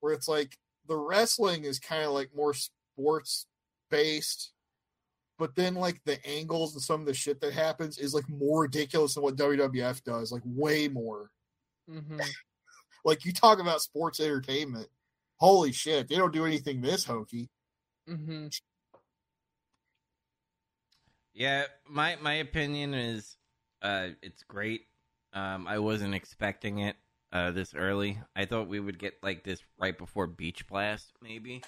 [0.00, 0.56] where it's like
[0.86, 3.46] the wrestling is kind of like more sports
[3.90, 4.52] based,
[5.36, 8.62] but then like the angles and some of the shit that happens is like more
[8.62, 11.30] ridiculous than what WWF does, like way more.
[11.88, 12.20] hmm
[13.06, 14.88] Like you talk about sports entertainment,
[15.36, 17.48] holy shit, they don't do anything this hokey.
[18.06, 18.48] hmm
[21.34, 23.36] Yeah, my my opinion is
[23.82, 24.82] uh it's great.
[25.32, 26.96] Um I wasn't expecting it
[27.32, 28.18] uh this early.
[28.34, 31.62] I thought we would get like this right before Beach Blast maybe.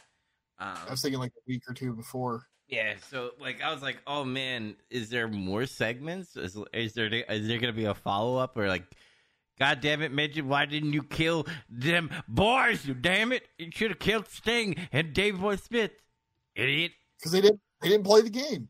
[0.58, 2.48] Um, I was thinking like a week or two before.
[2.68, 6.36] yeah, so like I was like, "Oh man, is there more segments?
[6.36, 8.84] Is, is there is there going to be a follow-up or like
[9.58, 10.44] God damn it, midget!
[10.44, 12.86] Why didn't you kill them boys?
[12.86, 13.48] You damn it!
[13.58, 15.92] You should have killed Sting and Dave Boy Smith,
[16.54, 16.92] idiot!
[17.18, 18.68] Because they didn't they didn't play the game.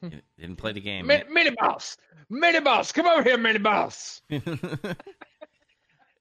[0.00, 0.08] Hmm.
[0.38, 1.06] Didn't play the game.
[1.06, 1.96] Mi- mini boss,
[2.28, 4.22] mini boss, come over here, mini boss.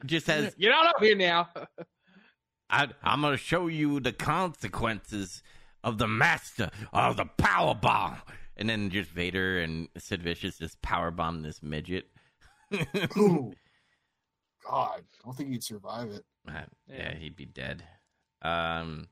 [0.06, 1.50] Just says You're not up here now.
[2.70, 5.44] I, I'm going to show you the consequences
[5.84, 8.18] of the master of the power bomb.
[8.56, 12.06] And then just Vader and Sid Vicious just power bomb this midget.
[13.18, 13.52] Ooh.
[14.68, 16.24] God, I don't think he'd survive it.
[16.48, 16.52] Uh,
[16.88, 16.96] yeah.
[16.98, 17.16] Yeah.
[17.16, 17.84] he'd be dead.
[18.42, 19.08] Um,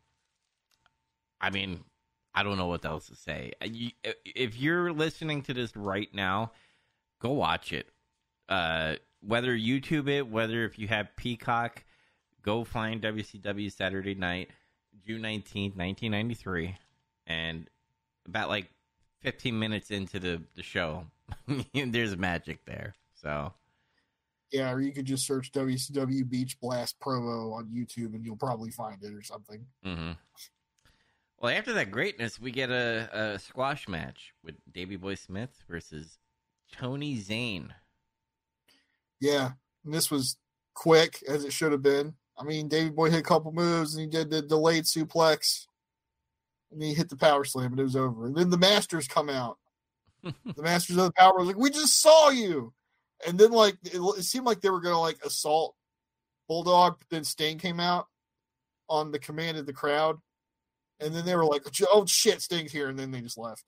[1.41, 1.83] I mean,
[2.33, 3.53] I don't know what else to say.
[3.61, 3.91] Uh, you-
[4.25, 6.51] If you're listening to this right now,
[7.19, 7.87] go watch it.
[8.47, 11.83] Uh, whether YouTube it, whether if you have Peacock,
[12.41, 14.49] go find WCW Saturday Night,
[15.05, 16.77] June nineteenth, nineteen ninety three,
[17.27, 17.69] and
[18.25, 18.69] about like
[19.21, 21.05] fifteen minutes into the the show,
[21.73, 22.95] there's magic there.
[23.21, 23.53] So
[24.51, 28.71] Yeah, or you could just search WCW Beach Blast promo on YouTube and you'll probably
[28.71, 29.65] find it or something.
[29.83, 30.11] hmm
[31.39, 36.17] Well, after that greatness, we get a, a squash match with Davey Boy Smith versus
[36.71, 37.73] Tony Zane.
[39.19, 39.51] Yeah,
[39.85, 40.37] and this was
[40.73, 42.15] quick as it should have been.
[42.37, 45.65] I mean, David Boy hit a couple moves and he did the delayed suplex,
[46.71, 48.25] and he hit the power slam and it was over.
[48.25, 49.57] And then the Masters come out.
[50.23, 52.73] the Masters of the Power was like, "We just saw you,"
[53.27, 55.75] and then like it, it seemed like they were gonna like assault
[56.47, 58.07] Bulldog, but then Sting came out
[58.89, 60.17] on the command of the crowd,
[60.99, 63.63] and then they were like, "Oh shit, Sting's here," and then they just left.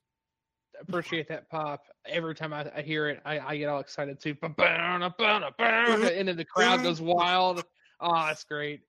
[0.80, 1.84] appreciate that pop.
[2.04, 4.36] Every time I, I hear it, I, I get all excited too.
[4.42, 7.64] And then the crowd goes wild.
[8.00, 8.80] Oh, that's great.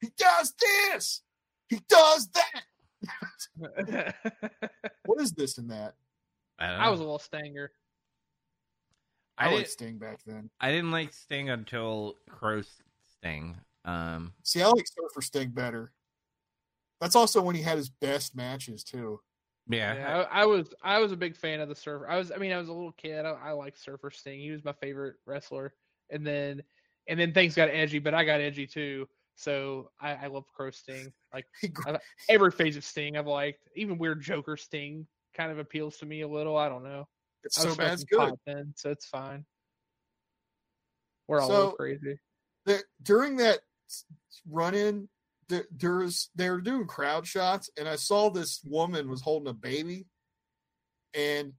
[0.00, 0.52] He does
[0.92, 1.22] this.
[1.68, 4.14] He does that.
[5.04, 5.94] What is this and that?
[6.58, 7.70] I, don't I was a little stanger.
[9.38, 10.50] I, I, liked did, Sting back then.
[10.60, 12.62] I didn't like Sting until Crow
[13.18, 13.56] Sting.
[13.84, 15.92] Um, See, I like Surfer Sting better.
[17.00, 19.20] That's also when he had his best matches too.
[19.68, 22.08] yeah, Yeah, I, I was I was a big fan of the surfer.
[22.08, 23.24] I was I mean I was a little kid.
[23.26, 24.40] I, I liked Surfer Sting.
[24.40, 25.74] He was my favorite wrestler.
[26.10, 26.62] And then
[27.08, 29.06] and then things got edgy, but I got edgy too.
[29.34, 31.12] So I, I love Crow Sting.
[31.34, 31.44] Like
[31.86, 31.98] I-
[32.30, 33.68] every phase of Sting I've liked.
[33.76, 35.06] Even weird Joker Sting
[35.36, 36.56] kind of appeals to me a little.
[36.56, 37.06] I don't know.
[37.46, 38.34] It's so bad, it's good.
[38.46, 39.44] then, so it's fine.
[41.28, 42.18] We're all So- crazy.
[42.66, 43.60] That during that
[44.48, 45.08] run in,
[45.48, 49.54] there, there's they were doing crowd shots, and I saw this woman was holding a
[49.54, 50.06] baby,
[51.14, 51.52] and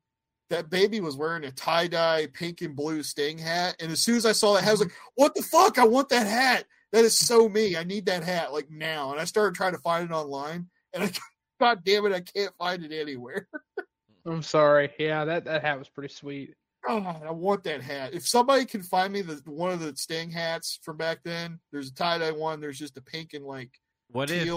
[0.49, 3.75] that baby was wearing a tie dye pink and blue Sting hat.
[3.79, 4.89] And as soon as I saw that hat, I was mm-hmm.
[4.89, 5.77] like, "What the fuck?
[5.77, 6.65] I want that hat!
[6.91, 7.75] That is so me.
[7.77, 11.03] I need that hat like now." And I started trying to find it online, and
[11.05, 11.11] I,
[11.59, 13.47] God damn it, I can't find it anywhere.
[14.27, 14.91] I'm sorry.
[14.99, 16.53] Yeah, that, that hat was pretty sweet.
[16.85, 18.13] God, I want that hat.
[18.13, 21.89] If somebody can find me the one of the Sting hats from back then, there's
[21.89, 22.59] a tie dye one.
[22.61, 23.71] There's just a pink and like
[24.09, 24.47] what if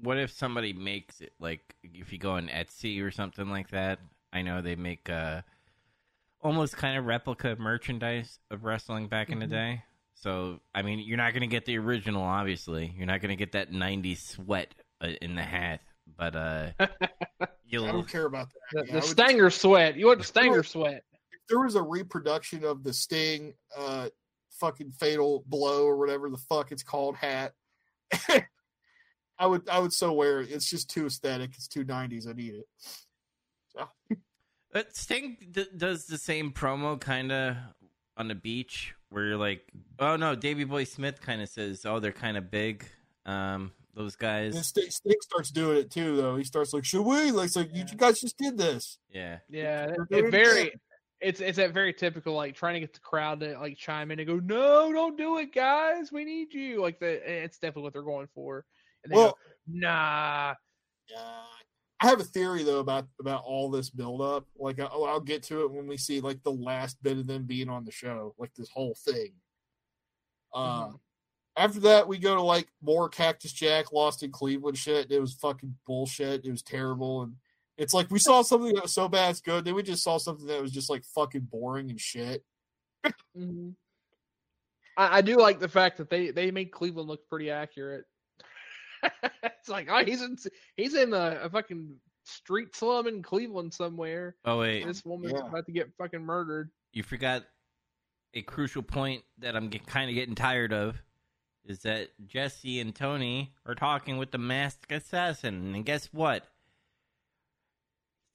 [0.00, 3.98] what if somebody makes it like if you go on Etsy or something like that?
[4.32, 5.42] I know they make uh
[6.42, 9.50] almost kind of replica merchandise of wrestling back in the Mhm.
[9.50, 9.82] day.
[10.14, 12.94] So, I mean, you're not going to get the original, obviously.
[12.96, 15.80] You're not going to get that 90s sweat uh, in the hat,
[16.16, 17.86] but uh, I you'll.
[17.86, 18.60] don't care about that.
[18.72, 19.96] The, the I would- Stanger sweat.
[19.96, 21.02] You want the Stanger sweat?
[21.32, 24.08] if there was a reproduction of the Sting uh
[24.60, 27.52] fucking fatal blow or whatever the fuck it's called hat,
[29.38, 30.50] I would I would so wear it.
[30.50, 31.50] It's just too aesthetic.
[31.56, 32.26] It's too nineties.
[32.26, 32.66] I need it.
[34.72, 37.56] But Sting d- does the same promo kind of
[38.16, 39.62] on the beach where you're like,
[40.00, 42.84] oh no, Davey Boy Smith kind of says, oh, they're kind of big.
[43.24, 44.54] Um, those guys.
[44.54, 46.36] And Sting, Sting starts doing it too, though.
[46.36, 48.98] He starts like, "Should we?" Like, it's like you guys just did this.
[49.08, 49.38] Yeah.
[49.48, 50.72] Yeah, it, it very.
[51.20, 54.18] It's it's that very typical like trying to get the crowd to like chime in
[54.18, 56.12] and go, no, don't do it, guys.
[56.12, 56.82] We need you.
[56.82, 58.66] Like the it's definitely what they're going for.
[59.04, 59.36] And they Well, go,
[59.68, 60.54] nah.
[61.16, 61.44] uh,
[62.00, 64.46] I have a theory though about about all this build up.
[64.58, 67.44] Like, I, I'll get to it when we see like the last bit of them
[67.44, 69.32] being on the show, like this whole thing.
[70.52, 71.00] Uh, Mhm.
[71.56, 75.10] After that, we go to like more Cactus Jack lost in Cleveland shit.
[75.10, 76.44] It was fucking bullshit.
[76.44, 77.34] It was terrible, and
[77.78, 79.64] it's like we saw something that was so bad it's good.
[79.64, 82.44] Then we just saw something that was just like fucking boring and shit.
[83.36, 83.70] hmm
[84.96, 88.04] I, I do like the fact that they they made Cleveland look pretty accurate.
[89.42, 90.36] it's like oh he's in
[90.76, 91.94] he's in a, a fucking
[92.24, 94.36] street slum in Cleveland somewhere.
[94.44, 95.46] Oh wait, This woman's Yeah.
[95.48, 96.70] about to get fucking murdered.
[96.92, 97.44] you forgot
[98.34, 100.96] a crucial point that I'm kind of getting tired of.
[101.66, 106.46] Is that Jesse and Tony are talking with the masked assassin, and guess what?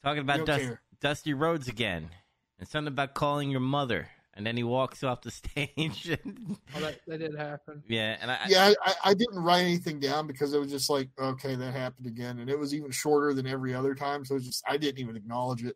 [0.04, 0.72] Talking about Dust.
[1.00, 2.10] Dusty Rhodes again,
[2.58, 6.10] and something about calling your mother, and then he walks off the stage.
[6.76, 7.84] Oh, that, that did happen.
[7.88, 11.10] yeah, and I, Yeah, I, I didn't write anything down because it was just like,
[11.20, 14.26] okay, that happened again, and it was even shorter than every other time.
[14.26, 15.76] So it was just I didn't even acknowledge it.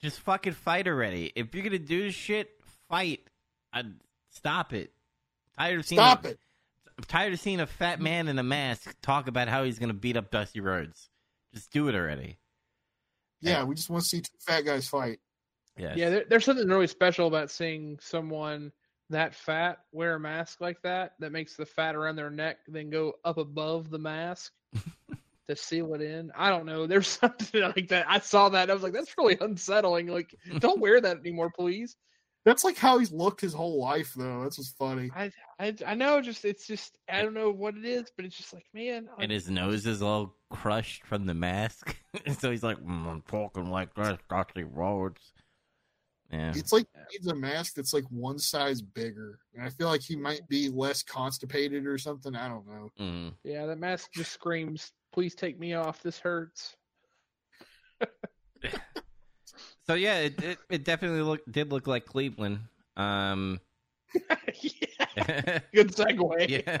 [0.00, 1.32] just fucking fight already.
[1.34, 2.50] If you're gonna do this shit,
[2.88, 3.20] fight.
[3.72, 3.82] i
[4.30, 4.92] stop it.
[5.58, 6.38] Tired of seeing Stop a, it.
[7.02, 9.92] I'm tired of seeing a fat man in a mask talk about how he's gonna
[9.92, 11.10] beat up Dusty Rhodes.
[11.52, 12.38] Just do it already.
[13.40, 15.18] Yeah, we just want to see two fat guys fight.
[15.76, 15.94] Yeah.
[15.96, 18.70] Yeah, there, there's something really special about seeing someone
[19.10, 21.14] that fat wear a mask like that.
[21.18, 24.52] That makes the fat around their neck then go up above the mask
[25.48, 26.30] to seal it in.
[26.36, 26.86] I don't know.
[26.86, 28.06] There's something like that.
[28.08, 28.70] I saw that.
[28.70, 30.06] I was like, that's really unsettling.
[30.06, 31.96] Like, don't wear that anymore, please.
[32.44, 34.42] That's like how he's looked his whole life, though.
[34.42, 35.10] That's what's funny.
[35.14, 36.20] I, I, I know.
[36.20, 39.08] Just it's just I don't know what it is, but it's just like, man.
[39.20, 41.96] And his nose is all crushed from the mask,
[42.38, 45.32] so he's like, mm, "I'm talking like this, Dusty Rhodes."
[46.32, 46.52] Yeah.
[46.56, 50.02] It's like he needs a mask that's like one size bigger, and I feel like
[50.02, 52.34] he might be less constipated or something.
[52.34, 52.90] I don't know.
[52.98, 53.34] Mm.
[53.44, 56.02] yeah, that mask just screams, "Please take me off.
[56.02, 56.74] This hurts."
[59.86, 62.60] So yeah, it, it it definitely look did look like Cleveland.
[62.96, 63.60] Um.
[64.60, 65.58] yeah.
[65.74, 66.48] Good segue.
[66.66, 66.78] yeah.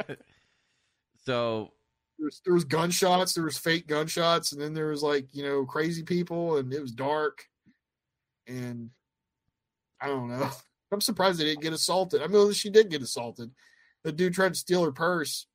[1.24, 1.72] So
[2.18, 5.42] There was, there was gunshots, there was fake gunshots, and then there was like you
[5.42, 7.44] know crazy people, and it was dark,
[8.46, 8.90] and
[10.00, 10.50] I don't know.
[10.92, 12.20] I'm surprised they didn't get assaulted.
[12.20, 13.50] I mean, she did get assaulted.
[14.04, 15.46] The dude tried to steal her purse,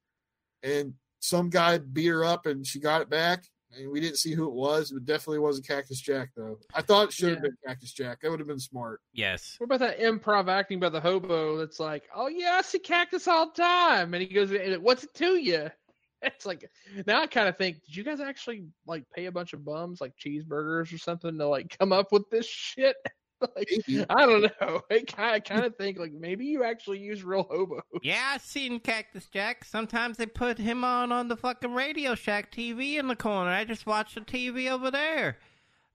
[0.64, 3.46] and some guy beat her up, and she got it back.
[3.76, 4.92] And we didn't see who it was.
[4.92, 6.58] It definitely wasn't Cactus Jack, though.
[6.74, 7.42] I thought it should have Yeah.
[7.50, 8.22] been Cactus Jack.
[8.22, 9.02] That would have been smart.
[9.14, 12.80] yes, What about that improv acting by the hobo that's like, oh yeah, I see
[12.80, 15.70] cactus all the time, and he goes, what's it to you?
[16.24, 16.68] It's like
[17.06, 20.02] now I kind of think, did you guys actually like pay a bunch of bums
[20.02, 22.96] like cheeseburgers or something to like come up with this shit?
[23.56, 23.70] like
[24.10, 24.82] I don't know.
[24.92, 27.82] I kind of kind of think like maybe you actually use real hobo.
[28.02, 29.66] yeah, I've seen Cactus Jack.
[29.66, 33.52] Sometimes they put him on on the fucking Radio Shack TV in the corner.
[33.52, 35.38] I just watch the TV over there.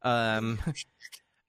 [0.02, 0.60] Um,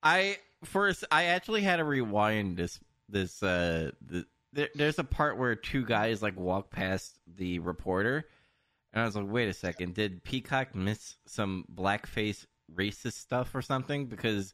[0.02, 2.80] I first I actually had to rewind this
[3.10, 8.26] this uh the, there, there's a part where two guys like walk past the reporter
[8.94, 13.62] and I was like wait a second did Peacock miss some blackface racist stuff or
[13.62, 14.54] something because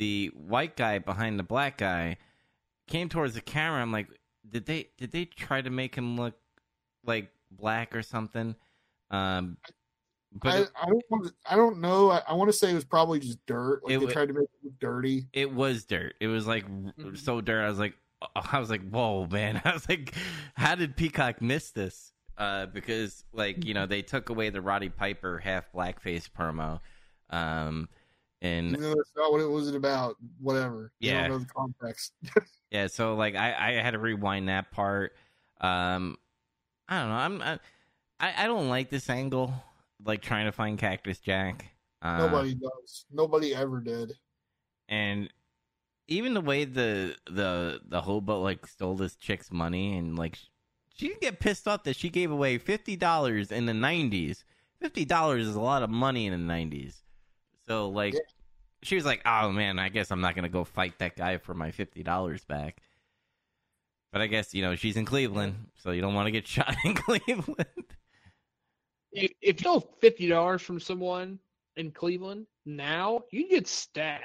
[0.00, 2.16] the white guy behind the black guy
[2.88, 4.08] came towards the camera I'm like
[4.48, 6.34] did they did they try to make him look
[7.04, 8.56] like black or something
[9.10, 9.56] um
[10.32, 12.08] but I, it, I don't want to, I don't know.
[12.12, 13.80] I, I want to say it was probably just dirt.
[13.82, 15.26] Like It they tried to make it look dirty.
[15.32, 17.18] it was dirt it was like Mhm.
[17.18, 17.94] so dirt I was like
[18.34, 20.14] I was like whoa man I was like
[20.54, 24.88] how did Peacock miss this uh because like you know they took away the Roddy
[24.88, 26.80] Piper half blackface promo
[27.30, 27.88] um
[28.42, 30.16] and Even that's not what it was about.
[30.38, 30.92] Whatever.
[31.00, 31.28] You Yeah.
[31.28, 32.12] know the context.
[32.70, 35.16] Yeah, so like I, I had to rewind that part.
[35.60, 36.16] Um,
[36.88, 37.14] I don't know.
[37.16, 37.58] I'm I,
[38.20, 39.52] I I don't like this angle,
[40.04, 41.66] like trying to find Cactus Jack.
[42.00, 43.06] Uh, Nobody does.
[43.10, 44.12] Nobody ever did.
[44.88, 45.28] and
[46.06, 50.38] even the way the the the hobo like stole this chick's money and like
[50.94, 54.44] she didn't get pissed off that she gave away fifty dollars in the nineties.
[54.80, 57.02] Fifty dollars is a lot of money in the nineties.
[57.70, 58.20] So like Yeah.
[58.82, 61.54] she was like, Oh man, I guess I'm not gonna go fight that guy for
[61.54, 62.82] my fifty dollars back.
[64.12, 66.74] But I guess, you know, she's in Cleveland, so you don't want to get shot
[66.84, 67.94] in Cleveland.
[69.12, 71.38] If if you stole fifty dollars from someone
[71.76, 74.24] in Cleveland now, you get stabbed.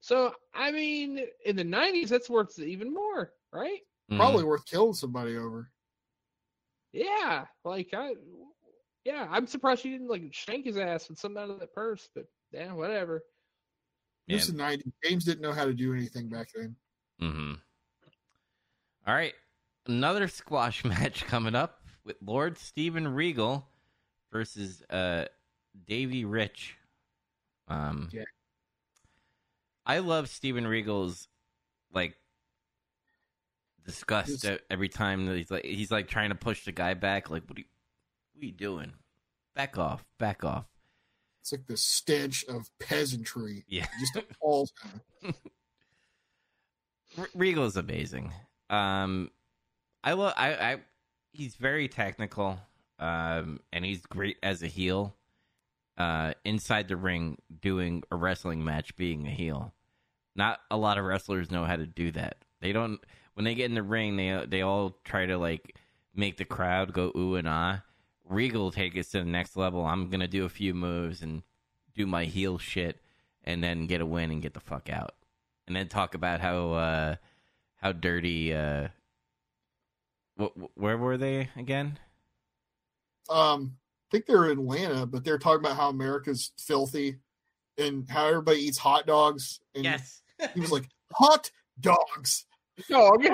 [0.00, 3.80] So I mean, in the nineties, that's worth even more, right?
[4.10, 4.16] Mm-hmm.
[4.16, 5.70] Probably worth killing somebody over.
[6.94, 8.14] Yeah, like I,
[9.04, 12.08] yeah, I'm surprised she didn't like shank his ass with something out of that purse.
[12.14, 13.22] But yeah, whatever.
[14.26, 14.36] Yeah.
[14.36, 14.92] This is 90.
[15.04, 16.76] James didn't know how to do anything back then.
[17.20, 17.52] Mm-hmm.
[19.06, 19.34] All right,
[19.86, 23.66] another squash match coming up with Lord Steven Regal
[24.32, 25.24] versus uh
[25.86, 26.76] Davey Rich.
[27.68, 28.22] Um, Yeah.
[29.86, 31.26] I love Steven Regal's
[31.92, 32.14] like
[33.84, 37.30] disgust His- every time that he's like he's like trying to push the guy back.
[37.30, 37.66] Like, what are you,
[38.34, 38.92] what are you doing?
[39.56, 40.04] Back off!
[40.18, 40.64] Back off!
[41.50, 43.64] It's like the stench of peasantry.
[43.66, 43.86] Yeah.
[43.98, 45.34] Just all time.
[47.18, 48.32] R- Regal's amazing.
[48.68, 49.32] Um,
[50.04, 50.32] I love.
[50.36, 50.76] I, I.
[51.32, 52.60] He's very technical.
[53.00, 55.16] Um, and he's great as a heel.
[55.98, 59.74] Uh, inside the ring, doing a wrestling match, being a heel.
[60.36, 62.36] Not a lot of wrestlers know how to do that.
[62.60, 63.00] They don't.
[63.34, 65.74] When they get in the ring, they they all try to like
[66.14, 67.82] make the crowd go ooh and ah.
[68.30, 69.84] Regal take us to the next level.
[69.84, 71.42] I'm gonna do a few moves and
[71.94, 73.00] do my heel shit,
[73.44, 75.14] and then get a win and get the fuck out
[75.70, 77.14] and then talk about how uh
[77.76, 78.88] how dirty uh
[80.36, 81.96] wh- wh- where were they again
[83.28, 87.18] Um, I think they're in Atlanta, but they're talking about how America's filthy
[87.78, 89.60] and how everybody eats hot dogs.
[89.76, 90.22] And yes
[90.54, 92.46] he was like, hot dogs.
[92.88, 93.26] Dog.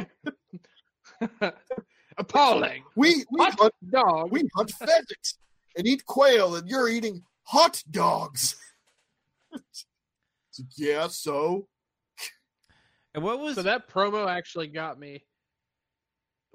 [2.19, 2.83] Appalling.
[2.95, 4.31] We we Hot hunt, dog.
[4.33, 5.39] we hunt pheasants
[5.77, 8.57] and eat quail, and you're eating hot dogs.
[10.77, 11.69] Yeah, so
[13.15, 15.23] and what was So that promo actually got me.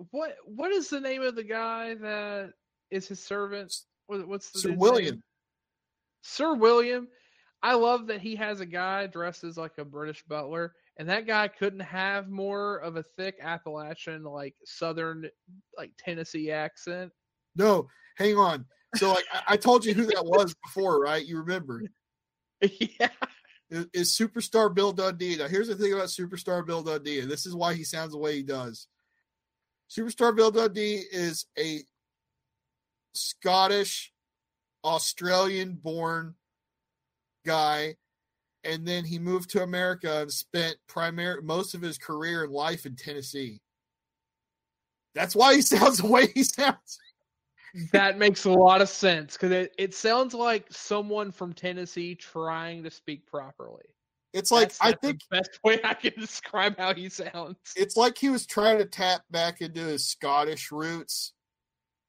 [0.10, 2.54] What what is the name of the guy that
[2.90, 3.72] is his servant?
[4.08, 5.16] What's the Sir William.
[5.16, 5.24] name?
[6.24, 7.08] Sir William.
[7.62, 11.26] I love that he has a guy dressed as like a British butler, and that
[11.26, 15.30] guy couldn't have more of a thick Appalachian, like Southern,
[15.78, 17.12] like Tennessee accent.
[17.56, 17.88] No,
[18.18, 18.66] hang on.
[18.96, 21.26] So like I, I told you who that was before, right?
[21.26, 21.82] You remember?
[22.62, 23.10] yeah,
[23.70, 25.38] Is, is Superstar Bill Dundee.
[25.38, 28.18] Now here's the thing about Superstar Bill Dundee, and this is why he sounds the
[28.18, 28.88] way he does.
[29.90, 31.80] Superstar Bill Dundee is a
[33.14, 34.14] Scottish,
[34.84, 36.36] Australian born
[37.46, 37.96] guy,
[38.64, 42.86] and then he moved to America and spent primary most of his career and life
[42.86, 43.60] in Tennessee.
[45.16, 47.00] That's why he sounds the way he sounds.
[47.94, 52.84] that makes a lot of sense because it, it sounds like someone from Tennessee trying
[52.84, 53.86] to speak properly.
[54.34, 57.58] It's like That's- I that's the think best way I can describe how he sounds.
[57.76, 61.34] it's like he was trying to tap back into his Scottish roots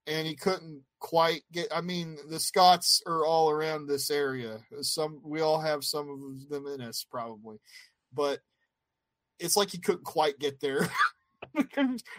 [0.06, 4.60] and he couldn't quite get I mean the Scots are all around this area.
[4.80, 7.58] Some we all have some of them in us probably.
[8.12, 8.40] But
[9.38, 10.88] it's like he couldn't quite get there.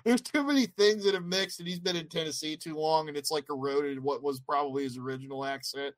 [0.04, 3.18] There's too many things that have mixed and he's been in Tennessee too long and
[3.18, 5.96] it's like eroded what was probably his original accent.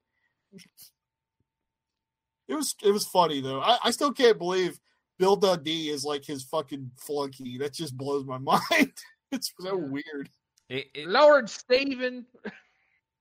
[2.48, 3.62] It was it was funny though.
[3.62, 4.80] I, I still can't believe
[5.18, 7.57] Bill Dundee is like his fucking flunky.
[7.57, 8.94] That just blows my mind.
[9.32, 9.88] It's so Yeah.
[9.88, 10.30] weird.
[10.69, 12.25] It, it, Lord Steven.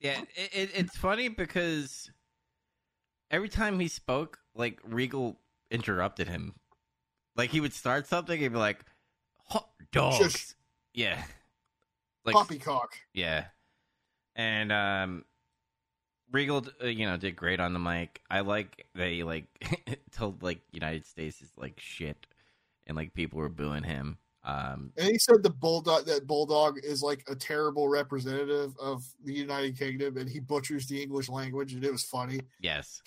[0.01, 2.11] yeah it, it, it's funny because
[3.31, 5.39] every time he spoke like regal
[5.71, 6.55] interrupted him
[7.37, 8.85] like he would start something and be like
[9.47, 10.55] hot dogs Shush.
[10.95, 11.23] yeah
[12.25, 12.95] like Poppycock.
[13.13, 13.47] Yeah,
[14.35, 15.25] and um,
[16.33, 18.23] Regal, uh, you know, did great on the mic.
[18.31, 19.45] I like they like
[20.13, 22.27] told like United States is like shit,
[22.87, 24.19] and like people were booing him.
[24.45, 29.33] Um, And he said the bulldog that bulldog is like a terrible representative of the
[29.33, 32.41] United Kingdom, and he butchers the English language, and it was funny.
[32.61, 33.01] yes,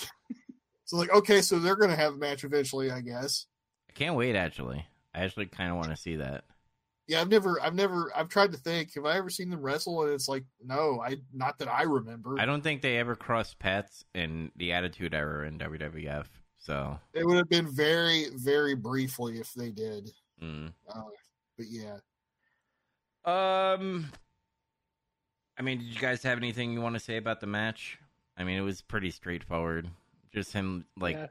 [0.86, 3.46] So like, okay, so they're gonna have a match eventually, I guess.
[3.90, 4.36] I can't wait.
[4.36, 6.46] Actually, I actually kind of want to see that.
[7.08, 8.94] Yeah, I've never, I've never, I've tried to think.
[8.96, 10.04] Have I ever seen them wrestle?
[10.04, 12.36] And it's like, no, I not that I remember.
[12.40, 16.26] I don't think they ever crossed paths in the Attitude Era in WWF.
[16.58, 20.10] So, It would have been very, very briefly if they did.
[20.44, 20.74] mm.
[20.94, 21.02] Uh,
[21.58, 21.98] but yeah,
[23.26, 24.12] um,
[25.58, 27.98] I mean, did you guys have anything you want to say about the match?
[28.38, 29.90] I mean, it was pretty straightforward.
[30.34, 31.28] Just him like Yeah.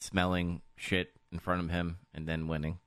[0.00, 2.78] smelling shit in front of him and then winning.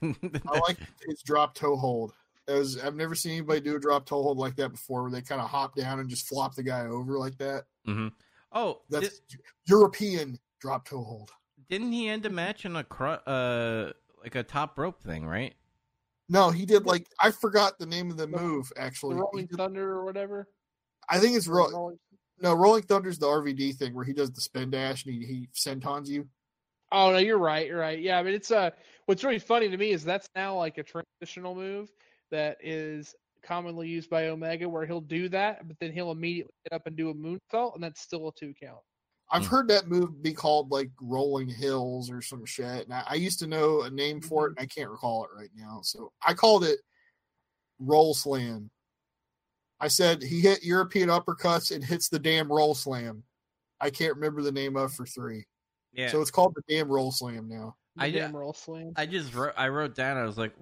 [0.00, 2.12] I like his drop toe hold.
[2.48, 5.20] As I've never seen anybody do a drop toe hold like that before, where they
[5.22, 7.64] kind of hop down and just flop the guy over like that.
[7.84, 8.08] hmm
[8.50, 9.36] Oh, That's di-
[9.66, 11.30] European drop toe hold.
[11.68, 15.54] didn't he end a match in a cru- uh like a top rope thing, right?
[16.28, 18.70] No, he did like I forgot the name of the move.
[18.76, 20.46] Actually, He Rolling did- Thunder or whatever.
[21.08, 21.98] I think it's Ro- Rolling-
[22.40, 25.48] no Rolling Thunder's the RVD thing where he does the spin dash and he he
[25.54, 26.28] sentons you.
[26.92, 27.66] Oh no, you're right.
[27.66, 27.98] You're right.
[27.98, 28.70] Yeah, I mean it's uh
[29.06, 31.90] what's really funny to me is that's now like a transitional move
[32.30, 36.74] that is commonly used by Omega where he'll do that, but then he'll immediately get
[36.76, 38.80] up and do a moonsault, and that's still a two count.
[39.30, 39.50] I've Hmm.
[39.50, 42.84] heard that move be called like rolling hills or some shit.
[42.84, 45.30] And I, I used to know a name for it, and I can't recall it
[45.36, 45.80] right now.
[45.82, 46.80] So I called it
[47.78, 48.70] roll slam.
[49.80, 53.22] I said he hit European uppercuts and hits the damn roll slam.
[53.80, 55.46] I can't remember the name of for three.
[55.92, 56.08] Yeah.
[56.10, 57.76] So it's called the damn roll slam now.
[57.96, 58.92] The I- damn roll slam.
[58.96, 59.54] I just wrote.
[59.56, 60.16] I wrote down.
[60.16, 60.54] I was like,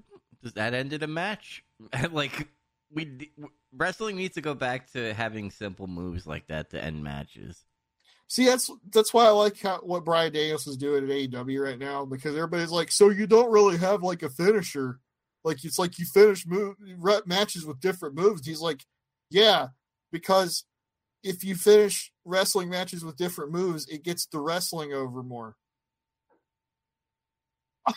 [0.42, 1.64] "Does that ended a match?"
[2.10, 2.48] like
[2.90, 3.30] we
[3.72, 7.64] wrestling needs to go back to having simple moves like that to end matches.
[8.28, 11.78] See, that's that's why I like how, what Bryan Danielson is doing at AEW right
[11.78, 14.98] now because everybody's like, so you don't really have like a finisher,
[15.44, 18.44] like it's like you finish move rep matches with different moves.
[18.44, 18.84] He's like,
[19.30, 19.68] yeah,
[20.10, 20.64] because
[21.22, 25.56] if you finish wrestling matches with different moves, it gets the wrestling over more.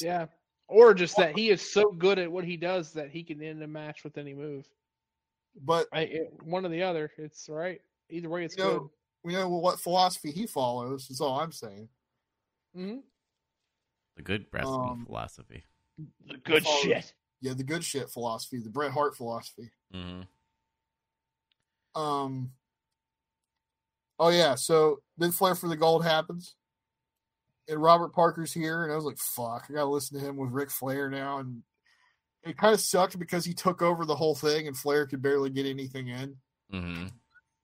[0.00, 0.26] Yeah.
[0.68, 3.60] Or just that he is so good at what he does that he can end
[3.60, 4.68] a match with any move.
[5.60, 7.10] But I, it, one or the other.
[7.18, 7.80] It's right.
[8.08, 8.90] Either way, it's you know,
[9.22, 11.10] we know what philosophy he follows.
[11.10, 11.88] Is all I'm saying.
[12.74, 12.80] good.
[12.82, 12.98] hmm
[14.16, 15.64] The good wrestling Um, philosophy.
[16.26, 17.14] The good follows- shit.
[17.42, 19.70] Yeah, the good shit philosophy, the Bret Hart philosophy.
[19.92, 20.22] hmm
[21.94, 22.52] Um.
[24.18, 26.54] Oh yeah, so then Flair for the Gold happens,
[27.68, 30.50] and Robert Parker's here, and I was like, "Fuck, I gotta listen to him with
[30.52, 31.62] Ric Flair now." And
[32.42, 35.48] it kind of sucked because he took over the whole thing, and Flair could barely
[35.50, 36.36] get anything in.
[36.70, 37.06] hmm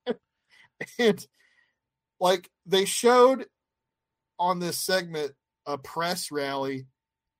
[0.98, 1.26] And
[2.20, 3.46] like they showed
[4.38, 5.32] on this segment
[5.66, 6.86] a press rally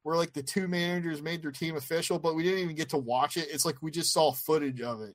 [0.03, 2.99] where like the two managers made their team official, but we didn't even get to
[2.99, 3.49] watch it.
[3.51, 5.15] It's like we just saw footage of it.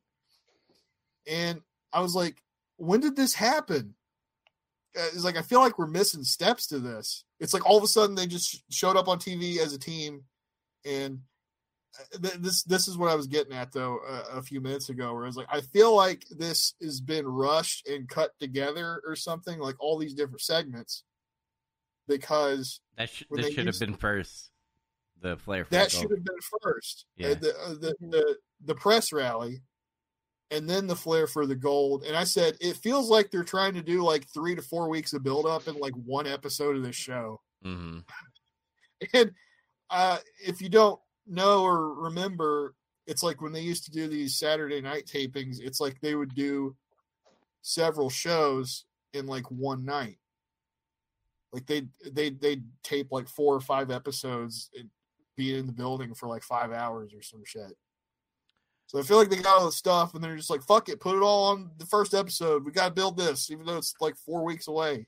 [1.28, 1.62] And
[1.94, 2.38] I was like,
[2.78, 3.96] when did this happen?
[4.98, 7.24] Uh, It's like I feel like we're missing steps to this.
[7.40, 10.24] It's like all of a sudden they just showed up on TV as a team,
[10.86, 11.20] and
[12.20, 15.24] this this is what I was getting at though a, a few minutes ago, where
[15.24, 19.60] I was like, I feel like this has been rushed and cut together or something,
[19.60, 21.04] like all these different segments,
[22.08, 24.50] because That sh- this should have been first.
[25.22, 25.66] The Flair.
[25.66, 27.06] for that should have been first.
[27.24, 27.34] Uh, Yeah.
[27.36, 29.62] the, uh, the the the press rally,
[30.50, 32.04] and then the flair for the gold.
[32.04, 35.14] And I said it feels like they're trying to do like three to four weeks
[35.14, 37.40] of build up in like one episode of this show.
[37.66, 38.04] Mhm.
[39.14, 39.32] And
[39.90, 42.76] uh, if you don't know or remember,
[43.08, 45.60] it's like when they used to do these Saturday night tapings.
[45.60, 46.76] It's like they would do
[47.62, 50.18] several shows in like one night.
[51.54, 54.90] Like they they they tape like four or five episodes and
[55.36, 57.76] be in the building for like five hours or some shit.
[58.88, 61.00] So I feel like they got all the stuff and they're just like, fuck it,
[61.00, 62.66] put it all on the first episode.
[62.66, 65.08] We gotta build this, even though it's like four weeks away.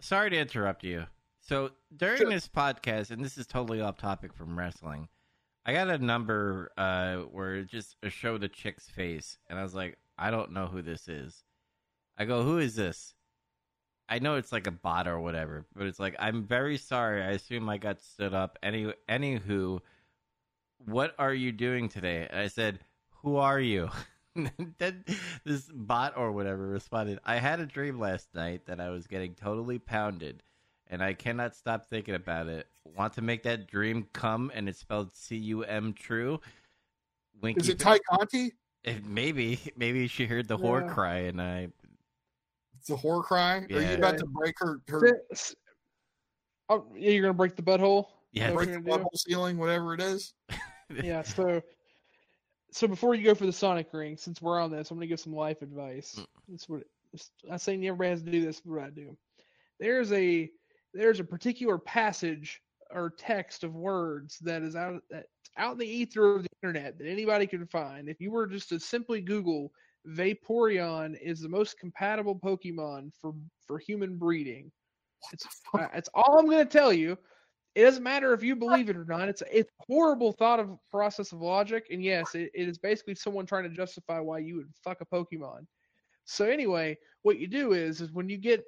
[0.00, 1.06] Sorry to interrupt you.
[1.46, 2.30] So during Sure.
[2.30, 5.08] this podcast, and this is totally off topic from wrestling,
[5.66, 9.74] I got a number uh, where it just showed a chick's face, and I was
[9.74, 11.44] like, I don't know who this is.
[12.16, 13.14] I go, who is this?
[14.08, 17.22] I know it's like a bot or whatever, but it's like, I'm very sorry.
[17.22, 18.58] I assume I got stood up.
[18.62, 19.80] Any, anywho,
[20.78, 22.26] what are you doing today?
[22.30, 22.80] And I said,
[23.22, 23.90] who are you?
[24.78, 25.04] then
[25.44, 29.34] this bot or whatever responded, I had a dream last night that I was getting
[29.34, 30.42] totally pounded,
[30.90, 32.66] and I cannot stop thinking about it.
[32.84, 36.40] Want to make that dream come, and it's spelled C U M true.
[37.40, 38.52] Winky Is it Tay Conti?
[38.84, 41.68] Eh, Maybe, maybe she heard the whore cry, and I.
[42.78, 43.66] It's a horror cry?
[43.72, 45.22] Are you about to break her, her
[46.68, 48.06] Oh, yeah, you're gonna break the butthole.
[48.32, 49.04] Yeah, break the gonna do?
[49.04, 50.34] butthole ceiling, whatever it is?
[51.02, 51.62] yeah so
[52.70, 55.08] so before you go for the sonic ring since we're on this i'm going to
[55.08, 56.26] give some life advice Mm.
[56.50, 56.82] that's what
[57.50, 59.16] i'm saying everybody has to do this but what i do
[59.80, 60.50] there's a
[60.94, 62.60] there's a particular passage
[62.90, 65.26] or text of words that is out that's
[65.56, 68.68] out in the ether of the internet that anybody can find if you were just
[68.68, 69.70] to simply google
[70.08, 73.34] vaporeon is the most compatible pokemon for
[73.66, 74.70] for human breeding
[75.32, 75.46] it's
[75.94, 77.16] it's all i'm going to tell you
[77.74, 79.28] it doesn't matter if you believe it or not.
[79.28, 83.16] It's it's a horrible thought of process of logic, and yes, it, it is basically
[83.16, 85.66] someone trying to justify why you would fuck a Pokemon.
[86.24, 88.64] So anyway, what you do is is when you get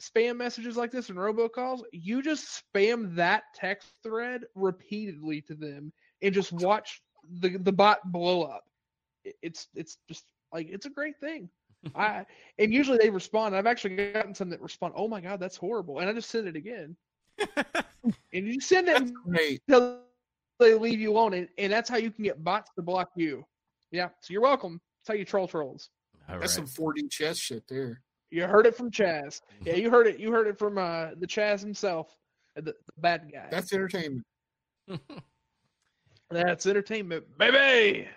[0.00, 5.92] spam messages like this and robocalls, you just spam that text thread repeatedly to them
[6.22, 7.02] and just watch
[7.40, 8.64] the the bot blow up.
[9.42, 11.48] It's it's just like it's a great thing.
[11.94, 12.26] I
[12.58, 13.54] and usually they respond.
[13.54, 16.48] I've actually gotten some that respond, "Oh my god, that's horrible," and I just send
[16.48, 16.96] it again.
[18.32, 19.02] And you send it
[19.68, 20.00] until
[20.60, 23.44] they leave you alone, and, and that's how you can get bots to block you.
[23.90, 24.80] Yeah, so you're welcome.
[25.00, 25.90] That's how you troll trolls.
[26.28, 26.68] All That's right.
[26.68, 28.00] some 4D chess shit there.
[28.30, 29.40] You heard it from Chaz.
[29.64, 30.18] Yeah, you heard it.
[30.18, 32.16] You heard it from uh, the Chaz himself,
[32.56, 33.46] uh, the, the bad guy.
[33.50, 34.24] That's entertainment.
[36.30, 38.08] That's entertainment, baby.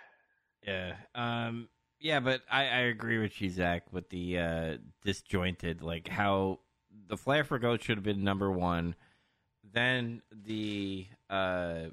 [0.66, 0.96] Yeah.
[1.16, 1.70] Um
[2.02, 6.60] yeah, but I, I agree with you, Zach, with the uh disjointed, like how
[7.08, 8.96] the Flair for Gold should have been number one.
[9.74, 11.86] Then the uh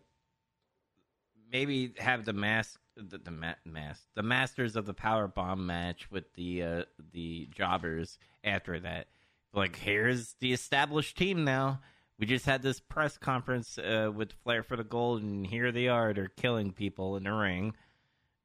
[1.53, 6.11] maybe have the mask the, the ma- mask the masters of the power bomb match
[6.11, 6.83] with the uh
[7.13, 9.07] the jobbers after that.
[9.53, 11.81] Like here's the established team now.
[12.19, 15.89] We just had this press conference uh, with Flair for the Gold, and here they
[15.89, 16.15] are.
[16.15, 17.75] They're killing people in the ring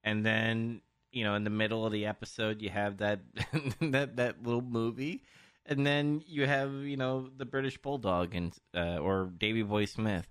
[0.03, 3.19] and then you know in the middle of the episode you have that
[3.81, 5.23] that that little movie
[5.65, 10.27] and then you have you know the british bulldog and uh, or davey boy smith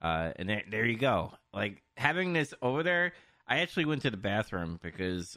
[0.00, 3.12] uh, and there, there you go like having this over there
[3.48, 5.36] i actually went to the bathroom because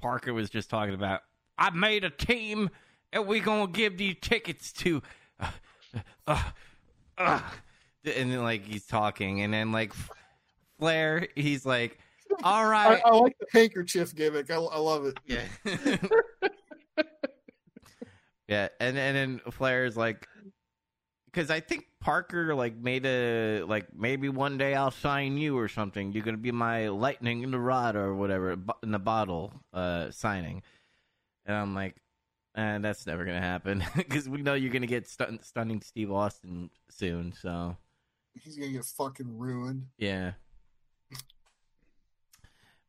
[0.00, 1.20] parker was just talking about
[1.58, 2.70] i made a team
[3.12, 5.02] and we gonna give these tickets to
[5.40, 5.50] uh,
[6.26, 6.42] uh,
[7.18, 7.40] uh,
[8.04, 9.92] and then like he's talking and then like
[10.78, 11.98] flair he's like
[12.42, 13.00] all right.
[13.04, 14.50] I, I like the handkerchief gimmick.
[14.50, 15.18] I, I love it.
[15.26, 15.44] yeah.
[18.48, 20.26] yeah, and and then Flair's like,
[21.34, 25.68] because I think Parker like made a like maybe one day I'll sign you or
[25.68, 26.12] something.
[26.12, 30.62] You're gonna be my lightning in the rod or whatever in the bottle uh signing,
[31.44, 31.96] and I'm like,
[32.56, 36.70] eh, that's never gonna happen because we know you're gonna get stun- stunning Steve Austin
[36.88, 37.32] soon.
[37.32, 37.76] So
[38.40, 39.86] He's gonna get fucking ruined.
[39.98, 40.32] yeah.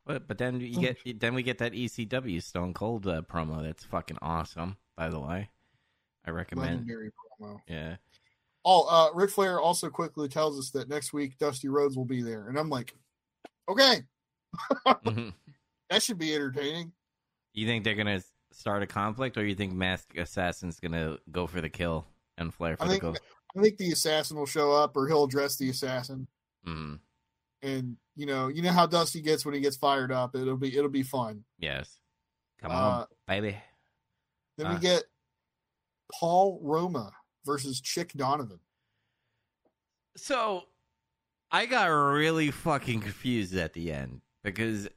[0.04, 3.82] But but then you get then we get that ECW Stone Cold uh, promo that's
[3.84, 4.76] fucking awesome.
[4.96, 5.50] By the way,
[6.24, 6.86] I recommend.
[6.86, 7.60] Legendary promo.
[7.66, 7.96] Yeah,
[8.68, 12.20] Oh, uh, Ric Flair also quickly tells us that next week Dusty Rhodes will be
[12.20, 12.94] there, and I'm like,
[13.68, 14.02] okay,
[14.86, 15.32] Mhm.
[15.88, 16.92] that should be entertaining.
[17.54, 18.22] you think they're gonna
[18.52, 22.06] start a conflict, or you think Masked Assassin's gonna go for the kill
[22.38, 23.14] and Flair for I the kill?
[23.56, 26.26] I think the assassin will show up, or he'll address the assassin,
[26.66, 26.98] Mm,
[27.62, 30.34] and you know, you know how Dusty gets when he gets fired up.
[30.34, 31.44] It'll be it'll be fun.
[31.58, 32.00] yes,
[32.60, 33.56] come Uh, on, baby.
[34.56, 34.74] Then Uh.
[34.74, 35.04] we get
[36.12, 37.12] Paul Roma
[37.46, 38.58] versus Chick Donovan.
[40.16, 40.64] So
[41.50, 44.88] I got really fucking confused at the end because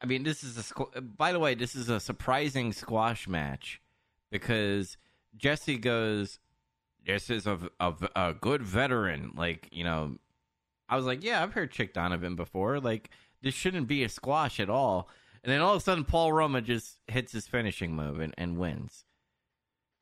[0.00, 3.80] I mean this is a squ- by the way this is a surprising squash match
[4.30, 4.96] because
[5.36, 6.38] Jesse goes
[7.06, 10.16] this is a, a, a good veteran like you know
[10.88, 13.10] I was like yeah I've heard Chick Donovan before like
[13.42, 15.08] this shouldn't be a squash at all
[15.44, 18.56] and then all of a sudden Paul Roma just hits his finishing move and, and
[18.56, 19.04] wins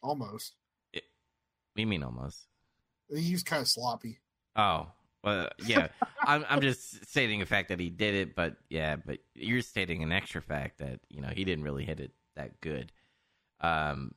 [0.02, 0.54] Almost.
[1.72, 2.46] What do you mean almost
[3.14, 4.18] He was kind of sloppy.
[4.56, 4.88] Oh,
[5.22, 5.88] well, yeah.
[6.22, 10.02] I'm I'm just stating the fact that he did it, but yeah, but you're stating
[10.02, 12.92] an extra fact that you know he didn't really hit it that good.
[13.60, 14.14] Um,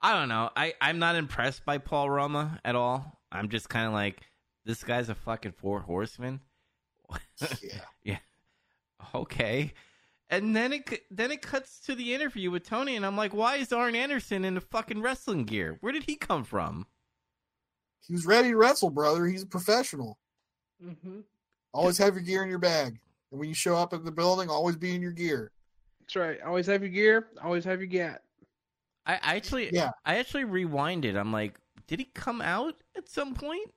[0.00, 0.50] I don't know.
[0.56, 3.20] I I'm not impressed by Paul Roma at all.
[3.32, 4.20] I'm just kind of like
[4.64, 6.40] this guy's a fucking four horseman.
[7.62, 7.80] Yeah.
[8.02, 8.18] yeah.
[9.14, 9.72] okay.
[10.28, 13.56] And then it then it cuts to the interview with Tony, and I'm like, why
[13.56, 15.78] is Arn Anderson in the fucking wrestling gear?
[15.80, 16.86] Where did he come from?
[18.06, 19.26] He was ready to wrestle, brother.
[19.26, 20.18] He's a professional.
[20.84, 21.20] Mm-hmm.
[21.72, 22.98] Always have your gear in your bag.
[23.30, 25.50] And when you show up at the building, always be in your gear.
[26.00, 26.40] That's right.
[26.42, 27.28] Always have your gear.
[27.42, 28.22] Always have your gat.
[29.04, 29.90] I, I actually, Yeah.
[30.04, 31.16] I actually rewinded.
[31.16, 33.70] I'm like, did he come out at some point?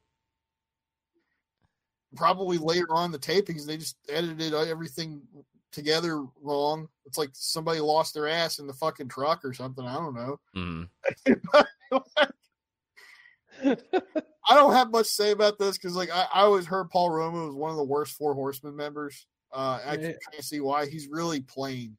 [2.16, 5.22] Probably later on the tapings, they just edited everything
[5.72, 6.88] together wrong.
[7.06, 9.86] It's like somebody lost their ass in the fucking truck or something.
[9.86, 10.40] I don't know.
[10.56, 10.90] Mm.
[13.64, 17.12] I don't have much to say about this because, like, I, I always heard Paul
[17.12, 19.28] Roma was one of the worst Four Horsemen members.
[19.52, 20.86] Uh, I can kind of see why.
[20.88, 21.98] He's really plain.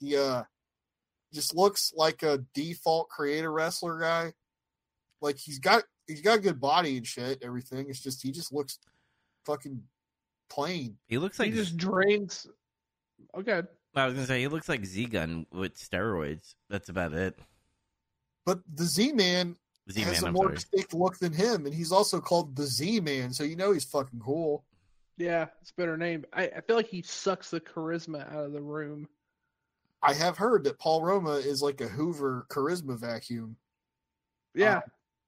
[0.00, 0.42] He uh
[1.32, 4.32] just looks like a default creator wrestler guy.
[5.20, 7.42] Like he's got he's got a good body and shit.
[7.42, 7.86] Everything.
[7.88, 8.78] It's just he just looks
[9.46, 9.82] fucking
[10.48, 10.96] plain.
[11.06, 12.46] He looks like he just drains.
[13.36, 13.62] Okay.
[13.94, 16.54] I was gonna say he looks like Z Gun with steroids.
[16.68, 17.38] That's about it.
[18.46, 19.56] But the Z Man
[19.90, 20.54] Z has Man, a I'm more sorry.
[20.56, 23.84] distinct look than him, and he's also called the Z Man, so you know he's
[23.84, 24.64] fucking cool.
[25.16, 26.24] Yeah, it's a better name.
[26.32, 29.06] I, I feel like he sucks the charisma out of the room.
[30.02, 33.56] I have heard that Paul Roma is like a Hoover charisma vacuum.
[34.54, 34.80] Yeah.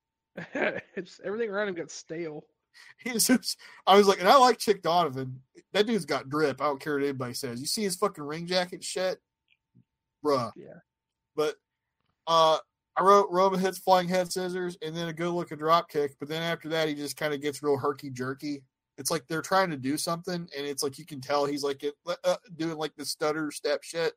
[0.55, 2.45] it's everything around him got stale.
[3.05, 5.43] He's just, I was like, and I like Chick Donovan.
[5.75, 6.63] That dude's got drip.
[6.63, 7.61] I don't care what anybody says.
[7.61, 9.19] You see his fucking ring jacket shit,
[10.25, 10.53] bruh.
[10.57, 10.79] Yeah.
[11.37, 11.57] But
[12.27, 12.59] uh,
[12.97, 16.15] I wrote Roma hits flying head scissors and then a good looking drop kick.
[16.19, 18.63] But then after that, he just kind of gets real herky jerky.
[18.99, 21.83] It's like they're trying to do something, and it's like you can tell he's like
[21.83, 24.13] it, uh, doing like the stutter step shit,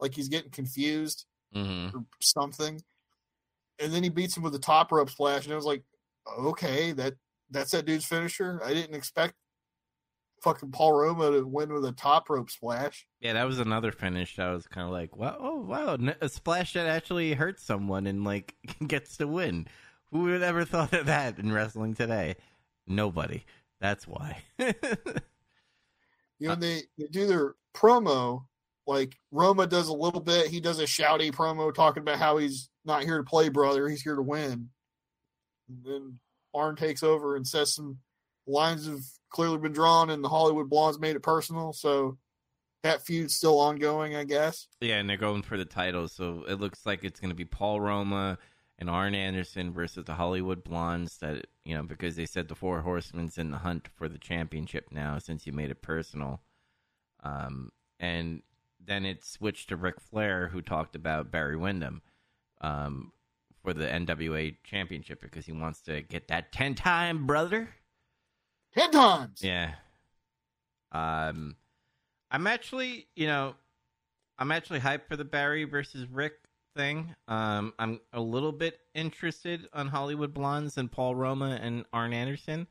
[0.00, 1.98] like he's getting confused Mm-hmm.
[1.98, 2.80] or something.
[3.78, 5.82] And then he beats him with a top rope splash, and I was like,
[6.38, 7.14] okay, that
[7.50, 8.60] that's that dude's finisher.
[8.64, 9.34] I didn't expect
[10.42, 13.06] fucking Paul Roma to win with a top rope splash.
[13.20, 14.38] Yeah, that was another finish.
[14.38, 18.24] I was kind of like, wow, oh wow, a splash that actually hurts someone and
[18.24, 18.54] like
[18.86, 19.66] gets to win.
[20.10, 22.36] Who would have ever thought of that in wrestling today?
[22.86, 23.44] Nobody.
[23.80, 24.42] That's why.
[26.42, 28.46] You know, they, they do their promo.
[28.84, 30.48] Like Roma does a little bit.
[30.48, 33.88] He does a shouty promo talking about how he's not here to play, brother.
[33.88, 34.68] He's here to win.
[35.68, 36.18] And then
[36.52, 37.98] Arn takes over and says some
[38.48, 41.72] lines have clearly been drawn, and the Hollywood Blondes made it personal.
[41.72, 42.18] So
[42.82, 44.68] that feud's still ongoing, I guess.
[44.80, 47.44] yeah, and they're going for the title, so it looks like it's going to be
[47.44, 48.38] Paul Roma
[48.78, 51.18] and Arn Anderson versus the Hollywood Blondes.
[51.18, 54.88] That you know, because they said the Four Horsemen's in the hunt for the championship
[54.90, 56.40] now, since you made it personal.
[57.22, 58.42] Um, and
[58.84, 62.02] then it switched to Ric Flair, who talked about Barry Windham
[62.60, 63.12] um,
[63.62, 67.68] for the NWA championship because he wants to get that 10 time brother.
[68.74, 69.40] Ten times.
[69.42, 69.72] Yeah.
[70.92, 71.56] Um,
[72.30, 73.54] I'm actually, you know,
[74.38, 76.32] I'm actually hyped for the Barry versus Ric
[76.74, 77.14] thing.
[77.28, 82.66] Um, I'm a little bit interested on Hollywood Blondes and Paul Roma and Arn Anderson.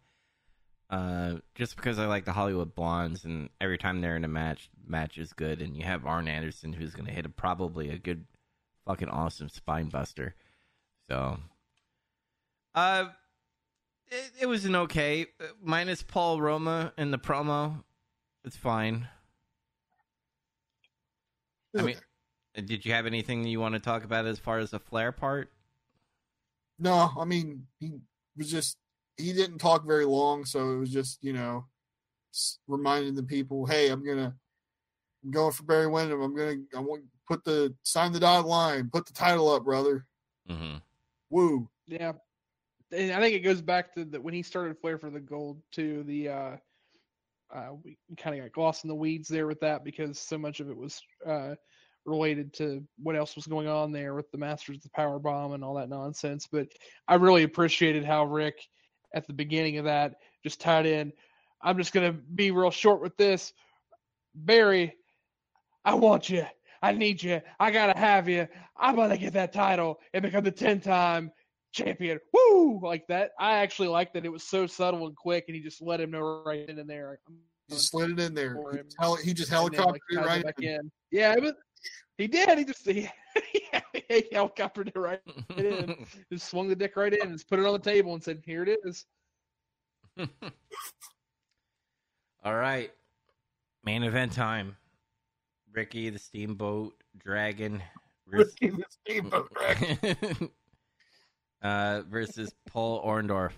[0.90, 4.70] Uh, just because I like the Hollywood Blondes, and every time they're in a match,
[4.86, 5.62] match is good.
[5.62, 8.26] And you have Arn Anderson, who's going to hit a, probably a good,
[8.86, 10.36] fucking awesome spine buster.
[11.08, 11.38] So,
[12.76, 13.06] uh,
[14.12, 17.84] it, it was an okay, uh, minus Paul Roma in the promo.
[18.44, 19.08] It's fine.
[21.78, 21.96] I mean,
[22.58, 25.12] uh, did you have anything you want to talk about as far as the Flair
[25.12, 25.52] part?
[26.78, 27.94] No, I mean he
[28.36, 28.78] was just
[29.18, 31.66] he didn't talk very long, so it was just you know
[32.68, 34.36] reminding the people, hey, I'm gonna
[35.24, 36.22] I'm going for Barry Windham.
[36.22, 40.06] I'm gonna I want put the sign the dotted line, put the title up, brother.
[40.50, 40.78] Mm-hmm.
[41.30, 41.70] Woo.
[41.88, 42.14] Yeah.
[42.92, 45.62] And I think it goes back to the, when he started Flair for the gold
[45.72, 46.04] too.
[46.04, 46.56] The uh,
[47.54, 50.60] uh, we kind of got lost in the weeds there with that because so much
[50.60, 51.56] of it was uh,
[52.06, 55.54] related to what else was going on there with the Masters of the Power Bomb
[55.54, 56.48] and all that nonsense.
[56.52, 56.68] But
[57.08, 58.56] I really appreciated how Ric
[59.14, 61.12] at the beginning of that just tied in.
[61.62, 63.54] I'm just gonna be real short with this,
[64.34, 64.96] Barry.
[65.86, 66.46] I want you.
[66.82, 67.42] I need you.
[67.60, 68.48] I gotta have you.
[68.78, 71.32] I'm gonna get that title and become the ten time
[71.72, 72.20] champion.
[72.34, 72.80] Woo!
[72.82, 73.32] Like that.
[73.40, 76.12] I actually like that it was so subtle and quick, and he just let him
[76.12, 77.20] know right then and there.
[77.28, 78.58] He just slid it in there.
[78.72, 78.86] He, him.
[79.24, 80.70] he just and then, like, it tied right back in.
[80.70, 80.92] in.
[81.12, 81.54] Yeah, it was,
[82.18, 82.58] he did.
[82.58, 83.10] He just he,
[83.94, 85.22] he helicoptered it right
[85.58, 86.06] in.
[86.32, 88.42] Just swung the dick right in and just put it on the table and said,
[88.46, 89.06] "Here it is."
[92.44, 92.92] All right,
[93.84, 94.76] main event time.
[95.74, 97.82] Ricky the Steamboat Dragon
[98.28, 100.50] Ricky the Steamboat Dragon.
[101.62, 103.52] Uh, versus Paul Orndorff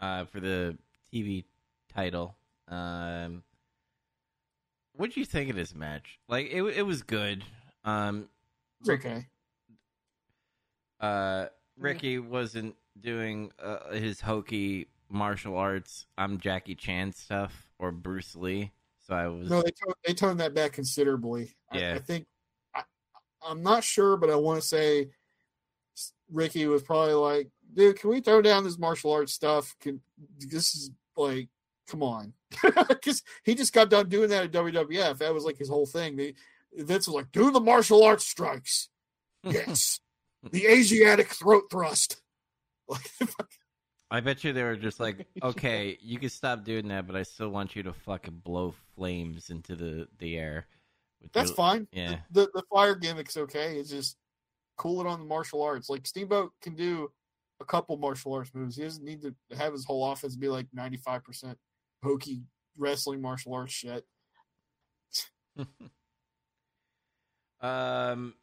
[0.00, 0.76] uh, for the
[1.12, 1.44] TV
[1.94, 2.36] title.
[2.68, 3.42] Um,
[4.96, 6.18] what do you think of this match?
[6.28, 7.44] Like, it it was good.
[7.84, 8.28] Um,
[8.80, 9.26] It's okay.
[11.00, 11.46] uh,
[11.78, 16.06] Ricky wasn't doing uh, his hokey martial arts.
[16.16, 18.72] I'm Jackie Chan stuff or Bruce Lee.
[19.06, 21.54] So I was No, they toned, they toned that back considerably.
[21.70, 21.94] I, Yeah.
[21.96, 22.26] I think
[22.74, 22.82] I,
[23.46, 25.10] I'm not sure, but I want to say
[26.32, 29.74] Ricky was probably like, "Dude, can we throw down this martial arts stuff?
[29.80, 30.00] Can
[30.38, 31.48] this is like,
[31.88, 32.32] come on?"
[32.88, 35.18] Because he just got done doing that at WWF.
[35.18, 36.16] That was like his whole thing.
[36.16, 36.34] They,
[36.76, 38.88] Vince was like, "Do the martial arts strikes."
[39.44, 40.00] Yes,
[40.50, 42.20] the Asiatic throat thrust.
[42.88, 43.10] Like,
[44.10, 47.22] I bet you they were just like, okay, you can stop doing that, but I
[47.24, 50.66] still want you to fucking blow flames into the the air.
[51.32, 51.88] That's your- fine.
[51.92, 52.16] Yeah.
[52.30, 53.76] The the fire gimmick's okay.
[53.78, 54.16] It's just
[54.76, 55.88] cool it on the martial arts.
[55.88, 57.10] Like Steamboat can do
[57.60, 58.76] a couple martial arts moves.
[58.76, 61.58] He doesn't need to have his whole offense be like ninety five percent
[62.02, 62.42] hokey
[62.76, 64.04] wrestling martial arts shit.
[67.60, 68.34] Um.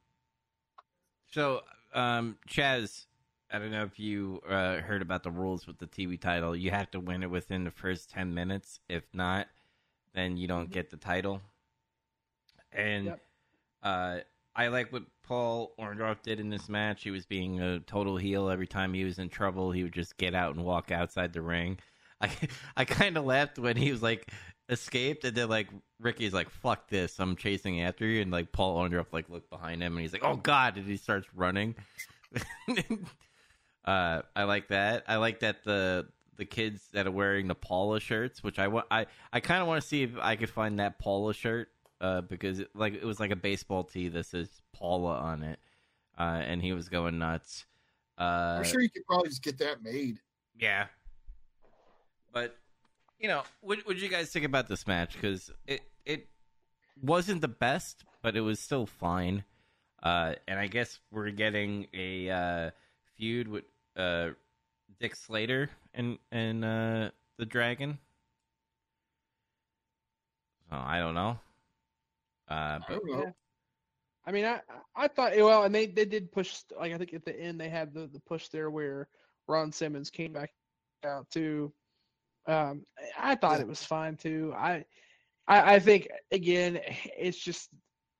[1.27, 1.61] So,
[1.93, 3.05] um, Chaz,
[3.51, 6.55] I don't know if you uh, heard about the rules with the TV title.
[6.55, 8.79] You have to win it within the first ten minutes.
[8.89, 9.47] If not,
[10.15, 11.41] then you don't get the title.
[12.71, 13.21] And Yep.
[13.83, 14.19] uh,
[14.55, 17.03] I like what Paul Orndorff did in this match.
[17.03, 19.71] He was being a total heel every time he was in trouble.
[19.71, 21.79] He would just get out and walk outside the ring.
[22.21, 22.31] I
[22.75, 24.29] I kind of laughed when he was like
[24.67, 25.69] escaped, and then like
[26.01, 29.81] Ricky's like, "Fuck this, I'm chasing after you," and like Paul Orndorff like looked behind
[29.81, 31.75] him, and he's like, "Oh God!" and he starts running.
[33.85, 35.05] uh, I like that.
[35.07, 38.85] I like that the the kids that are wearing the Paula shirts, which I want.
[38.91, 41.69] I I kind of want to see if I could find that Paula shirt
[42.01, 45.59] uh, because it, like it was like a baseball tee that says Paula on it,
[46.17, 47.65] uh, and he was going nuts.
[48.17, 50.19] Uh, I'm sure you could probably just get that made.
[50.59, 50.87] Yeah,
[52.33, 52.57] but
[53.19, 55.13] you know, what what did you guys think about this match?
[55.13, 56.27] Because it it
[57.01, 59.43] wasn't the best, but it was still fine.
[60.01, 62.71] Uh, and I guess we're getting a uh,
[63.15, 63.65] feud with
[63.95, 64.29] uh,
[64.99, 67.99] Dick Slater and and uh, the Dragon.
[70.69, 71.37] So I don't know.
[72.51, 73.23] Uh, I don't know.
[73.23, 73.31] Yeah.
[74.25, 74.61] I mean, I
[74.95, 77.69] I thought well, and they they did push like I think at the end they
[77.69, 79.07] had the the push there where
[79.47, 80.51] Ron Simmons came back
[81.05, 81.73] out too.
[82.47, 82.85] Um,
[83.17, 84.53] I thought it was fine too.
[84.55, 84.85] I,
[85.47, 86.79] I I think again,
[87.17, 87.69] it's just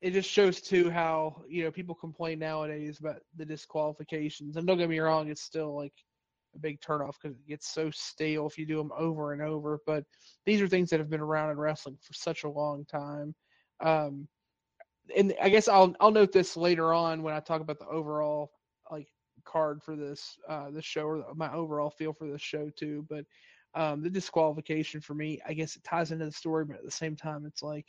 [0.02, 4.78] it just shows too how you know people complain nowadays about the disqualifications, and don't
[4.78, 5.94] get me wrong, it's still like
[6.56, 9.80] a big turnoff because it gets so stale if you do them over and over.
[9.86, 10.04] But
[10.46, 13.36] these are things that have been around in wrestling for such a long time.
[13.82, 14.28] Um,
[15.16, 18.52] and I guess I'll I'll note this later on when I talk about the overall
[18.92, 19.08] like
[19.44, 23.06] card for this uh this show or my overall feel for this show too.
[23.10, 23.26] But
[23.74, 26.92] um the disqualification for me, I guess it ties into the story, but at the
[26.92, 27.86] same time, it's like,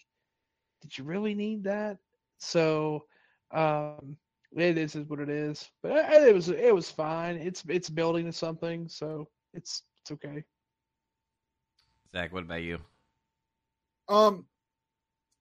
[0.82, 1.98] did you really need that?
[2.38, 3.04] So
[3.52, 4.16] um
[4.56, 5.70] it is is what it is.
[5.82, 7.36] But it it was it was fine.
[7.36, 10.44] It's it's building to something, so it's it's okay.
[12.12, 12.78] Zach, what about you?
[14.08, 14.46] Um,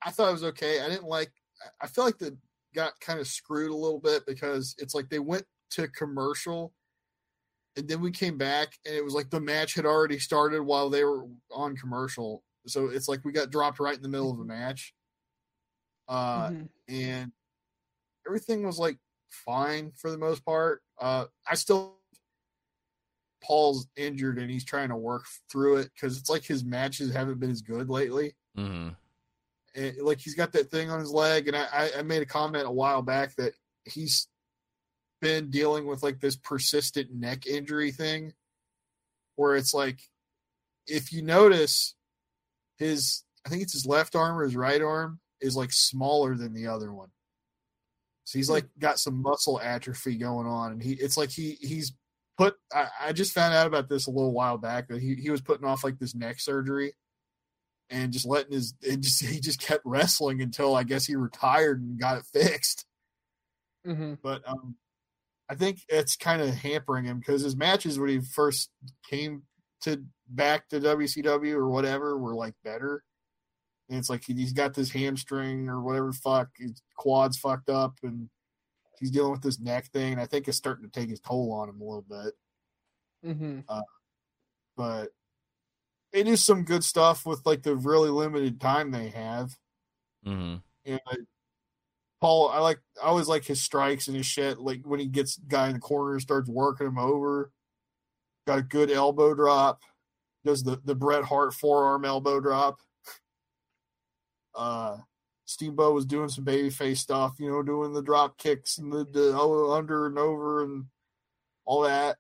[0.04, 0.82] I thought it was okay.
[0.82, 1.32] I didn't like.
[1.80, 2.32] I feel like they
[2.74, 6.74] got kind of screwed a little bit because it's like they went to commercial,
[7.76, 10.90] and then we came back, and it was like the match had already started while
[10.90, 12.44] they were on commercial.
[12.68, 14.94] So it's like we got dropped right in the middle of a match.
[16.08, 16.70] Uh, Mhm.
[16.90, 17.32] and
[18.28, 19.00] everything was like
[19.30, 20.84] fine for the most part.
[21.00, 21.98] Uh, I still
[23.42, 27.40] Paul's injured and he's trying to work through it because it's like his matches haven't
[27.40, 28.36] been as good lately.
[28.58, 28.94] Mm-hmm.
[29.76, 32.68] And, like he's got that thing on his leg, and I, I- made a comment
[32.68, 33.54] a while back that
[33.86, 34.28] he's
[35.22, 38.34] been dealing with like this persistent neck injury thing,
[39.36, 40.00] where it's like
[40.88, 41.96] if you notice
[42.78, 46.54] his I think it's his left arm or his right arm is like smaller than
[46.54, 47.10] the other one.
[48.26, 51.94] So he's like got some muscle atrophy going on, and he it's like he he's
[52.38, 52.56] put.
[52.74, 55.42] I, I just found out about this a little while back that he he was
[55.42, 56.94] putting off like this neck surgery,
[57.92, 61.82] and just letting his it just he just kept wrestling until I guess he retired
[61.82, 62.86] and got it fixed.
[63.86, 64.18] Mhm.
[64.22, 64.76] But um,
[65.50, 68.70] I think it's kind of hampering him because his matches when he first
[69.10, 69.44] came
[69.82, 73.04] to back to WCW or whatever were like better.
[73.90, 77.96] And it's like he, he's got this hamstring or whatever fuck his quads fucked up
[78.04, 78.30] and
[79.00, 80.14] he's dealing with this neck thing.
[80.14, 82.34] And I think it's starting to take his toll on him a little bit.
[83.26, 83.66] Mhm.
[84.78, 85.10] But
[86.14, 89.56] they do some good stuff with like the really limited time they have.
[90.26, 90.58] Mm-hmm.
[90.86, 91.16] And I,
[92.20, 94.60] Paul, I like I always like his strikes and his shit.
[94.60, 97.52] Like when he gets guy in the corner and starts working him over.
[98.48, 99.82] Got a good elbow drop.
[100.44, 102.80] Does the the Bret Hart forearm elbow drop.
[104.56, 104.98] Uh,
[105.46, 109.38] Steamboat was doing some babyface stuff, you know, doing the drop kicks and the, the
[109.38, 110.86] under and over and
[111.66, 112.18] all that.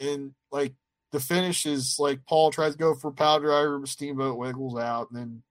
[0.00, 0.74] And like
[1.14, 4.76] the finish is like Paul tries to go for a power driver, but Steamboat wiggles
[4.76, 5.42] out, and then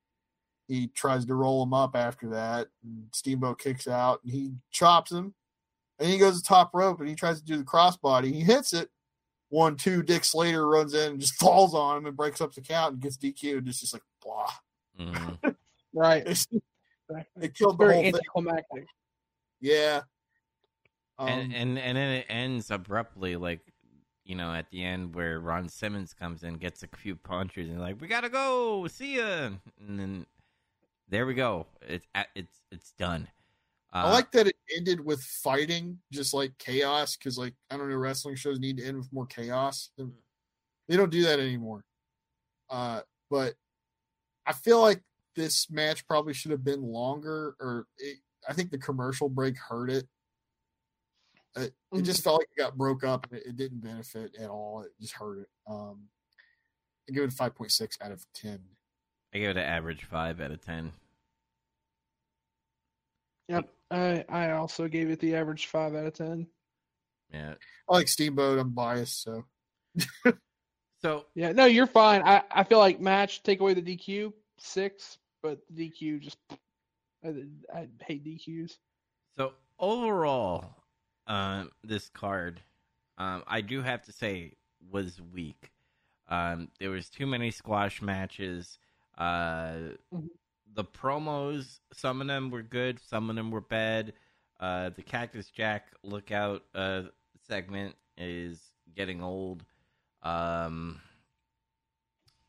[0.67, 2.67] he tries to roll him up after that.
[2.83, 5.33] And Steamboat kicks out, and he chops him.
[5.99, 8.33] And he goes to top rope, and he tries to do the crossbody.
[8.33, 8.89] He hits it.
[9.47, 10.03] One, two.
[10.03, 13.01] Dick Slater runs in and just falls on him and breaks up the count and
[13.01, 13.65] gets DQ'd.
[13.65, 14.49] It's just like blah.
[14.99, 15.49] Mm-hmm.
[15.95, 16.23] Right.
[16.25, 16.47] It's,
[17.07, 17.45] Exactly.
[17.45, 18.85] it killed the Very whole thing.
[19.61, 20.01] Yeah.
[21.19, 23.61] Um, and and and then it ends abruptly, like
[24.25, 27.79] you know, at the end where Ron Simmons comes in, gets a few punches, and
[27.79, 30.25] like, "We gotta go, see ya," and then
[31.09, 31.67] there we go.
[31.81, 33.27] It's it's it's done.
[33.93, 37.89] Uh, I like that it ended with fighting, just like chaos, because like I don't
[37.89, 39.91] know, wrestling shows need to end with more chaos.
[39.97, 40.11] And
[40.87, 41.85] They don't do that anymore.
[42.69, 43.53] Uh, but
[44.45, 45.03] I feel like
[45.35, 48.17] this match probably should have been longer, or it,
[48.47, 50.07] I think the commercial break hurt it.
[51.55, 53.27] It, it just felt like it got broke up.
[53.29, 54.81] And it, it didn't benefit at all.
[54.81, 55.47] It just hurt it.
[55.67, 56.07] Um,
[57.07, 58.59] I give it a five point six out of ten.
[59.33, 60.91] I give it an average five out of ten.
[63.49, 63.69] Yep.
[63.91, 66.47] I I also gave it the average five out of ten.
[67.31, 67.55] Yeah.
[67.89, 68.59] I like Steamboat.
[68.59, 69.43] I'm biased, so
[71.03, 72.23] So Yeah, no, you're fine.
[72.23, 76.37] I, I feel like match take away the DQ six, but DQ just
[77.23, 77.33] I,
[77.73, 78.77] I hate DQs.
[79.37, 80.82] So overall,
[81.27, 82.61] um, this card,
[83.17, 84.53] um, I do have to say,
[84.91, 85.71] was weak.
[86.27, 88.77] Um, there was too many squash matches.
[89.17, 90.29] Uh, Mhm.
[90.73, 94.13] the promos, some of them were good, some of them were bad.
[94.59, 97.03] Uh, the Cactus Jack lookout uh,
[97.47, 99.63] segment is getting old.
[100.23, 101.01] Um,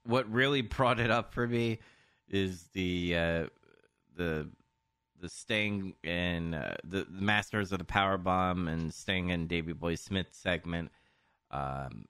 [0.04, 1.80] what really brought it up for me
[2.28, 3.46] is the uh,
[4.16, 4.48] the
[5.24, 9.72] the Sting and uh, the, the Masters of the Power Bomb and Sting and Davey
[9.72, 10.90] Boy Smith segment.
[11.50, 12.04] Um,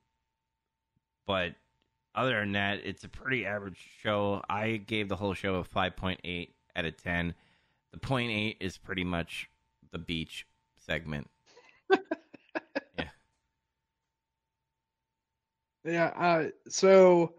[1.24, 1.53] but
[2.12, 4.43] other than that, it's a pretty average show.
[4.51, 7.35] I gave the whole show a 5.8 out of 10.
[7.93, 9.49] The point eight is pretty much
[9.93, 10.45] the beach
[10.85, 11.31] segment.
[15.86, 17.35] Yeah, uh, so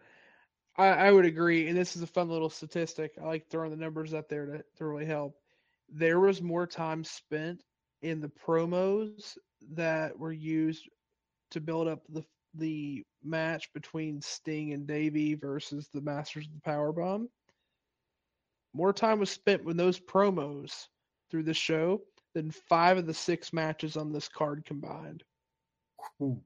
[0.78, 3.14] I, I would agree, and this is a fun little statistic.
[3.20, 5.36] I like throwing the numbers up there to, to really help.
[5.90, 7.62] There was more time spent
[8.02, 9.38] in the promos
[9.74, 10.90] that were used
[11.52, 12.24] to build up the
[12.58, 17.30] the match between Sting and Davey versus the Masters of the Power Bomb.
[18.74, 20.88] More time was spent with those promos
[21.30, 22.02] through the show
[22.34, 25.24] than five of the six matches on this card combined.
[26.22, 26.40] Ooh.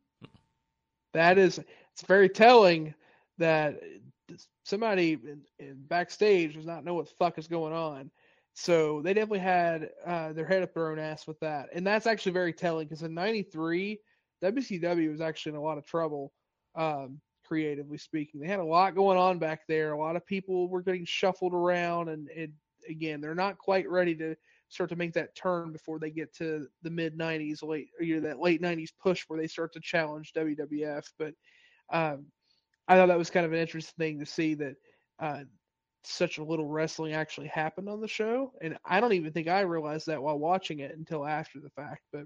[1.13, 1.59] That is,
[1.93, 2.93] it's very telling
[3.39, 3.79] that
[4.63, 8.11] somebody in, in backstage does not know what the fuck is going on.
[8.61, 12.06] So they definitely had uh, their head up their own ass with that, and that's
[12.06, 13.98] actually very telling because in '93,
[14.44, 16.34] WCW was actually in a lot of trouble,
[16.76, 18.41] um, creatively speaking.
[18.41, 19.94] They had a lot going on back there.
[19.94, 22.27] A lot of people were getting shuffled around, and
[22.90, 24.36] again, they're not quite ready to
[24.68, 28.27] start to make that turn before they get to the mid '90s, late you know
[28.27, 31.10] that late '90s push where they start to challenge WWF.
[31.18, 31.34] But
[31.91, 32.26] um,
[32.90, 34.76] I thought that was kind of an interesting thing to see that
[35.18, 35.44] uh,
[36.03, 39.61] such a little wrestling actually happened on the show, and I don't even think I
[39.61, 42.03] realized that while watching it until after the fact.
[42.11, 42.26] But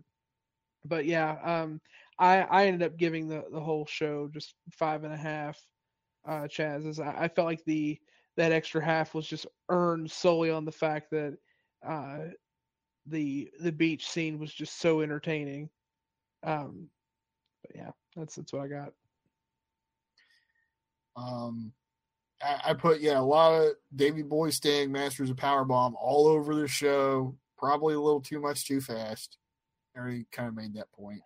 [0.86, 1.82] but yeah, um,
[2.20, 5.60] I I ended up giving the the whole show just five and a half.
[6.28, 8.00] Uh, Chaz, as I, I felt like the
[8.38, 11.38] that extra half was just earned solely on the fact that
[11.86, 12.20] uh,
[13.08, 15.70] the the beach scene was just so entertaining.
[16.44, 16.90] Um,
[17.62, 18.94] but yeah, that's that's what I got.
[21.16, 21.72] Um,
[22.44, 26.68] I, put yeah a lot of Davey Boy Sting, Masters of Powerbomb all over the
[26.68, 27.36] show.
[27.58, 29.38] Probably a little too much too fast.
[29.96, 31.22] I already kind of made that point.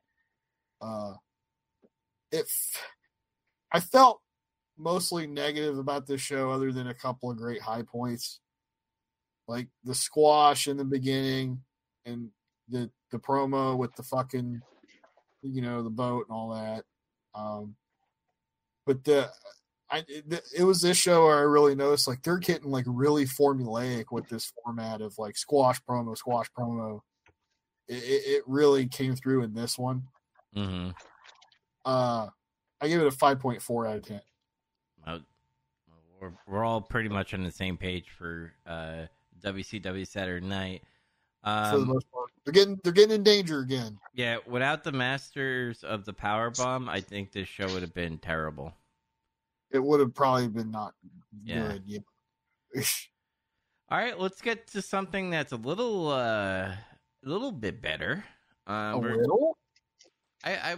[0.81, 1.14] Uh,
[2.31, 2.49] if
[3.72, 4.22] I felt
[4.77, 8.39] mostly negative about this show, other than a couple of great high points,
[9.48, 11.61] like the squash in the beginning
[12.06, 12.30] and
[12.69, 14.61] the the promo with the fucking
[15.41, 16.84] you know the boat and all that.
[17.34, 17.76] Um,
[18.85, 19.30] but the
[19.89, 24.05] I it, was this show where I really noticed like they're getting like really formulaic
[24.11, 27.01] with this format of like squash promo, squash promo.
[27.88, 30.03] It, it, really came through in this one.
[30.55, 30.89] Mm-hmm.
[31.85, 32.27] Uh,
[32.81, 34.22] I give it a five point four out of ten.
[35.05, 35.22] Well,
[36.19, 39.05] we're, we're all pretty much on the same page for uh,
[39.41, 40.81] WCW Saturday Night.
[41.43, 43.97] for the Um, most part, they're getting they're getting in danger again.
[44.14, 48.18] yeah, without the Masters of the Power Bomb, I think this show would have been
[48.18, 48.73] terrible.
[49.72, 50.94] It would have probably been not
[51.44, 51.73] Yeah.
[51.73, 51.84] good.
[51.85, 51.99] Yeah.
[53.89, 56.77] All right, let's get to something that's a little, uh, a
[57.23, 58.23] little bit better.
[58.69, 59.57] Uh, a little.
[60.44, 60.76] I,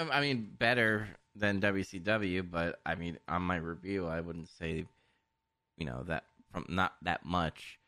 [0.00, 4.86] I, I mean, better than WCW, but I mean, on my review, I wouldn't say,
[5.76, 7.78] you know, that from not that much.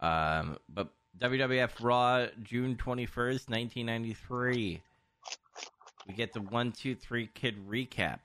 [0.00, 0.88] Um, but
[1.18, 4.82] WWF Raw, June twenty first, nineteen ninety three.
[6.08, 8.20] We get the one, two, three kid recap.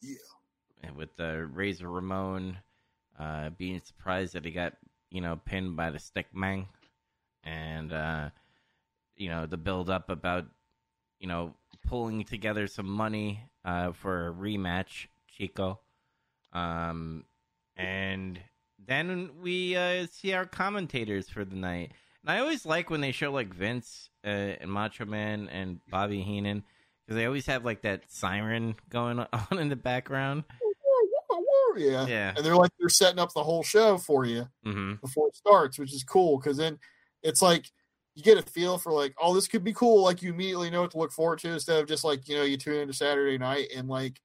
[0.00, 0.16] Yeah.
[0.82, 2.58] And with the Razor Ramon
[3.18, 4.74] uh, being surprised that he got,
[5.10, 6.66] you know, pinned by the stick man.
[7.44, 8.30] And uh,
[9.16, 10.46] you know, the build up about,
[11.18, 11.54] you know,
[11.86, 15.80] pulling together some money uh, for a rematch, Chico.
[16.52, 17.24] Um,
[17.76, 18.40] and
[18.86, 21.92] then we uh, see our commentators for the night.
[22.22, 26.22] And I always like when they show like Vince uh, and Macho Man and Bobby
[26.22, 26.64] Heenan
[27.08, 29.18] because they always have like that siren going
[29.50, 30.44] on in the background.
[31.74, 32.06] Yeah.
[32.06, 32.34] Yeah.
[32.36, 35.78] And they're like they're setting up the whole show for you hmm before it starts,
[35.78, 36.78] which is cool because then
[37.22, 37.70] it's like
[38.14, 40.02] you get a feel for like, oh, this could be cool.
[40.02, 42.42] Like you immediately know what to look forward to instead of just like, you know,
[42.42, 44.20] you tune into Saturday night and like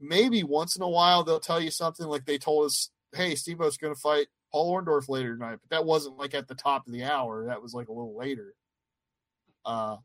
[0.00, 3.76] maybe once in a while they'll tell you something like they told us, hey, Steamboat's
[3.76, 6.92] going to fight Paul Orndorff later tonight, but that wasn't like at the top of
[6.92, 7.44] the hour.
[7.46, 8.54] That was like a little later.
[9.64, 9.96] Uh,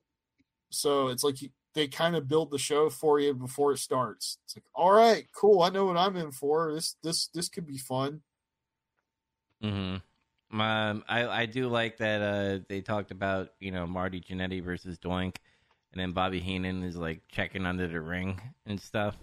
[0.71, 4.37] so it's like you, they kind of build the show for you before it starts.
[4.45, 5.61] It's like, all right, cool.
[5.61, 6.73] I know what I'm in for.
[6.73, 8.21] This this this could be fun.
[9.61, 9.95] hmm
[10.51, 12.21] Um, I I do like that.
[12.21, 15.37] Uh, they talked about you know Marty Jannetty versus Doink,
[15.93, 19.17] and then Bobby Heenan is like checking under the ring and stuff.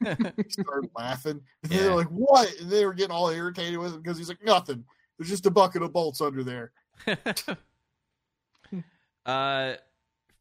[0.48, 1.40] Started laughing.
[1.62, 1.82] And Yeah.
[1.82, 2.52] They're like, what?
[2.60, 4.84] And they were getting all irritated with him because he's like, nothing.
[5.18, 6.72] There's just a bucket of bolts under there.
[9.26, 9.74] uh,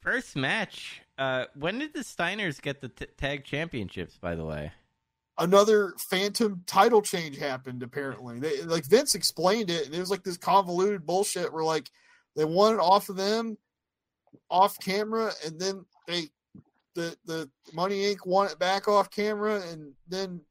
[0.02, 1.02] first match.
[1.22, 4.18] Uh, when did the Steiners get the t- tag championships?
[4.18, 4.72] By the way.
[5.38, 7.84] Another phantom title change happened.
[7.84, 11.92] Apparently, they like Vince explained it, and it was like this convoluted bullshit where like
[12.36, 13.56] they won it off of them,
[14.50, 16.24] off camera, and then they
[16.96, 18.26] the the Money Inc.
[18.26, 20.42] won it back off camera, and then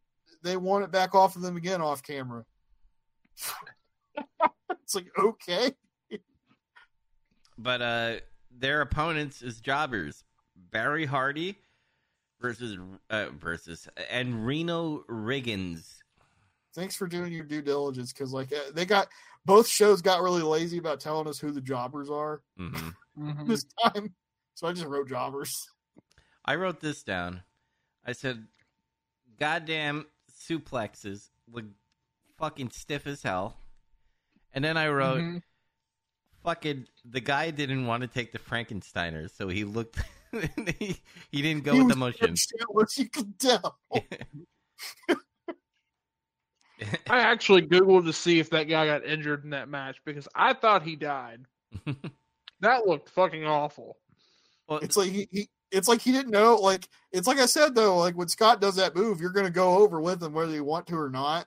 [0.45, 2.45] they won it back off of them again off camera.
[4.71, 5.73] it's like okay,
[7.59, 8.13] but uh
[8.53, 10.23] their opponents is jobbers
[10.71, 11.57] barry hardy
[12.41, 12.79] versus
[13.11, 15.97] uh versus and reno riggins
[16.75, 19.09] thanks for doing your due diligence because like uh, they got
[19.45, 22.89] both shows got really lazy about telling us who the jobbers are hmm
[23.19, 23.47] Mhm.
[23.49, 24.15] this time,
[24.55, 25.53] so I just wrote jobbers.
[26.45, 27.43] i wrote this down
[28.07, 28.47] i said
[29.39, 30.07] goddamn
[30.49, 31.65] suplexes look
[32.39, 33.57] fucking stiff as hell
[34.55, 35.43] and then i wrote Mhm.
[36.45, 39.99] fucking the guy didn't want to take the frankensteiners so he looked
[40.79, 40.97] he,
[41.31, 43.79] he didn't go He with was the motion shirtless, you can tell.
[47.11, 50.55] I actually googled to see if that guy got injured in that match because I
[50.55, 51.45] thought he died.
[52.61, 53.97] That looked fucking awful.
[54.69, 56.57] well, It's like he, he it's like he didn't know.
[56.57, 57.97] Like it's like I said though.
[57.97, 60.87] Like when Scott does that move, you're gonna go over with him whether you want
[60.89, 61.47] to or not.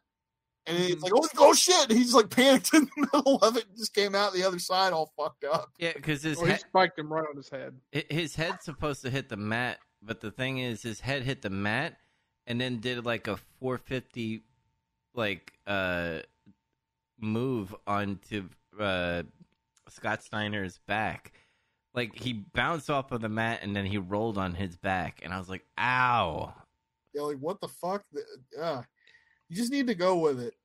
[0.65, 1.03] And it's Mhm.
[1.03, 1.91] like, oh, oh shit!
[1.91, 4.93] He's like panicked in the middle of it, and just came out the other side
[4.93, 5.71] all fucked up.
[5.77, 7.79] yeah because his Well, he head, spiked him right on his head.
[7.91, 11.49] His head's supposed to hit the mat, but the thing is, his head hit the
[11.49, 11.97] mat
[12.47, 14.43] and then did like a 450
[15.13, 16.19] like uh
[17.19, 18.49] move onto
[18.79, 19.23] uh
[19.89, 21.33] Scott Steiner's back.
[21.93, 25.33] Like he bounced off of the mat and then he rolled on his back, and
[25.33, 26.53] I was like, "Ow!"
[27.13, 28.03] You're like, what the fuck?
[28.59, 28.81] Uh,
[29.53, 30.55] you just need to go with it.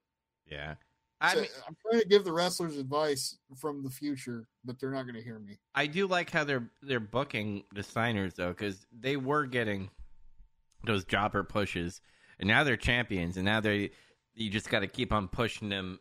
[0.51, 0.75] Yeah,
[1.21, 5.03] I So, I'm trying to give the wrestlers advice from the future, but they're not
[5.03, 5.59] going to hear me.
[5.75, 9.91] I do like how they're they're booking the Steiners though, because they were getting
[10.85, 12.01] those jobber pushes,
[12.39, 13.91] and now they're champions, and now they
[14.35, 15.99] you just got to keep on pushing them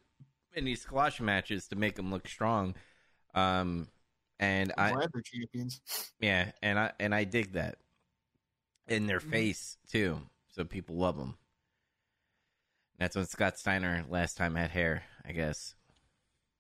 [0.54, 2.76] in these squash matches to make them look strong.
[3.36, 3.90] Um,
[4.40, 5.82] and I'm I they're champions.
[6.22, 7.80] yeah, and I and I dig that
[8.88, 9.30] in their Mhm.
[9.30, 11.38] face too, so people love them.
[13.00, 15.76] That's when Scott Steiner last time had hair, I guess.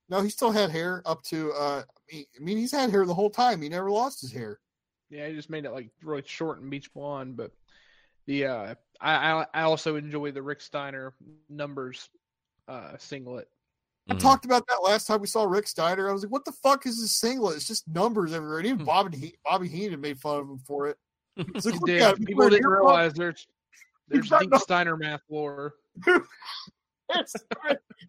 [0.10, 1.52] No, he still had hair up to.
[1.54, 1.84] uh
[2.14, 3.62] I mean, he's had hair the whole time.
[3.62, 4.60] He never lost his hair.
[5.10, 7.36] Yeah, he just made it like really short and beach blonde.
[7.36, 7.52] But
[8.28, 11.14] the uh, I I I also enjoy the Rick Steiner
[11.50, 12.10] numbers
[12.68, 13.48] uh singlet.
[14.10, 14.20] I Mhm.
[14.20, 16.10] talked about that last time we saw Rick Steiner.
[16.10, 17.58] I was like, "What the fuck is this singlet?
[17.58, 18.86] It's just numbers everywhere." And even Hmm.
[18.86, 20.98] Bobby he- Bobby Heenan made fun of him for it.
[21.66, 22.26] Like, He did.
[22.26, 23.46] People didn't realize there's
[24.08, 25.74] there's deep Steiner math lore.
[27.10, 27.34] It's,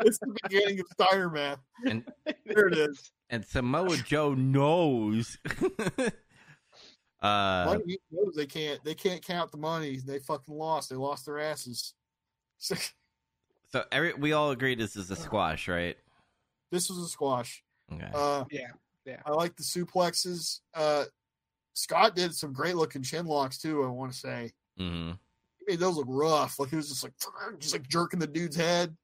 [0.01, 1.60] it's the beginning of Steiner math.
[1.86, 2.05] And
[2.47, 3.12] There it is.
[3.31, 5.39] and Samoa Joe knows.
[7.23, 8.82] uh, Money he knows they can't.
[8.85, 9.98] They can't count the money.
[10.05, 10.90] They fucking lost.
[10.90, 11.94] They lost their asses.
[12.59, 12.74] So,
[13.70, 15.97] so every we all agree this is a squash, right?
[16.73, 17.62] this was a squash.
[17.93, 18.10] Okay.
[18.12, 18.66] Uh, Yeah,
[19.05, 19.20] yeah.
[19.24, 20.59] I like the suplexes.
[20.74, 21.05] Uh,
[21.74, 23.85] Scott did some great looking chin locks too.
[23.85, 25.16] I want to say hmm he
[25.68, 26.58] made those look rough.
[26.58, 27.12] Like he was just like
[27.58, 28.96] just like jerking the dude's head.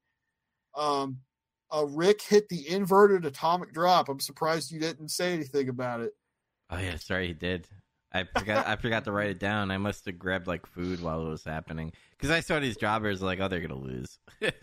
[0.76, 1.18] Um,
[1.72, 4.08] uh, Rick hit the inverted atomic drop.
[4.08, 6.12] I'm surprised you didn't say anything about it.
[6.70, 7.68] Oh yeah, sorry, he did.
[8.12, 8.66] I forgot.
[8.66, 9.72] I forgot to write it down.
[9.72, 13.20] I must have grabbed like food while it was happening because I saw these jobbers
[13.20, 14.18] like, oh, they're gonna lose.
[14.40, 14.54] It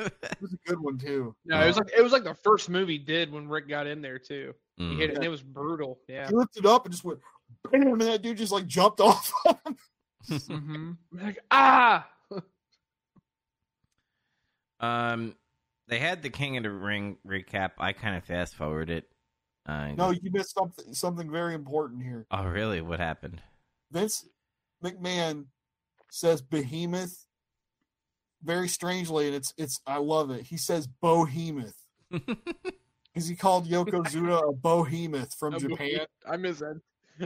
[0.41, 1.35] was a good one too.
[1.45, 3.87] No, it was like it was like the first move he did when Rick got
[3.87, 4.53] in there too.
[4.77, 4.97] He Mm.
[4.97, 5.99] hit it and it was brutal.
[6.07, 6.27] Yeah.
[6.29, 7.19] He lifted up and just went,
[7.69, 9.31] bam, and that dude just like jumped off.
[10.29, 10.97] Of him.
[11.11, 12.07] hmm Like ah.
[14.79, 15.35] Um,
[15.87, 17.73] they had the King of the Ring recap.
[17.77, 19.03] I kind of fast forwarded.
[19.67, 22.25] Uh, no, you missed something something very important here.
[22.31, 22.81] Oh really?
[22.81, 23.43] What happened?
[23.91, 24.25] Vince
[24.83, 25.45] McMahon
[26.09, 27.27] says behemoth
[28.43, 30.43] very strangely, and it's it's I love it.
[30.43, 31.75] He says bohemoth.
[33.13, 36.05] Because he called Yokozuna a bohemoth from A Japan.
[36.25, 36.79] I miss that.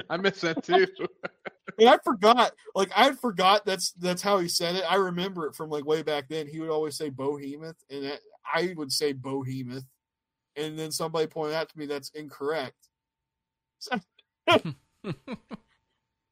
[0.10, 0.88] I miss that too.
[1.80, 4.84] And I forgot, like I forgot that's that's how he said it.
[4.90, 6.48] I remember it from like way back then.
[6.48, 8.20] He would always say bohemoth, and that,
[8.54, 9.84] I would say bohemoth.
[10.56, 12.90] and then somebody pointed out to me that's incorrect.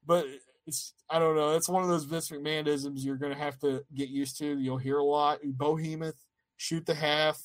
[0.06, 0.26] but
[0.68, 1.56] it's I don't know.
[1.56, 4.58] It's one of those Vince McMahonisms you're going to have to get used to.
[4.58, 5.40] You'll hear a lot.
[5.44, 6.16] Behemoth,
[6.58, 7.42] shoot the half,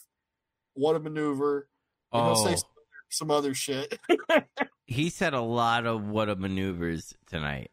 [0.75, 1.69] what a maneuver.
[2.13, 3.99] And he'll say oh, some other, some other shit.
[4.87, 7.71] he said a lot of what a maneuvers tonight.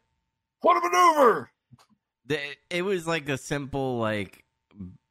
[0.66, 1.50] What a maneuver!
[2.26, 2.40] The,
[2.70, 4.44] it was like a simple like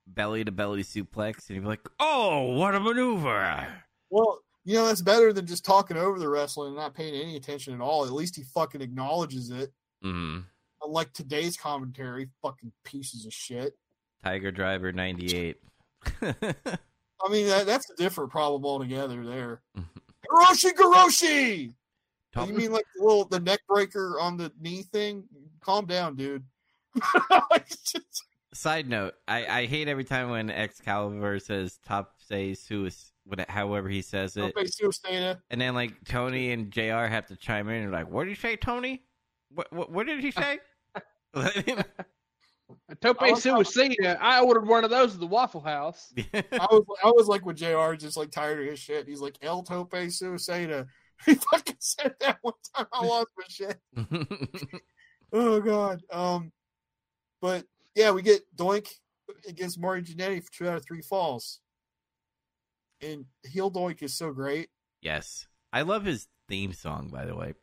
[0.06, 3.66] belly to belly suplex, and you'd be like, "Oh, what a maneuver!"
[4.10, 7.38] Well, you know that's better than just talking over the wrestling and not paying any
[7.38, 8.04] attention at all.
[8.04, 9.72] At least he fucking acknowledges it.
[10.04, 10.44] Mm.
[10.84, 13.78] Unlike today's commentary, fucking pieces of shit.
[14.26, 15.58] Tiger Driver ninety eight.
[16.22, 19.26] I mean, that, that's a different problem altogether.
[19.26, 21.74] There, Hiroshi Garoshi.
[22.44, 25.24] You mean like the little the neck breaker on the knee thing?
[25.62, 26.44] Calm down, dude.
[27.68, 33.12] Just- Side note: I, I hate every time when Excalibur says "top say suis,"
[33.50, 34.56] however he says it,
[35.50, 37.08] and then like Tony and Jr.
[37.08, 39.04] have to chime in and like, "What did you say, Tony?
[39.50, 40.60] What what, what did he say?"
[42.90, 44.18] A Tope I Suicida.
[44.20, 46.14] I ordered one of those at the Waffle House.
[46.34, 47.94] I was I was like with Jr.
[47.94, 49.08] Just like tired of his shit.
[49.08, 50.88] He's like El Tope Suicida.
[51.26, 52.88] He fucking said that one time.
[52.92, 53.80] I lost my shit.
[55.34, 56.02] Oh god.
[56.12, 56.52] Um,
[57.42, 57.66] but
[57.96, 58.88] yeah, we get Doink
[59.48, 61.60] against Marty Jannetty for two out of three falls,
[63.02, 64.70] and heel Doink is so great.
[65.02, 67.10] yes, I love his theme song.
[67.12, 67.54] By the way,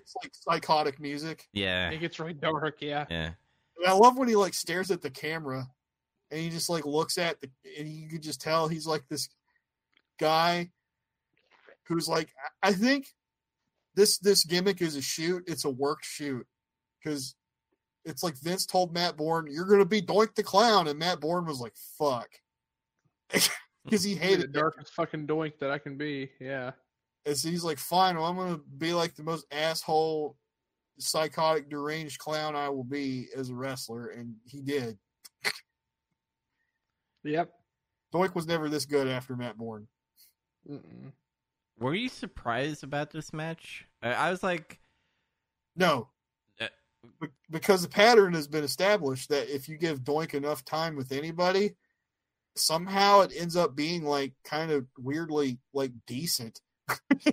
[0.00, 1.48] it's like psychotic music.
[1.52, 2.80] yeah, It gets really dark.
[2.80, 3.04] Yeah.
[3.10, 3.30] yeah.
[3.78, 5.66] And I love when he like stares at the camera
[6.30, 9.28] and he just like looks at the and you could just tell he's like this
[10.18, 10.70] guy
[11.86, 12.28] who's like
[12.62, 13.06] I think
[13.94, 16.46] this this gimmick is a shoot, it's a worked shoot.
[17.04, 17.34] Cause
[18.04, 21.46] it's like Vince told Matt Bourne, You're gonna be Doink the Clown, and Matt Bourne
[21.46, 22.28] was like, fuck.
[23.86, 26.30] Because he hated the darkest fucking doink that I can be.
[26.38, 26.72] Yeah.
[27.24, 30.36] And so he's like, fine, well, I'm gonna be like the most asshole,
[30.98, 34.98] psychotic, deranged clown I will be as a wrestler, and he did.
[37.24, 37.50] Yep.
[38.14, 39.86] Doink was never this good after Matt Bourne.
[40.68, 41.12] Mm-mm.
[41.78, 43.86] Were you surprised about this match?
[44.02, 44.80] I, I was like,
[45.76, 46.08] No.
[46.60, 46.66] Uh,
[47.20, 51.12] Be- Because the pattern has been established that if you give Doink enough time with
[51.12, 51.74] anybody,
[52.56, 56.60] somehow it ends up being like kind of weirdly like decent.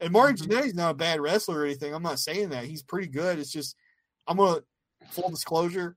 [0.00, 0.46] and Marty Mhm.
[0.48, 1.94] Jannetty's not a bad wrestler or anything.
[1.94, 2.64] I'm not saying that.
[2.64, 3.38] He's pretty good.
[3.38, 3.76] It's just
[4.26, 4.62] I'm gonna
[5.10, 5.96] full disclosure.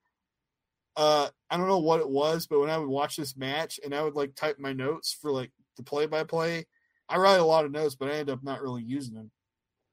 [0.95, 3.93] Uh I don't know what it was, but when I would watch this match and
[3.93, 6.65] I would like type my notes for like the play by play,
[7.07, 9.31] I write a lot of notes, but I end up not really using them.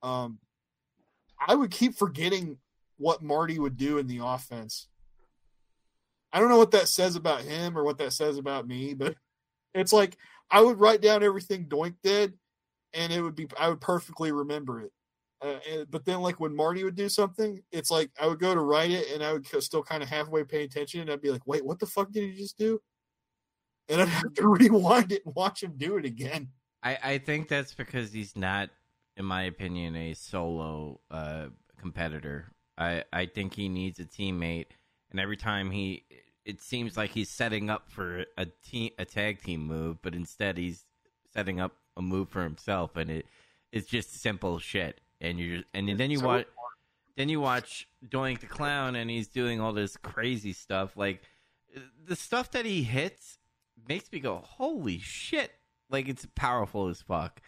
[0.03, 0.39] Um
[1.47, 2.59] I would keep forgetting
[2.97, 4.89] what Marty would do in the offense.
[6.33, 9.15] I don't know what that says about him or what that says about me, but
[9.75, 10.17] it's like
[10.51, 12.35] I would write down everything Doink did,
[12.93, 14.93] and it would be I would perfectly remember it.
[15.43, 18.55] Uh, and, but then, like when Marty would do something, it's like I would go
[18.55, 21.31] to write it, and I would still kind of halfway pay attention, and I'd be
[21.31, 22.81] like, "Wait, what the fuck did he just do?"
[23.89, 26.49] And I'd have to rewind it and watch him do it again.
[26.83, 28.71] I, I think that's because he's not,
[29.17, 31.47] in my opinion, a solo uh,
[31.79, 32.53] competitor.
[32.79, 34.69] I, I think he needs a teammate,
[35.11, 36.05] and every time he,
[36.45, 40.57] it seems like he's setting up for a team, a tag team move, but instead
[40.57, 40.85] he's
[41.35, 43.27] setting up a move for himself, and it,
[43.73, 45.01] it's just simple shit.
[45.27, 46.47] And you, and then you So- watch,
[47.17, 50.97] then you watch Doink the Clown, and he's doing all this crazy stuff.
[50.97, 51.23] Like
[52.05, 53.39] the stuff that he hits
[53.89, 55.53] makes me go, "Holy shit!"
[55.91, 57.41] Like it's powerful as fuck.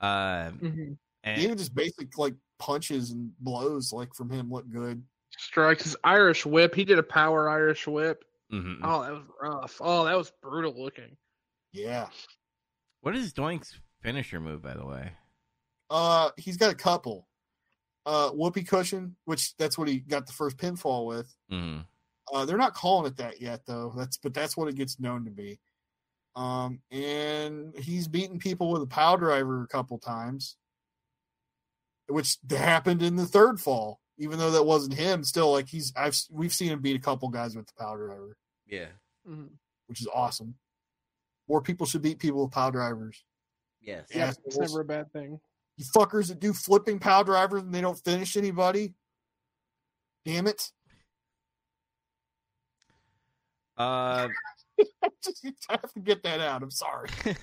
[0.00, 0.98] Um, Mhm.
[1.24, 5.02] and Even just basic like punches and blows, like from him, look good.
[5.36, 6.74] Strikes his Irish whip.
[6.74, 8.24] He did a power Irish whip.
[8.52, 8.80] mhm.
[8.82, 9.76] Oh, that was rough.
[9.80, 11.16] Oh, that was brutal looking.
[11.72, 12.08] Yeah.
[13.02, 15.12] what is Doink's finisher move, by the way?
[15.90, 17.26] Uh, he's got a couple.
[18.06, 21.34] Uh, whoopee cushion, which that's what he got the first pinfall with.
[21.52, 21.84] Mm.
[22.32, 23.92] Uh, they're not calling it that yet, though.
[23.96, 25.60] That's but that's what it gets known to be.
[26.36, 30.56] Um, and he's beaten people with a power driver a couple times,
[32.08, 34.00] which happened in the third fall.
[34.18, 37.28] Even though that wasn't him, still like he's I've we've seen him beat a couple
[37.30, 38.36] guys with the power driver,
[38.66, 38.88] Yeah.
[39.26, 39.50] Mhm.
[39.86, 40.56] which is awesome.
[41.48, 43.24] More people should beat people with power drivers.
[43.80, 44.08] Yes.
[44.10, 44.26] Yeah.
[44.26, 45.40] Yeah, it's never a bad thing.
[45.80, 48.92] You fuckers that do flipping power drivers and they don't finish anybody.
[50.26, 50.70] Damn it.
[53.78, 54.28] Uh,
[55.24, 56.62] Just I have to get that out.
[56.62, 57.08] I'm sorry.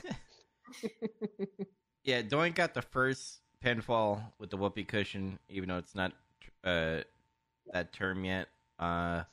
[2.04, 2.22] yeah.
[2.22, 6.14] Doink got the first pinfall with the whoopee cushion, even though it's not
[6.64, 7.00] uh
[7.74, 8.50] that term yet.
[8.78, 9.24] Uh,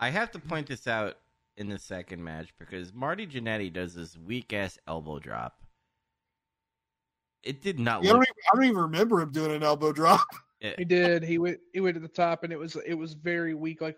[0.00, 1.18] I have to point this out.
[1.56, 5.60] in the second match because Marty Jannetty does this weak ass elbow drop.
[7.42, 9.92] It did not Yeah, I, don't even, I don't even remember him doing an elbow
[9.92, 10.26] drop.
[10.76, 11.22] He did.
[11.22, 11.60] He went.
[11.72, 13.96] He went to the top, and it was it was very weak, like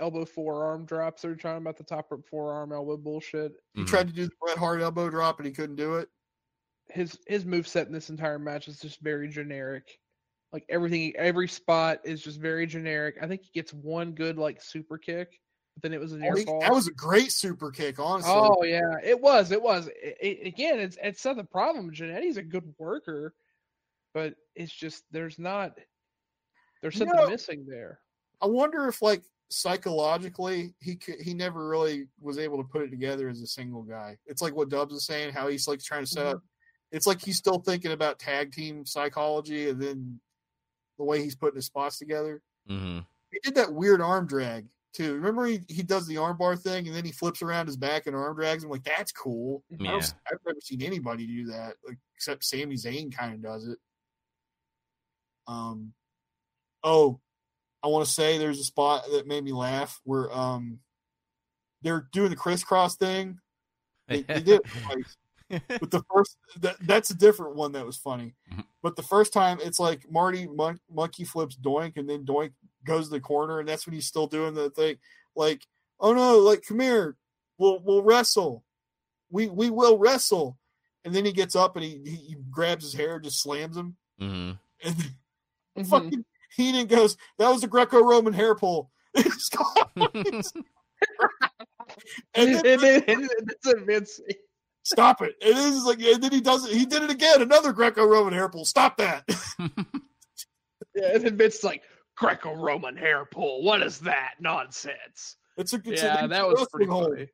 [0.00, 1.22] elbow forearm drops.
[1.22, 3.52] They're talking about the top rope forearm elbow bullshit.
[3.74, 3.86] He Mhm.
[3.86, 6.10] tried to do the Bret Hart elbow drop and he couldn't do it.
[6.88, 9.98] His his move set in this entire match is just very generic.
[10.52, 13.16] Like everything, every spot is just very generic.
[13.22, 15.40] I think he gets one good like super kick,
[15.74, 16.60] but then it was a near Oh, fall.
[16.60, 18.32] that was a great super kick, honestly.
[18.34, 19.50] Oh yeah, it was.
[19.50, 19.88] It was.
[19.88, 21.90] It, it- again, it's it's not the problem.
[21.92, 23.34] Jannetty's a good worker,
[24.12, 25.76] but it's just there's not
[26.82, 27.98] there's You something know- missing there.
[28.40, 32.90] I wonder if like psychologically he could, he never really was able to put it
[32.90, 34.16] together as a single guy.
[34.26, 36.36] It's like what Dubs is saying, how he's like trying to set Mm-hmm.
[36.36, 36.42] up.
[36.92, 40.20] It's like he's still thinking about tag team psychology, and then
[40.98, 42.40] the way he's putting his spots together.
[42.70, 43.04] Mhm.
[43.32, 45.14] He did that weird arm drag too.
[45.14, 48.06] Remember he, he does the arm bar thing, and then he flips around his back
[48.06, 48.64] and arm drags.
[48.64, 49.62] I'm like, that's cool.
[49.78, 49.90] Yeah.
[49.90, 53.78] I have never seen anybody do that, like, except Sami Zayn kind of does it.
[55.46, 55.92] Um,
[56.82, 57.20] oh,
[57.82, 60.78] I want to say there's a spot that made me laugh where um
[61.82, 63.38] they're doing the crisscross thing.
[64.08, 65.16] They, they did it twice.
[65.68, 68.34] But the first that that's a different one that was funny.
[68.50, 68.64] Mhm.
[68.82, 72.52] But the first time it's like Marty mon- monkey flips Doink and then Doink
[72.84, 74.96] goes to the corner and that's when he's still doing the thing.
[75.36, 75.62] Like
[76.00, 77.16] oh no like come here.
[77.58, 78.64] We'll we'll wrestle.
[79.30, 80.58] We we will wrestle.
[81.04, 83.96] And then he gets up and he he, he grabs his hair just slams him.
[84.20, 84.58] Mhm.
[84.84, 84.94] and
[85.78, 85.86] Mhm.
[85.88, 86.24] fucking
[86.56, 88.90] Heenan goes that was a Greco-Roman hair pull.
[89.96, 90.44] And
[92.34, 93.22] and then then, and
[93.62, 94.34] then it's a
[94.84, 95.34] stop it.
[95.42, 97.42] And this is like and then he does it he did it again.
[97.42, 98.64] Another Greco-Roman hair pull.
[98.64, 99.24] Stop that.
[100.96, 101.82] Yeah, and then Vince's like
[102.16, 103.62] Greco-Roman hair pull.
[103.62, 105.36] What is that nonsense?
[105.56, 107.28] it's a it's yeah, a, that was pretty wrestling funny.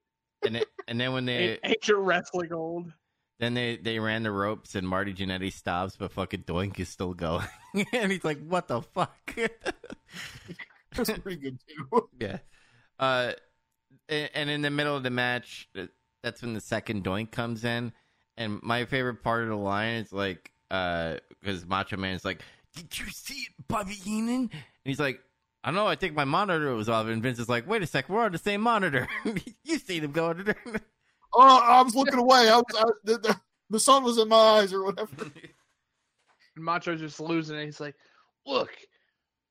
[0.46, 2.92] and it, and then when they A- Ancient wrestling old.
[3.38, 7.14] then they they ran the ropes and Marty Jannetty stops, but fucking Doink is still
[7.14, 7.46] going,
[7.92, 9.34] and he's like, "What the fuck?"
[10.94, 12.08] That's pretty good too.
[12.18, 12.38] yeah.
[12.98, 13.32] Uh,
[14.08, 15.86] and in the middle of the match, uh,
[16.22, 17.92] that's when the second Doink comes in,
[18.36, 22.42] and my favorite part of the line is like, uh, because Macho Man is like,
[22.74, 24.50] "Did you see it, Bobby Heenan?"
[24.84, 25.20] And he's like.
[25.62, 25.86] I don't know.
[25.86, 28.32] I think my monitor was off, and Vince is like, "Wait a sec, we're on
[28.32, 29.06] the same monitor.
[29.62, 30.56] you seen him going there."
[31.32, 32.48] Oh, I was looking away.
[32.48, 33.40] I was I, the, the,
[33.70, 35.10] the sun was in my eyes or whatever.
[36.56, 37.66] And Macho's just losing it.
[37.66, 37.94] He's like,
[38.44, 38.70] look,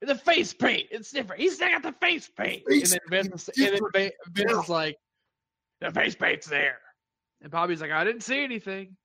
[0.02, 0.88] the face paint.
[0.90, 1.40] It's different.
[1.40, 2.62] He's still got the face paint.
[2.68, 3.94] Face and then Vince, and then different.
[3.94, 4.96] Va- Vince is like,
[5.80, 6.78] the face paint's there.
[7.40, 8.96] And Bobby's like, I didn't see anything.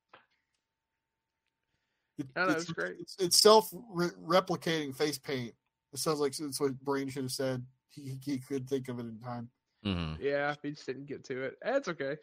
[2.18, 2.95] It- I know, it's, it's great.
[2.99, 5.53] It's, it's self replicating face paint.
[5.95, 7.65] It sounds like it's what Brain should have said.
[7.89, 9.49] He, he could think of it in time.
[9.85, 10.17] Mhm.
[10.19, 11.57] Yeah, he just didn't get to it.
[11.61, 12.17] That's okay.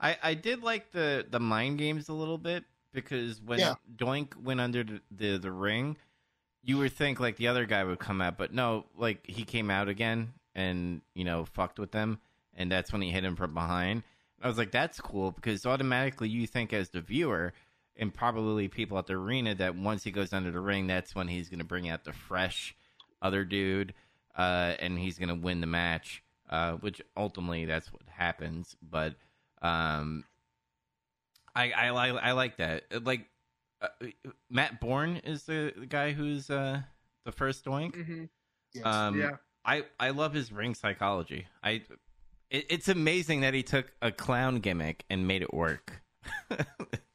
[0.00, 3.74] I, I did like the, the mind games a little bit because when Yeah.
[3.96, 5.96] Doink went under the, the, the ring,
[6.62, 9.68] you would think like the other guy would come out, but no, like he came
[9.70, 12.20] out again and you know fucked with them,
[12.54, 14.04] and that's when he hit him from behind.
[14.40, 17.52] I was like, that's cool because automatically you think as the viewer
[17.96, 21.28] and probably people at the arena that once he goes under the ring, that's when
[21.28, 22.74] he's going to bring out the fresh
[23.22, 23.94] other dude,
[24.36, 26.22] uh, and he's going to win the match.
[26.50, 29.14] Uh, which ultimately that's what happens, but
[29.62, 30.22] um,
[31.54, 32.82] I I like I like that.
[32.94, 33.26] Uh, Like
[33.80, 33.88] uh,
[34.50, 36.82] Matt Bourne is the, the guy who's uh
[37.24, 37.94] the first Doink.
[37.94, 38.24] hmm
[38.74, 38.86] Yes.
[38.86, 39.36] Um, yeah.
[39.64, 41.46] I I love his ring psychology.
[41.62, 41.82] I
[42.50, 46.02] it, it's amazing that he took a clown gimmick and made it work.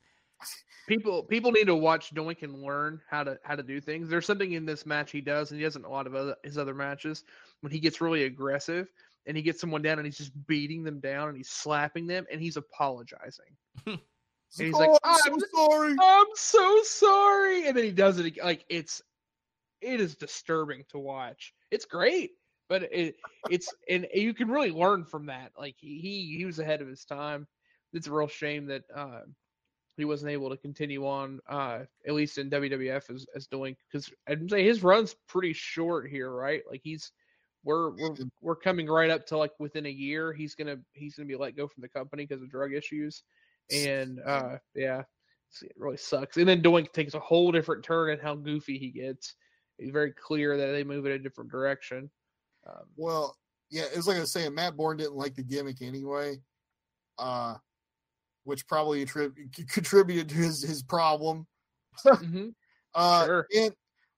[0.88, 4.10] People people need to watch Doink and learn how to how to do things.
[4.10, 6.36] There's something in this match he does, and he does in a lot of other,
[6.44, 7.26] his other matches
[7.62, 8.90] when he gets really aggressive
[9.26, 12.26] and he gets someone down and he's just beating them down and he's slapping them
[12.32, 13.56] and he's apologizing.
[14.50, 15.96] It's he's oh, like, I'm "I'm- sorry.
[16.00, 19.02] I'm so sorry, and then he does it ag- like it's
[19.82, 21.54] it is disturbing to watch.
[21.70, 22.32] It's great,
[22.70, 23.18] but it
[23.50, 25.52] it's and you can really learn from that.
[25.58, 27.46] Like he he, he was ahead of his time.
[27.92, 29.22] It's a real shame that uh,
[29.98, 34.10] he wasn't able to continue on uh, at least in WWF as as doing because
[34.28, 36.62] I'd say his run's pretty short here, right?
[36.70, 37.12] Like he's
[37.64, 41.28] we're we're we're coming right up to like within a year he's gonna he's gonna
[41.28, 43.24] be let go from the company because of drug issues.
[43.72, 45.04] And uh yeah
[45.62, 46.38] it really sucks.
[46.38, 49.36] And then doink takes a whole different turn in how goofy he gets.
[49.80, 52.10] It's very clear that they move in a different direction.
[52.68, 53.38] Um, Well,
[53.70, 56.38] yeah, it's like I was saying, Matt Bourne didn't like the gimmick anyway,
[57.18, 57.56] uh,
[58.48, 59.36] which probably attrib-
[59.70, 61.46] contributed to his his problem.
[62.06, 62.54] mhm.
[62.96, 63.48] Uh, Sure.
[63.56, 63.74] And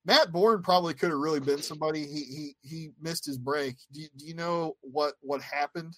[0.06, 2.06] Matt Bourne probably could have really been somebody.
[2.06, 3.76] He he he missed his break.
[3.92, 5.98] Do you, do you know what what happened?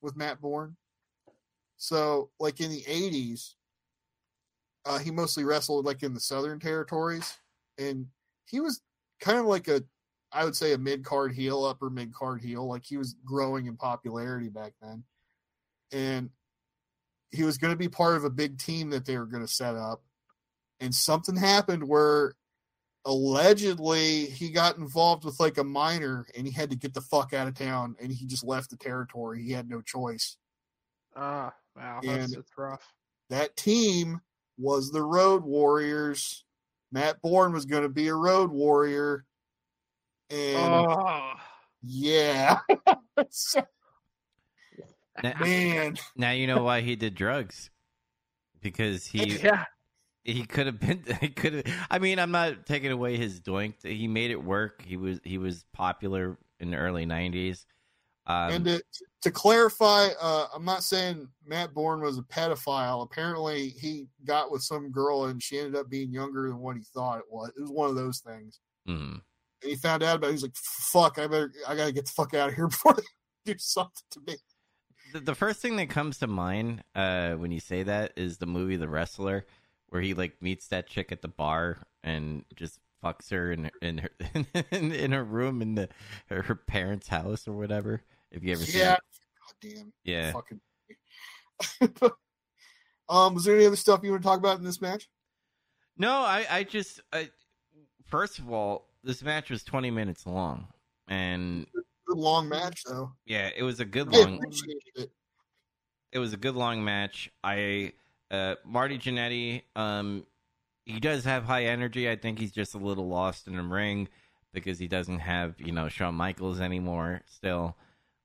[0.00, 0.76] with Matt Bourne.
[1.76, 3.54] So, like in the '80s,
[4.84, 7.36] uh, he mostly wrestled like in the Southern territories,
[7.78, 8.06] and
[8.46, 8.80] he was
[9.20, 9.82] kind of like a,
[10.32, 12.66] I would say, a mid card heel, upper mid card heel.
[12.66, 15.04] Like he was growing in popularity back then,
[15.92, 16.30] and
[17.30, 19.52] he was going to be part of a big team that they were going to
[19.52, 20.02] set up,
[20.80, 22.34] and something happened where
[23.04, 27.32] allegedly he got involved with like a minor and he had to get the fuck
[27.32, 29.42] out of town and he just left the territory.
[29.42, 30.36] He had no choice.
[31.16, 32.92] Ah, wow, that's, that's rough.
[33.30, 34.20] That team
[34.58, 36.44] was the Road Warriors.
[36.92, 39.24] Matt Bourne was going to be a Road Warrior.
[40.30, 41.32] And Oh,
[41.82, 42.58] yeah.
[43.30, 43.66] So,
[45.22, 47.70] Now, man, now you know why he did drugs.
[48.60, 49.64] Because he yeah.
[50.24, 53.74] he could have been he could have I mean, I'm not taking away his doink.
[53.82, 54.82] He made it work.
[54.84, 57.64] He was he was popular in the early 90s.
[58.26, 58.82] Um, and to,
[59.22, 63.02] to clarify, uh, I'm not saying Matt Bourne was a pedophile.
[63.02, 66.82] Apparently, he got with some girl and she ended up being younger than what he
[66.92, 67.50] thought it was.
[67.56, 68.60] It was one of those things.
[68.86, 69.20] mm.
[69.62, 70.32] And he found out about it.
[70.32, 72.92] He's like, fuck, I better, I got to get the fuck out of here before
[72.92, 73.02] they
[73.52, 74.36] do something to me.
[75.12, 78.46] The, the first thing that comes to mind uh, when you say that is the
[78.46, 79.46] movie The Wrestler,
[79.88, 83.98] where he like meets that chick at the bar and just fucks her in in
[83.98, 84.10] her
[84.70, 85.88] in, in her room in the
[86.28, 88.02] her, parents' house or whatever.
[88.30, 88.94] If you ever seen Yeah.
[88.94, 89.00] it.
[89.62, 89.92] God damn.
[90.04, 90.32] yeah.
[90.32, 90.60] Fucking.
[93.08, 95.08] um, was there any other stuff you want to talk about in this match?
[95.96, 97.30] No, I I just I,
[98.06, 100.68] first of all, this match was twenty minutes long,
[101.08, 101.66] and
[102.08, 103.12] Good long match, though.
[103.26, 104.40] yeah, it was a good I long.
[104.96, 105.10] it.
[106.10, 107.30] it was a good long match.
[107.44, 107.92] I
[108.30, 110.24] uh Marty Jannetty, um
[110.84, 112.08] he does have high energy.
[112.08, 114.08] I think he's just a little lost in the ring
[114.54, 117.76] because he doesn't have, you know, Shawn Michaels anymore still.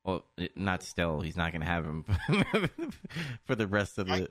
[0.05, 0.23] Well,
[0.55, 1.19] not still.
[1.19, 2.03] He's not going to have him
[3.45, 4.30] for the rest of the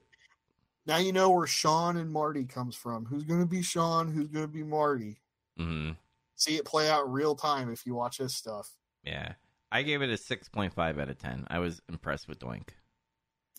[0.86, 3.04] Now you know where Shawn and Marty comes from.
[3.04, 4.12] Who's going to be Shawn?
[4.12, 5.18] Who's going to be Marty?
[5.58, 5.96] Mhm.
[6.36, 8.70] See it play out real time if you watch this stuff.
[9.04, 9.34] Yeah.
[9.72, 11.46] I gave it a 6.5 out of 10.
[11.48, 12.68] I was impressed with Doink.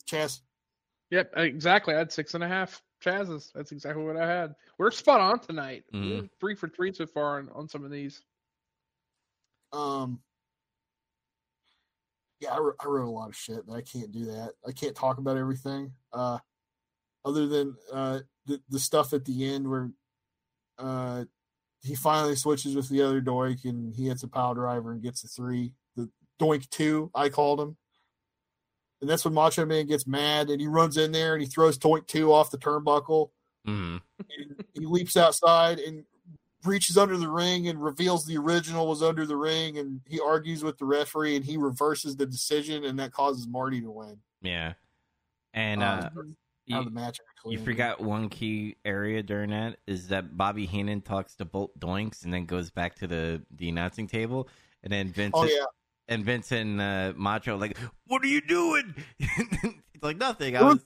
[0.09, 0.41] Chaz,
[1.09, 1.93] Yep, exactly.
[1.93, 3.51] I had six and a half Chaz's.
[3.53, 4.53] That's exactly what I had.
[4.77, 5.83] We're spot on tonight.
[5.93, 6.21] Mhm.
[6.21, 8.21] We're three for three so far on, on some of these.
[9.73, 10.21] um,
[12.39, 14.53] yeah, I, wrote- I wrote a lot of shit, but I can't do that.
[14.67, 15.93] I can't talk about everything.
[16.11, 16.37] Uh,
[17.25, 19.89] other than uh the the stuff at the end where
[20.77, 21.23] uh
[21.81, 25.23] he finally switches with the other doink and he hits a pile driver and gets
[25.23, 25.73] a three.
[26.39, 27.77] Doink two, I called him.
[29.01, 31.77] And that's when Macho Man gets mad and he runs in there and he throws
[31.77, 33.29] doink two off the turnbuckle.
[33.67, 34.01] Mhm.
[34.19, 36.03] and he leaps outside and
[36.65, 40.63] reaches under the ring and reveals the original was under the ring and he argues
[40.63, 44.17] with the referee and he reverses the decision and that causes Marty to win.
[44.41, 44.73] Yeah.
[45.53, 46.23] And Uh, uh
[46.65, 47.53] you, the match actually.
[47.53, 52.23] You forgot one key area during that is that Bobby Heenan talks to Bolt Doinks
[52.23, 54.47] and then goes back to the, the announcing table,
[54.83, 55.65] and then Vince Oh yeah.
[56.07, 57.77] And Vincent uh, Macho like,
[58.07, 60.55] "What are you doing?" it's like nothing.
[60.57, 60.85] I was- was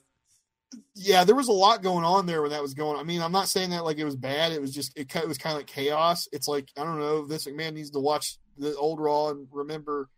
[0.94, 2.98] Yeah, there was a lot going on there when that was going.
[2.98, 4.52] I mean, I'm not saying that like it was bad.
[4.52, 6.28] It was just it, it was kind of like chaos.
[6.32, 7.26] It's like I don't know.
[7.26, 10.08] This man needs to watch the old Raw and remember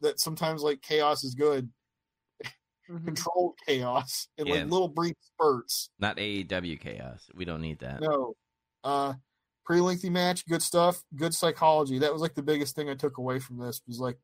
[0.00, 1.70] that sometimes like chaos is good.
[2.90, 3.04] Mhm.
[3.04, 4.54] Controlled chaos in Yeah.
[4.54, 5.90] like little brief spurts.
[6.00, 7.28] not AEW chaos.
[7.34, 8.00] We don't need that.
[8.00, 8.34] No.
[8.82, 9.14] Uh
[9.64, 12.00] pretty lengthy match, good stuff, good psychology.
[12.00, 14.18] That was like the biggest thing I took away from this was like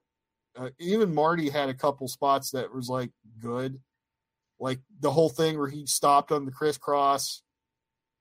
[0.57, 3.11] uh, even Marty had a couple spots that was like
[3.41, 3.81] good.
[4.59, 7.43] Like the whole thing where he stopped on the crisscross.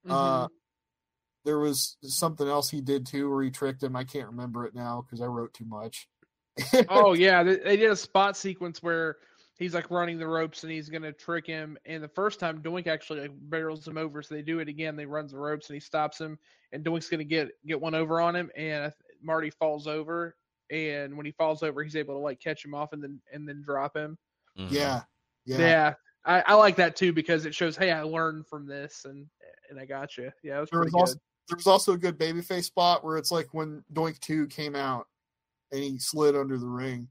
[0.08, 0.50] Uh Mhm.
[1.46, 3.96] there was something else he did too where he tricked him.
[3.96, 6.08] I can't remember it now because I wrote too much.
[6.90, 9.18] oh yeah, they, they did a spot sequence where
[9.58, 11.78] he's like running the ropes and he's gonna trick him.
[11.86, 14.96] And the first time Doink actually like barrels him over, so they do it again.
[14.96, 16.38] They runs the ropes and he stops him,
[16.72, 18.92] and Doink's gonna get get one over on him, and
[19.24, 20.36] Marty falls over.
[20.72, 23.48] And when he falls over, he's able to like catch him off and then and
[23.48, 24.18] then drop him.
[24.58, 24.72] Mhm.
[24.72, 25.04] yeah.
[25.46, 25.94] Yeah, Yeah.
[26.26, 29.28] I, I like that too because it shows, hey, I learned from this and
[29.70, 30.32] and I got you.
[30.44, 33.18] Yeah, it was There pretty was also there was also a good babyface spot where
[33.18, 35.08] it's like when Doink 2 came out
[35.72, 37.08] and he slid under the ring.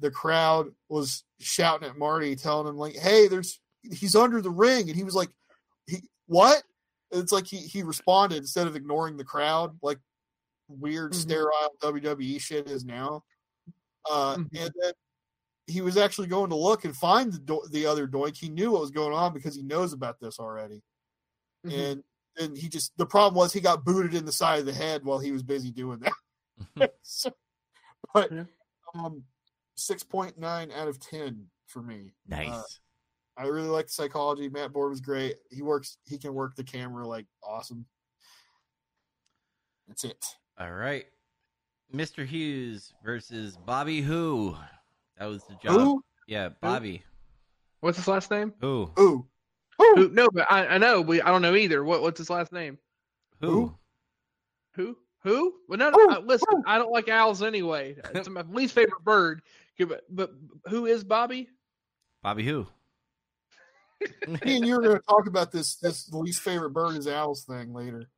[0.00, 4.88] The crowd was shouting at Marty, telling him like, "Hey, there's he's under the ring,"
[4.88, 5.30] and he was like,
[5.86, 6.64] "He what?"
[7.12, 9.98] It's like he he responded instead of ignoring the crowd, like
[10.68, 11.16] weird Mhm.
[11.16, 13.24] sterile WWE shit is now.
[14.10, 14.48] Uh, Mhm.
[14.60, 14.92] And then
[15.66, 18.36] he was actually going to look and find the do- the other Doink.
[18.36, 20.82] He knew what was going on because he knows about this already
[21.64, 21.72] Mhm.
[21.92, 22.04] and
[22.36, 25.04] and he just the problem was he got booted in the side of the head
[25.04, 26.14] while he was busy doing that.
[27.02, 27.30] so,
[28.12, 28.44] but Yeah.
[28.94, 29.24] um,
[29.76, 31.50] six point nine out of ten.
[31.66, 32.14] for me.
[32.26, 32.50] Nice.
[32.50, 32.62] Uh,
[33.36, 34.48] I really like the psychology.
[34.48, 35.38] Matt Bourne was great.
[35.50, 35.96] He works.
[36.04, 37.86] He can work the camera like awesome.
[39.88, 40.24] That's it.
[40.58, 41.06] All right.
[41.94, 42.26] Mr.
[42.26, 44.56] Hughes versus Bobby Who.
[45.18, 45.80] That was the job.
[45.80, 46.04] Who?
[46.26, 47.02] Yeah, Bobby.
[47.80, 48.52] What's his last name?
[48.60, 48.90] Who?
[48.96, 49.26] Who?
[49.78, 50.08] Who?
[50.10, 51.84] No, but I, I know, but I don't know either.
[51.84, 52.78] What What's his last name?
[53.40, 53.74] Who?
[54.72, 54.96] Who?
[55.22, 55.54] Who?
[55.68, 55.98] Well, no, no.
[55.98, 56.10] Who?
[56.10, 56.62] uh, listen, Who?
[56.66, 57.96] I don't like owls anyway.
[58.14, 59.42] It's my least favorite bird.
[59.78, 60.32] But, but
[60.68, 61.48] who is Bobby?
[62.22, 62.66] Bobby Who?
[64.26, 65.76] Me and you are going to talk about this.
[65.76, 68.08] This least favorite bird is owls thing later.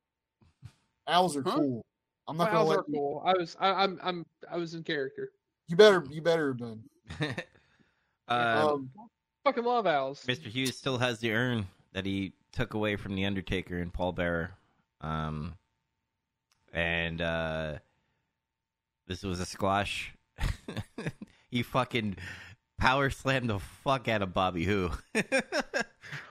[1.06, 1.56] Owls are Huh?
[1.56, 1.86] cool.
[2.28, 2.94] I'm not gonna let you.
[2.94, 3.22] cool.
[3.24, 5.30] I was, I, I'm, I'm, I was in character.
[5.68, 6.04] You better.
[6.10, 6.82] You better have been.
[8.28, 8.90] uh, Um,
[9.44, 10.24] Fucking love owls.
[10.26, 10.46] Mr.
[10.46, 14.50] Hughes still has the urn that he took away from the Undertaker and Paul Bearer.
[15.00, 15.54] Um,
[16.72, 17.74] and uh,
[19.06, 20.12] this was a squash.
[21.50, 22.16] he fucking
[22.76, 24.90] power slammed the fuck out of Bobby Who.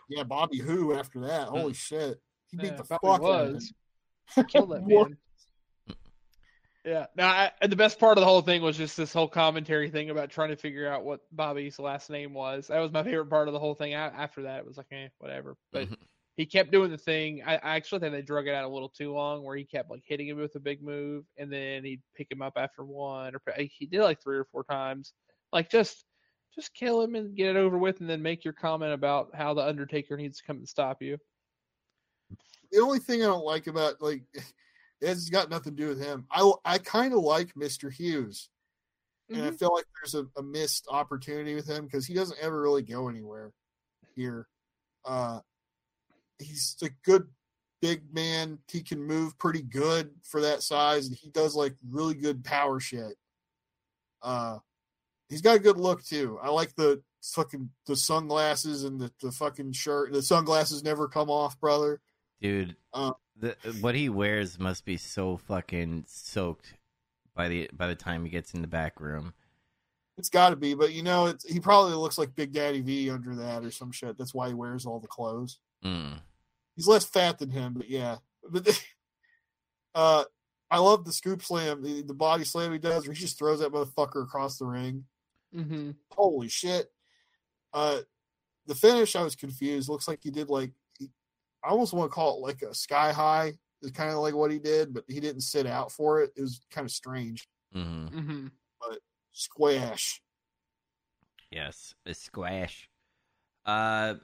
[0.09, 0.93] yeah, Bobby Who.
[0.93, 2.19] After that, holy shit,
[2.51, 3.53] he beat Yeah, the Bobby fuck out of him.
[3.53, 3.73] was.
[4.49, 5.17] Kill that man.
[6.85, 7.07] Yeah.
[7.15, 10.11] Now, I, the best part of the whole thing was just this whole commentary thing
[10.11, 12.67] about trying to figure out what Bobby's last name was.
[12.67, 13.93] That was my favorite part of the whole thing.
[13.95, 15.57] A- After that, it was like, eh, whatever.
[15.71, 15.97] But Mhm.
[16.37, 17.41] he kept doing the thing.
[17.43, 19.89] I, I actually think they drug it out a little too long, where he kept
[19.89, 23.33] like hitting him with a big move, and then he'd pick him up after one,
[23.35, 25.13] or he did like three or four times.
[25.51, 26.05] Like just,
[26.53, 29.55] just kill him and get it over with, and then make your comment about how
[29.55, 31.17] the Undertaker needs to come and stop you.
[32.71, 34.21] the only thing I don't like about like
[35.01, 36.25] it's got nothing to do with him.
[36.31, 37.91] I I kind of like Mr.
[37.91, 38.49] Hughes,
[39.29, 39.59] and I Mhm.
[39.59, 43.07] feel like there's a, a missed opportunity with him because he doesn't ever really go
[43.09, 43.51] anywhere
[44.15, 44.47] here.
[45.03, 45.41] Uh,
[46.39, 47.27] he's a good
[47.81, 48.59] big man.
[48.71, 52.79] He can move pretty good for that size, and he does like really good power
[52.79, 53.17] shit.
[54.21, 54.59] Uh,
[55.29, 56.39] he's got a good look too.
[56.41, 60.11] I like the fucking the sunglasses and the, the fucking shirt.
[60.13, 62.01] The sunglasses never come off, brother.
[62.41, 66.73] Dude, Uh, the, what he wears must be so fucking soaked
[67.35, 69.33] by the by the time he gets in the back room.
[70.17, 73.09] It's got to be, but you know, it's, he probably looks like Big Daddy V
[73.09, 74.17] under that or some shit.
[74.17, 75.59] That's why he wears all the clothes.
[75.83, 76.19] Mm.
[76.75, 78.17] He's less fat than him, but yeah.
[78.49, 78.81] But
[79.95, 80.23] uh,
[80.71, 83.59] I love the scoop slam, the, the body slam he does, where he just throws
[83.59, 85.03] that motherfucker across the ring.
[85.53, 85.91] Mm-hmm.
[86.11, 86.91] Holy shit!
[87.73, 87.99] Uh,
[88.67, 89.89] the finish, I was confused.
[89.89, 90.73] Looks like he did like he,
[91.65, 93.53] I almost want to call it like a sky high.
[93.81, 96.31] Is kind of like what he did, but he didn't sit out for it.
[96.35, 97.47] It was kind of strange.
[97.73, 98.47] hmm Mm-hmm.
[99.31, 100.21] Squash.
[101.51, 102.89] Yes, a squash.
[103.65, 104.15] Uh,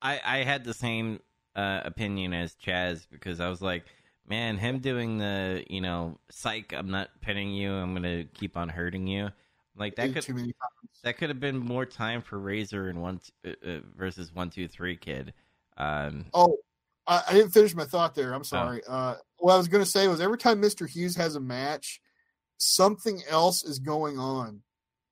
[0.00, 1.20] I I had the same
[1.54, 3.84] uh, opinion as Chaz because I was like,
[4.26, 8.68] man, him doing the you know, psych, I'm not pinning you, I'm gonna keep on
[8.68, 9.30] hurting you.
[9.76, 11.00] Like that could too many times.
[11.04, 14.68] that could have been more time for Razor and one uh, uh, versus one two
[14.68, 15.34] three kid.
[15.76, 16.56] Um, Oh,
[17.06, 18.32] I, I didn't finish my thought there.
[18.32, 18.82] I'm sorry.
[18.86, 20.88] Uh, what I was going to say was every time Mr.
[20.88, 22.00] Hughes has a match,
[22.58, 24.62] something else is going on,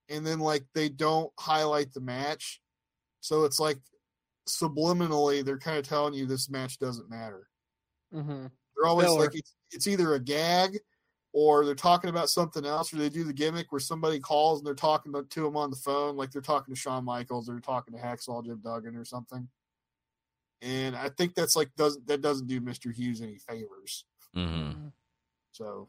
[0.09, 2.61] and then like they don't highlight the match,
[3.21, 3.79] so it's like
[4.49, 7.49] subliminally they're kind of telling you this match doesn't matter.
[8.13, 8.47] Mm-hmm.
[8.77, 9.21] They're always Filler.
[9.21, 10.79] like it's, it's either a gag
[11.33, 14.67] or they're talking about something else, or they do the gimmick where somebody calls and
[14.67, 17.53] they're talking to, to him on the phone, like they're talking to Shawn Michaels, or
[17.53, 19.49] they're talking to Hacksaw Jim Duggan or something.
[20.65, 22.93] And I think that's like doesn't that doesn't do Mr.
[22.93, 24.05] Hughes any favors.
[24.35, 24.93] mhm.
[25.53, 25.89] So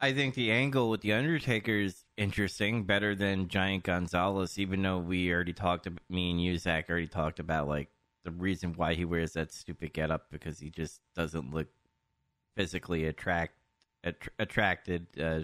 [0.00, 4.58] I think the angle with the Undertaker is interesting, better than Giant Gonzalez.
[4.58, 7.88] Even though we already talked, ab- me and you, Zach, already talked about like
[8.24, 11.68] the reason why he wears that stupid getup because he just doesn't look
[12.56, 13.54] physically attract
[14.04, 15.40] att- attracted uh,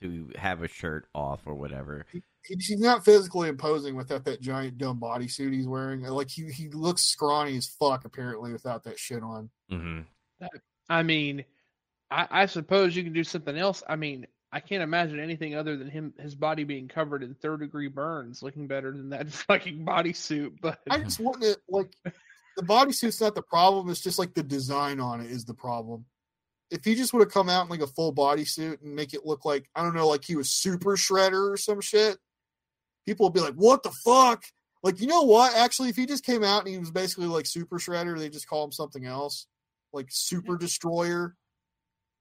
[0.00, 2.06] to have a shirt off or whatever.
[2.12, 6.02] he, he's not physically imposing without that giant dumb bodysuit he's wearing.
[6.02, 9.50] Like he he looks scrawny as fuck apparently without that shit on.
[9.68, 10.00] hmm
[10.88, 11.44] I mean,
[12.10, 13.82] I, I suppose you can do something else.
[13.88, 17.60] I mean, I can't imagine anything other than him, his body being covered in third
[17.60, 20.60] degree burns, looking better than that fucking bodysuit.
[20.60, 21.92] But I just want it like
[22.56, 23.88] the bodysuit's not the problem.
[23.90, 26.04] It's just like the design on it is the problem.
[26.70, 29.26] If he just would have come out in like a full bodysuit and make it
[29.26, 32.18] look like I don't know, like he was super shredder or some shit,
[33.06, 34.44] people would be like, "What the fuck?"
[34.82, 35.54] Like you know what?
[35.56, 38.48] Actually, if he just came out and he was basically like super shredder, they just
[38.48, 39.46] call him something else,
[39.92, 41.36] like super destroyer.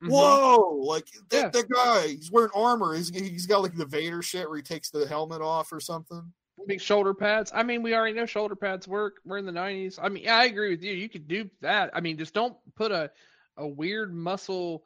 [0.03, 0.09] Mhm.
[0.11, 0.75] Whoa!
[0.81, 1.49] Like that, Yeah.
[1.49, 2.93] that guy, he's wearing armor.
[2.95, 6.33] He's he's got like the Vader shit where he takes the helmet off or something.
[6.67, 7.51] big shoulder pads.
[7.55, 9.21] I mean, we already know shoulder pads work.
[9.23, 9.97] We're in the nineties.
[9.97, 10.91] I mean, yeah, I agree with you.
[10.93, 11.89] You could do that.
[11.93, 13.09] I mean, just don't put a
[13.55, 14.83] a weird muscle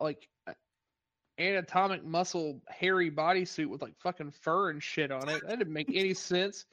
[0.00, 0.28] like
[1.38, 5.42] anatomic muscle hairy bodysuit with like fucking fur and shit on it.
[5.46, 6.64] That didn't make any sense.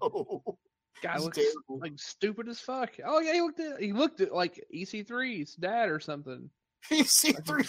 [0.00, 0.42] No.
[1.02, 1.80] Guy looks terrible.
[1.80, 2.90] like stupid as fuck.
[3.04, 6.48] Oh yeah, he looked at he looked at like EC3's dad or something.
[6.90, 7.64] You see three.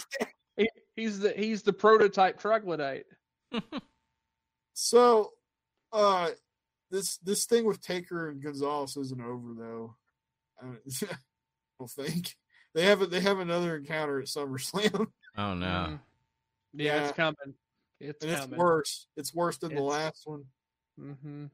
[0.56, 3.06] He, he's the he's the prototype troglodyte.
[4.74, 5.30] So,
[5.92, 6.30] uh,
[6.90, 9.94] this this thing with Taker and Gonzalez isn't over though.
[10.60, 10.80] I don't-
[11.12, 11.16] I
[11.80, 12.34] don't think
[12.74, 15.06] they have a, they have another encounter at SummerSlam,
[15.36, 15.98] Oh no.
[16.74, 17.08] Yeah, Yeah.
[17.08, 17.54] it's coming.
[18.00, 19.06] It's and it's worse.
[19.16, 20.44] It's worse than the last one.
[20.98, 21.46] hmm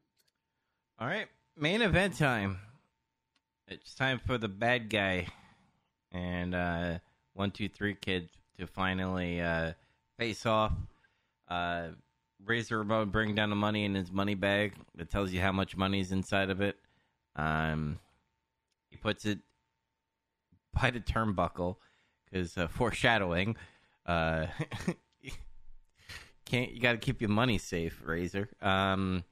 [0.98, 2.58] All right, main event time.
[3.68, 5.28] It's time for the bad guy
[6.10, 6.98] and uh,
[7.34, 9.72] one, two, three kids to finally uh,
[10.18, 10.72] face off.
[11.48, 11.88] Uh,
[12.44, 15.76] Razor Ramon bring down the money in his money bag that tells you how much
[15.76, 16.76] money's inside of it.
[17.36, 18.00] Um,
[18.90, 19.38] he puts it
[20.72, 21.76] by the turnbuckle
[22.24, 23.56] because uh, foreshadowing.
[24.06, 24.46] Uh,
[26.50, 28.48] can't you got to keep your money safe, Razor?
[28.60, 29.24] Um,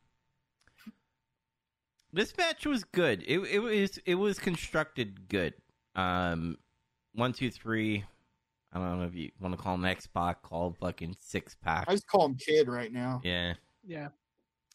[2.12, 3.22] this match was good.
[3.26, 5.55] It it was it was constructed good.
[5.94, 6.58] Um,
[7.14, 8.05] one, two, three.
[8.72, 11.86] I don't know if you want to call him X Pac, call fucking six pack.
[11.88, 13.20] I just call him Kid right now.
[13.24, 13.55] Yeah,
[13.86, 14.08] Yeah.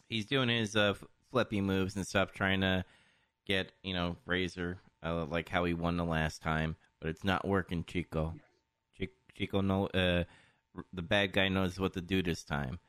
[0.10, 0.96] he's doing his uh,
[1.32, 2.84] flippy moves and stuff, trying to
[3.46, 7.48] get you know Razor uh, like how he won the last time, but it's not
[7.48, 7.84] working.
[7.84, 8.34] Chico,
[9.00, 10.26] Chi- Chico, no, uh, r-
[10.94, 12.80] the bad guy knows what to do this time.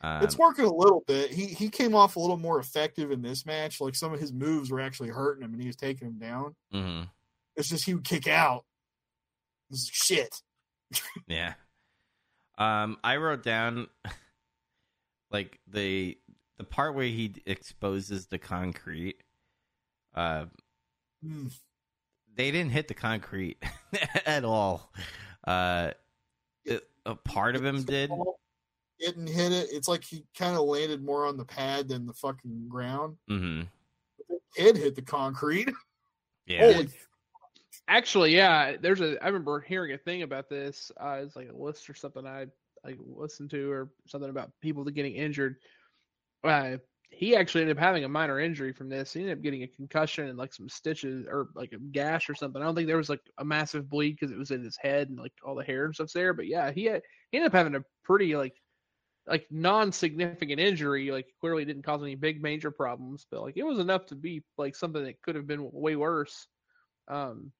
[0.00, 1.30] Um, It's working a little bit.
[1.30, 3.80] He he came off a little more effective in this match.
[3.80, 6.54] Like some of his moves were actually hurting him, and he was taking him down.
[6.72, 7.08] mhm.
[7.56, 8.64] It's just he would kick out.
[9.74, 10.42] Shit.
[11.26, 11.54] Yeah.
[12.56, 13.88] Um, I wrote down
[15.30, 16.16] like the
[16.56, 19.22] the part where he exposes the concrete.
[20.14, 20.46] Uh,
[21.24, 21.52] Mm.
[22.36, 23.60] they didn't hit the concrete
[24.26, 24.92] at all.
[25.44, 25.90] Uh,
[26.64, 28.10] it- a part of him did.
[29.00, 29.68] Didn't hit it.
[29.72, 33.16] It's like he kind of landed more on the pad than the fucking ground.
[33.28, 33.62] hmm
[34.56, 35.68] Kid hit the concrete.
[36.46, 36.72] Yeah.
[36.72, 36.88] Holy
[37.88, 38.76] Actually, yeah.
[38.80, 39.22] There's a.
[39.22, 40.90] I remember hearing a thing about this.
[40.98, 42.46] Uh, it's like a list or something I
[42.86, 45.56] I listened to, or something about people that getting injured.
[46.42, 46.78] Uh,
[47.10, 49.12] he actually ended up having a minor injury from this.
[49.12, 52.34] He ended up getting a concussion and like some stitches or like a gash or
[52.34, 52.60] something.
[52.60, 55.08] I don't think there was like a massive bleed because it was in his head
[55.08, 56.34] and like all the hair and stuff's there.
[56.34, 58.54] But yeah, he had he ended up having a pretty like
[59.26, 61.10] like non-significant injury.
[61.10, 64.42] Like clearly didn't cause any big major problems, but like it was enough to be
[64.58, 66.46] like something that could have been way worse.
[67.08, 67.52] Um,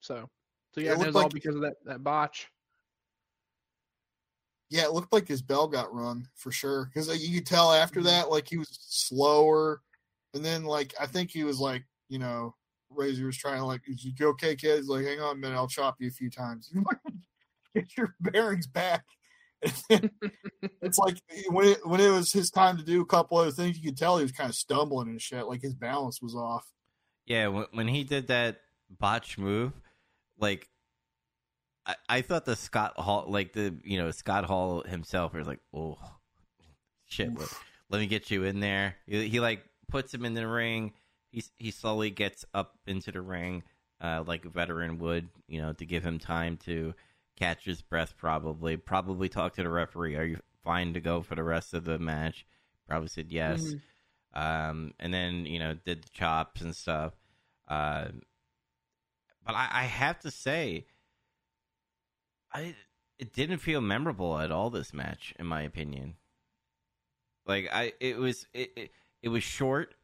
[0.00, 0.28] so
[0.74, 2.48] so yeah, It it was all because of that that botch.
[4.68, 6.86] Yeah, it looked like his bell got rung for sure.
[6.86, 8.04] Because you could tell after Mhm.
[8.04, 9.82] that, like he was slower,
[10.34, 12.54] and then like I think he was like, you know,
[12.90, 15.56] Razor was trying to like, "Is you okay, kid?" He's like, "Hang on a minute,
[15.56, 16.72] I'll chop you a few times."
[17.74, 19.04] Get your bearings back.
[19.62, 20.10] And then
[20.82, 21.16] it's like
[21.48, 23.96] when it when it was his time to do a couple other things, you could
[23.96, 25.46] tell he was kind of stumbling and shit.
[25.46, 26.70] Like his balance was off.
[27.24, 29.72] Yeah, when, when he did that botch move,
[30.38, 30.68] like
[31.86, 35.60] I, I thought the Scott Hall, like the you know Scott Hall himself, was like,
[35.72, 35.98] oh
[37.06, 37.48] shit, let,
[37.90, 38.96] let me get you in there.
[39.06, 40.92] He, he like puts him in the ring.
[41.30, 43.62] He he slowly gets up into the ring,
[44.00, 46.94] uh, like a veteran would, you know, to give him time to
[47.36, 48.14] catch his breath.
[48.16, 50.16] Probably, probably talk to the referee.
[50.16, 52.46] Are you fine to go for the rest of the match?
[52.88, 53.80] Probably said yes Mhm.
[54.70, 57.12] um, and then you know did the chops and stuff.
[57.68, 58.06] Uh,
[59.44, 60.86] but I, I have to say,
[62.52, 62.74] I
[63.18, 64.70] it didn't feel memorable at all.
[64.70, 66.16] This match, in my opinion,
[67.46, 68.90] like I it was it, it
[69.22, 69.94] it was short,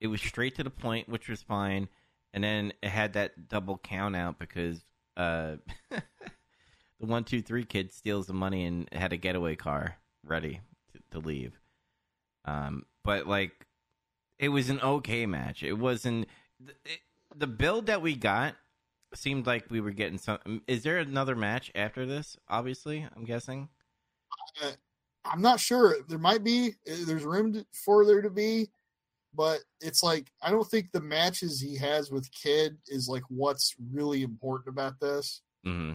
[0.00, 1.88] it was straight to the point, which was fine,
[2.32, 4.80] and then it had that double count out because
[5.16, 5.56] uh,
[5.90, 6.02] the
[6.98, 10.60] one two three kid steals the money and had a getaway car ready
[10.92, 11.58] to, to leave.
[12.44, 13.66] Um, but like,
[14.38, 15.62] it was an okay match.
[15.62, 16.28] It wasn't
[16.84, 17.00] it,
[17.34, 18.54] the build that we got
[19.14, 20.62] seemed like we were getting some.
[20.66, 22.36] Is there another match after this?
[22.48, 23.68] Obviously, I'm guessing.
[25.24, 25.96] I'm not sure.
[26.08, 26.74] There might be.
[26.84, 28.68] There's room to, for there to be,
[29.34, 33.74] but it's like I don't think the matches he has with Kid is like what's
[33.92, 35.42] really important about this.
[35.64, 35.94] hmm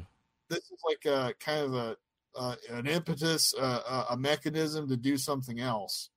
[0.49, 1.97] This is like a kind of a
[2.35, 6.09] uh, an impetus, uh, a mechanism to do something else.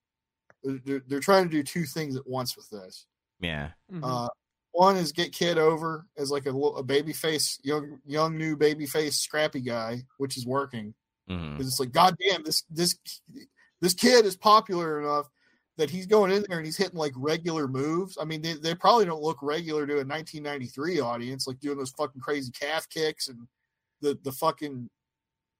[0.64, 3.06] They're, they're trying to do two things at once with this.
[3.38, 3.72] Yeah.
[3.92, 4.28] Mhm.
[4.76, 8.84] One is get Kid over as like a, a baby face, young young new baby
[8.84, 10.94] face, scrappy guy, which is working.
[11.28, 12.98] hmm because it's like god damn this this
[13.80, 15.28] this kid is popular enough
[15.78, 18.74] that he's going in there and he's hitting like regular moves i mean they, they
[18.74, 23.28] probably don't look regular to a 1993 audience like doing those fucking crazy calf kicks
[23.28, 23.46] and
[24.02, 24.88] the the fucking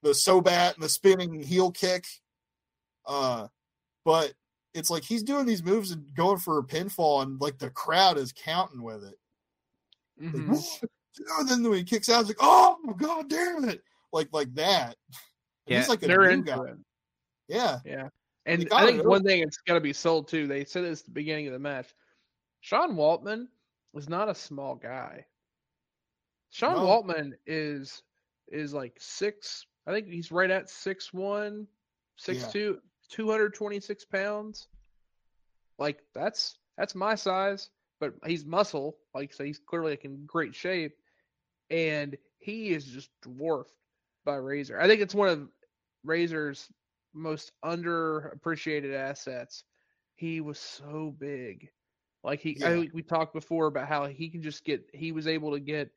[0.03, 2.05] the Sobat and the spinning heel kick.
[3.07, 3.49] Uh,
[4.05, 4.33] but
[4.77, 8.19] it's like he's doing these moves and going for a pinfall, and like the crowd
[8.19, 9.19] is counting with it.
[10.21, 10.49] Like, Mhm.
[10.81, 10.89] "Whoa."
[11.41, 13.83] and then when he kicks out, it's like, oh god damn it,
[14.13, 14.97] like like that.
[15.67, 16.63] Yeah, he's like a They're new guy.
[16.65, 16.77] it.
[17.49, 18.09] Yeah, Yeah.
[18.45, 20.47] And I think one thing it's got to be sold too.
[20.47, 21.93] They said this at the beginning of the match.
[22.61, 23.49] Sean Waltman
[23.95, 25.27] is not a small guy.
[26.51, 26.87] Sean No.
[26.87, 28.03] Waltman is
[28.49, 29.67] is like six.
[29.87, 31.67] I think he's right at six one,
[32.17, 32.49] six Yeah.
[32.49, 34.69] two, two hundred twenty six pounds.
[35.79, 37.71] Like that's that's my size,
[38.01, 38.97] but he's muscle.
[39.15, 40.97] Like so, he's clearly like in great shape,
[41.71, 43.77] and he is just dwarfed
[44.25, 44.81] by Razor.
[44.81, 45.49] I think it's one of
[46.05, 46.69] Razor's
[47.15, 49.65] most underappreciated assets.
[50.15, 51.71] He was so big.
[52.25, 52.71] Like he Yeah.
[52.71, 55.91] think we talked before about how he can just get he was able to get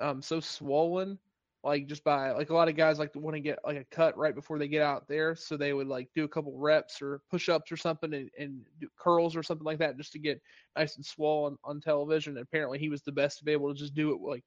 [0.00, 1.18] um so swollen
[1.64, 3.84] like just by like a lot of guys like to want to get like a
[3.90, 7.00] cut right before they get out there so they would like do a couple reps
[7.02, 10.18] or push ups or something and, and do curls or something like that just to
[10.18, 10.40] get
[10.76, 13.78] nice and swollen on television and apparently he was the best to be able to
[13.78, 14.44] just do it like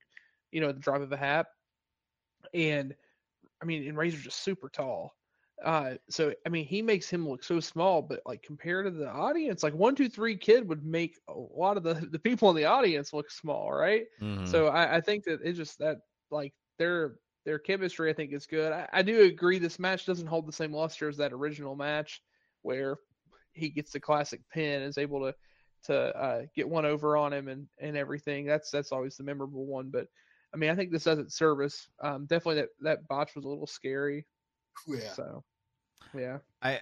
[0.52, 1.48] you know at the drop of a hat
[2.54, 2.96] and
[3.62, 5.16] I mean, and Razor's just super tall.
[5.64, 9.10] Uh, so I mean, he makes him look so small, but like compared to the
[9.10, 12.56] audience, like one, two, three kid would make a lot of the the people in
[12.56, 14.06] the audience look small, right?
[14.22, 14.48] Mhm.
[14.48, 15.98] So I, I think that it just that
[16.30, 17.16] like their
[17.46, 18.72] their chemistry, I think is good.
[18.72, 22.22] I, I do agree this match doesn't hold the same luster as that original match
[22.62, 22.98] where
[23.54, 25.36] he gets the classic pin, is able to
[25.86, 28.46] to uh, get one over on him and and everything.
[28.46, 30.08] That's that's always the memorable one, but.
[30.54, 31.90] I mean, I think this does its service.
[32.02, 34.26] Um, definitely that that botch was a little scary.
[34.88, 35.12] yeah.
[35.12, 35.44] So,
[36.18, 36.80] yeah, I,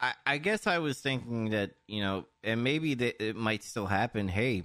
[0.00, 3.86] I, I guess I was thinking that you know, and maybe that it might still
[3.86, 4.28] happen.
[4.28, 4.64] Hey,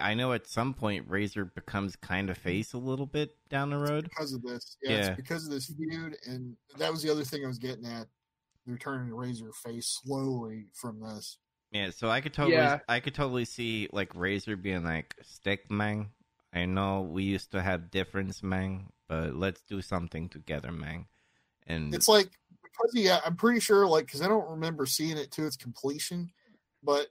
[0.00, 3.70] I, I know at some point Razor becomes kind of face a little bit down
[3.70, 4.04] the road.
[4.04, 4.76] because of this.
[4.82, 5.06] Yeah, Yeah.
[5.08, 8.06] it's because of this feud, and that was the other thing I was getting at.
[8.66, 11.38] They're turning Razor face slowly from this.
[11.72, 12.78] Yeah, so I could totally, Yeah.
[12.88, 16.10] I could totally see like Razor being like, "Stick, man.
[16.52, 21.06] I know we used to have difference, man, but let's do something together, man."
[21.66, 22.30] And It's like
[22.62, 26.30] because yeah, I'm pretty sure like because I don't remember seeing it to its completion,
[26.82, 27.08] but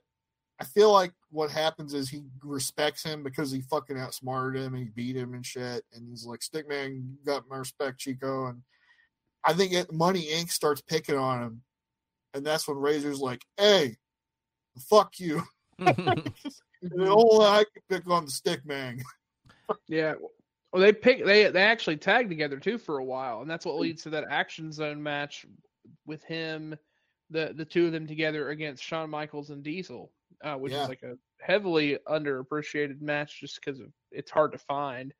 [0.60, 4.84] I feel like what happens is he respects him because he fucking outsmarted him and
[4.84, 8.62] he beat him and shit, and he's like, "Stickman, got my respect, Chico." And
[9.44, 10.50] I think it, Money Inc.
[10.50, 11.62] starts picking on him,
[12.34, 13.96] and that's when Razor's like, "Hey,
[14.78, 15.42] fuck you."
[15.80, 16.28] Mm-hmm.
[16.82, 19.00] And only I can pick on the Stickman.
[19.88, 20.14] yeah.
[20.72, 23.78] Well, they pick they they actually tag together too for a while, and that's what
[23.78, 25.44] leads to that action zone match
[26.06, 26.76] with him,
[27.30, 30.12] the the two of them together against Shawn Michaels and Diesel,
[30.42, 30.82] uh, which Yeah.
[30.82, 33.80] is like a heavily underappreciated match just because
[34.10, 35.12] it's hard to find.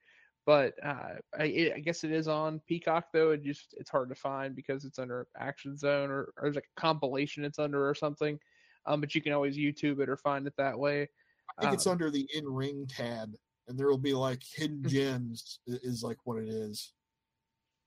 [0.44, 3.30] But uh, I, I guess it is on Peacock though.
[3.30, 6.68] It just it's hard to find because it's under Action Zone or, or there's like
[6.76, 8.38] a compilation it's under or something.
[8.84, 11.08] Um, but you can always YouTube it or find it that way.
[11.56, 13.32] I think it's Um, under the in ring tab,
[13.68, 15.60] and there will be like hidden gems.
[15.66, 16.92] Is like what it is.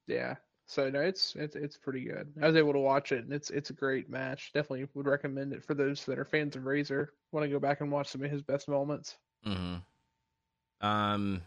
[0.08, 0.36] Yeah.
[0.68, 2.32] So no, it's it's it's pretty good.
[2.42, 4.52] I was able to watch it, and it's it's a great match.
[4.53, 7.14] Definitely would recommend it for those that are fans of Razor.
[7.32, 9.18] Want to go back and watch some of his best moments.
[9.45, 10.85] Mm-hmm.
[10.85, 11.42] Um,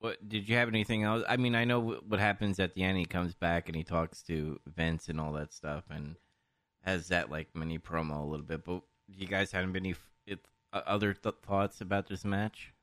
[0.00, 1.24] what did you have anything else?
[1.26, 2.98] I mean, I know wh- what happens at the end.
[2.98, 6.16] He comes back and he talks to Vince and all that stuff, and
[6.82, 8.62] has that like mini promo a little bit.
[8.64, 10.40] But you guys hadn't any f- it,
[10.74, 12.74] uh, other th- thoughts about this match?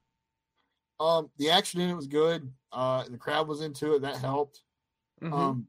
[0.99, 2.51] Um, the action in it was good.
[2.71, 4.01] Uh, the crowd was into it.
[4.01, 4.61] That helped.
[5.21, 5.33] Mhm.
[5.33, 5.67] Um,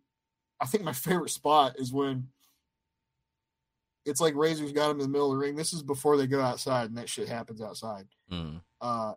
[0.60, 2.28] I think my favorite spot is when
[4.04, 5.54] it's like Razor's got him in the middle of the ring.
[5.54, 8.06] This is before they go outside, and that shit happens outside.
[8.30, 8.60] Mm.
[8.80, 9.14] Uh,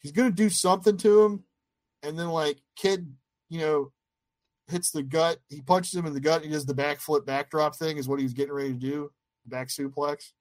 [0.00, 1.44] he's gonna do something to him,
[2.02, 3.10] and then like kid,
[3.48, 3.92] you know,
[4.68, 5.38] hits the gut.
[5.48, 6.42] He punches him in the gut.
[6.42, 7.96] And he does the backflip backdrop thing.
[7.96, 9.10] Is what he was getting ready to do,
[9.46, 10.32] back suplex.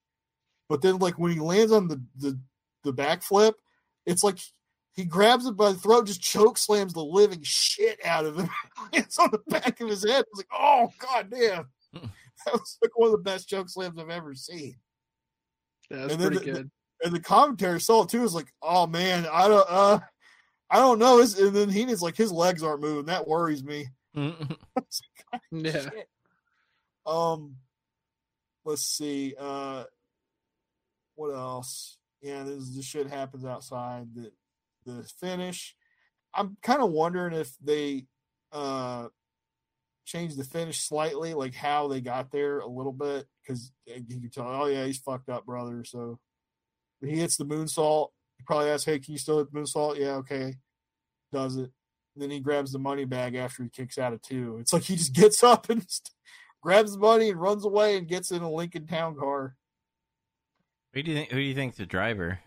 [0.69, 2.39] But then, like when he lands on the the
[2.83, 3.53] the backflip,
[4.05, 4.39] it's like
[4.97, 8.49] he grabs it by the throat, just choke slams the living shit out of him.
[8.93, 10.25] it's on the back of his head.
[10.29, 11.67] It's like, oh god damn.
[11.93, 14.75] that was like one of the best choke slams I've ever seen.
[15.89, 16.71] yeah, that's and pretty the- good.
[17.03, 18.23] And the commentary saw it too.
[18.23, 19.99] Is like, oh man, I don't, uh,
[20.71, 21.19] I don't know.
[21.19, 23.05] It's- And then Heenan's like, his legs aren't moving.
[23.05, 23.87] That worries me.
[24.15, 25.01] It's
[25.31, 25.71] like, yeah.
[25.81, 26.09] shit.
[27.05, 27.55] Um,
[28.65, 29.35] let's see.
[29.39, 29.83] Uh,
[31.13, 31.97] what else?
[32.21, 34.31] Yeah, this this shit happens outside the
[34.87, 35.75] the finish.
[36.33, 38.05] I'm kind of wondering if they
[38.51, 39.07] uh
[40.05, 44.29] changed the finish slightly, like how they got there a little bit, because you can
[44.29, 44.47] tell.
[44.47, 45.83] Oh yeah, he's fucked up, brother.
[45.83, 46.17] So
[47.01, 50.15] he hits the moonsault, he probably asks, "Hey, can you still hit the moonsault?" Yeah,
[50.15, 50.55] okay.
[51.31, 51.71] Does it?
[52.19, 54.57] then he grabs the money bag after he kicks out of two.
[54.59, 55.85] It's like he just gets up and
[56.61, 59.55] grabs the money and runs away and gets in a Lincoln Town car.
[60.93, 61.31] Who do you think?
[61.31, 62.39] Who do you think's the driver?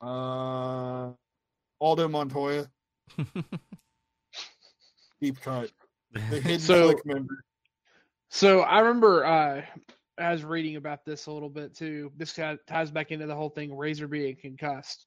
[0.00, 1.10] Uh,
[1.80, 2.68] Aldo Montoya,
[5.20, 5.70] deep cut,
[6.12, 7.42] the hidden So- member.
[8.28, 9.62] So I remember uh,
[10.18, 12.10] I was reading about this a little bit too.
[12.16, 15.06] This kind of ties back into the whole thing Razor being concussed.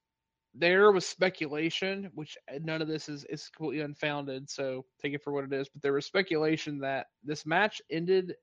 [0.55, 5.31] There was speculation, which none of this is, is completely unfounded, so take it for
[5.31, 5.69] what it is.
[5.69, 8.33] But there was speculation that this match ended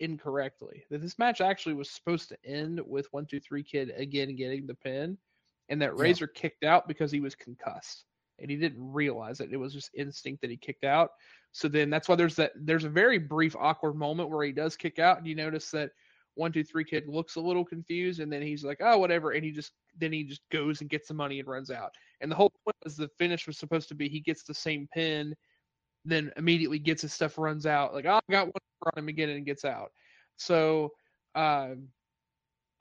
[0.00, 0.84] incorrectly.
[0.90, 4.66] That this match actually was supposed to end with one two three kid again getting
[4.66, 5.16] the pin,
[5.68, 6.02] and that Yeah.
[6.02, 8.04] Razor kicked out because he was concussed
[8.38, 9.52] and he didn't realize it.
[9.52, 11.10] It was just instinct that he kicked out.
[11.52, 14.76] So then that's why there's that there's a very brief awkward moment where he does
[14.76, 15.90] kick out, and you notice that
[16.34, 19.42] one two three kid looks a little confused, and then he's like, oh whatever, and
[19.44, 21.92] he just then he just goes and gets the money and runs out.
[22.20, 24.86] And the whole point was the finish was supposed to be he gets the same
[24.92, 25.34] pin,
[26.04, 29.30] then immediately gets his stuff, runs out, like oh I got one on him again
[29.30, 29.92] and gets out.
[30.36, 30.92] So
[31.34, 31.88] um,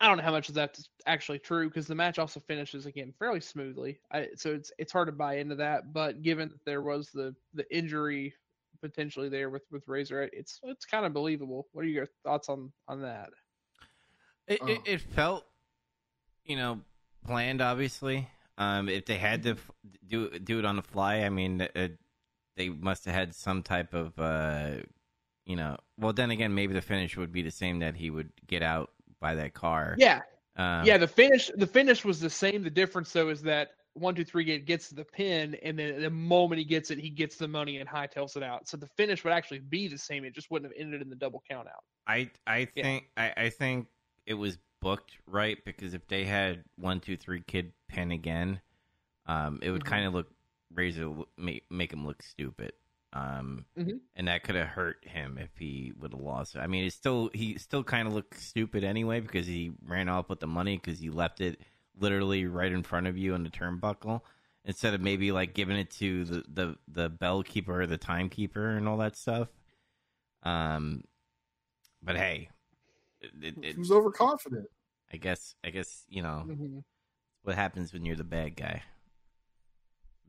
[0.05, 3.11] I don't know how much of that's actually true because the match also finishes again
[3.17, 3.99] fairly smoothly.
[4.11, 5.93] I, so it's it's hard to buy into that.
[5.93, 8.35] But given that there was the the injury
[8.81, 11.67] potentially there with with Razor, it's it's kind of believable.
[11.73, 13.31] What are your thoughts on on that?
[14.47, 14.83] It, it, Oh.
[14.85, 15.43] it felt,
[16.43, 16.81] you know,
[17.25, 17.61] planned.
[17.61, 19.71] Obviously, um, if they had to f-
[20.07, 21.97] do do it on the fly, I mean, it,
[22.55, 24.83] they must have had some type of, uh,
[25.45, 25.77] you know.
[25.97, 28.91] Well, then again, maybe the finish would be the same that he would get out
[29.19, 29.95] by that car.
[29.97, 30.21] Yeah,
[30.55, 30.97] Um, yeah.
[30.97, 32.63] The finish the finish was the same.
[32.63, 36.09] The difference though is that one two three get gets the pin, and then the
[36.09, 38.67] moment he gets it, he gets the money and hightails it out.
[38.67, 40.25] So the finish would actually be the same.
[40.25, 41.83] It just wouldn't have ended in the double count out.
[42.07, 42.83] I I Yeah.
[42.83, 43.87] think I, I think
[44.25, 48.61] it was booked right because if they had one two three kid pin again,
[49.25, 49.85] um, it would Mhm.
[49.85, 50.27] kind of look
[50.73, 52.73] Razor make make him look stupid.
[53.15, 54.01] Um, Mhm.
[54.17, 56.55] and that could have hurt him if he would have lost.
[56.55, 56.59] it.
[56.59, 60.27] I mean, it's still he still kind of looked stupid anyway because he ran off
[60.29, 61.61] with the money because he left it
[61.97, 64.19] literally right in front of you on the turnbuckle
[64.65, 68.75] instead of maybe like giving it to the the the bell keeper or the timekeeper
[68.75, 69.47] and all that stuff.
[70.43, 71.05] Um,
[72.03, 72.49] but hey,
[73.21, 74.67] it, it, He was overconfident.
[75.13, 76.83] I guess I guess you know Mhm.
[77.43, 78.83] what happens when you're the bad guy.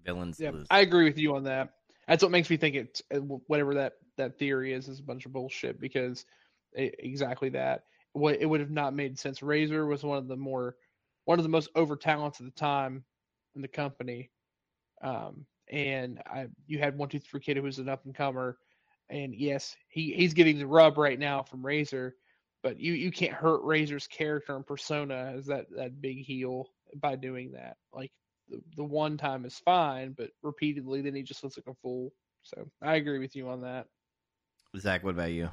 [0.04, 0.68] Villains Yeah, lose.
[0.70, 1.72] I agree with you on that.
[2.08, 5.26] That's what makes me think it's uh, whatever that that theory is is a bunch
[5.26, 6.24] of bullshit because
[6.76, 7.84] e- exactly that.
[8.12, 9.42] What it would have not made sense.
[9.42, 10.76] Razor was one of the more
[11.24, 13.04] one of the most over talents at the time
[13.54, 14.30] in the company,
[15.02, 18.56] um, and I you had one two three kid who was an up and comer,
[19.10, 22.14] and yes, he he's getting the rub right now from Razor,
[22.62, 27.16] but you you can't hurt Razor's character and persona as that that big heel by
[27.16, 27.76] doing that.
[27.92, 28.12] Like
[28.48, 32.12] the, the one time is fine, but repeatedly, then he just looks like a fool.
[32.42, 33.86] So I agree with you on that.
[34.78, 35.50] Zach, what about you?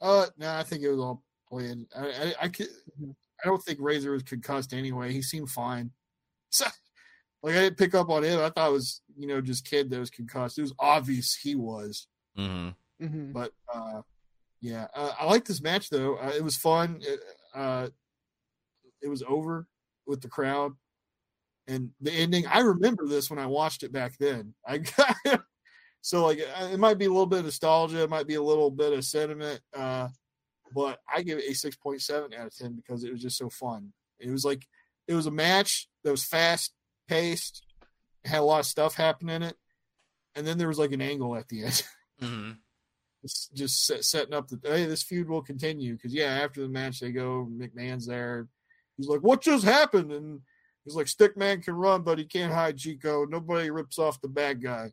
[0.00, 1.86] Uh, no, I think it was all planned.
[1.96, 2.68] I, I, I, could,
[3.00, 3.14] Mhm.
[3.42, 5.12] I don't think Razor was concussed anyway.
[5.12, 5.90] He seemed fine.
[6.50, 6.66] So,
[7.42, 8.40] like I didn't pick up on him.
[8.40, 10.58] I thought it was you know just kid that was concussed.
[10.58, 12.06] It was obvious he was.
[12.38, 13.04] Mm-hmm.
[13.04, 13.32] Mm-hmm.
[13.32, 14.02] But uh,
[14.60, 16.16] yeah, uh, I like this match though.
[16.16, 16.98] Uh, it was fun.
[17.00, 17.20] It,
[17.54, 17.88] uh,
[19.02, 19.66] it was over
[20.06, 20.72] with the crowd,
[21.68, 22.46] and the ending.
[22.46, 24.54] I remember this when I watched it back then.
[24.66, 24.80] I
[26.00, 28.42] so like uh, it might be a little bit of nostalgia, it might be a
[28.42, 30.08] little bit of sentiment, uh,
[30.74, 33.36] but I give it a six point seven out of ten because it was just
[33.38, 33.92] so fun.
[34.18, 34.66] It was like
[35.06, 36.72] it was a match that was fast
[37.06, 37.62] paced,
[38.24, 39.56] had a lot of stuff happen in it,
[40.34, 41.82] and then there was like an angle at the end.
[42.20, 42.50] Mm-hmm.
[43.22, 46.68] It's just set, setting up the hey, this feud will continue because yeah, after the
[46.68, 48.48] match they go, McMahon's there.
[48.96, 50.40] He's like, "What just happened?" And
[50.88, 53.24] he's like, "Stickman can run, but he can't hide Chico.
[53.24, 54.92] Nobody rips off the bad guy."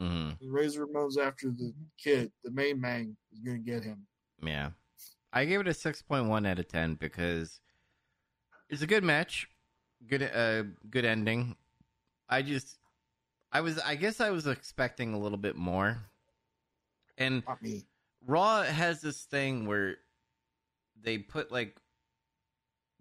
[0.00, 0.50] Mm-hmm.
[0.50, 4.06] Razor Ramon's after the kid, the main man is gonna get him.
[4.42, 4.70] Yeah.
[5.32, 7.60] I gave it a 6.1 out of 10 because
[8.70, 9.48] it's a good match.
[10.06, 11.56] Good uh good ending.
[12.28, 12.78] I just
[13.50, 15.98] I was I guess I was expecting a little bit more.
[17.16, 17.42] And
[18.24, 19.96] Raw has this thing where
[21.02, 21.76] they put like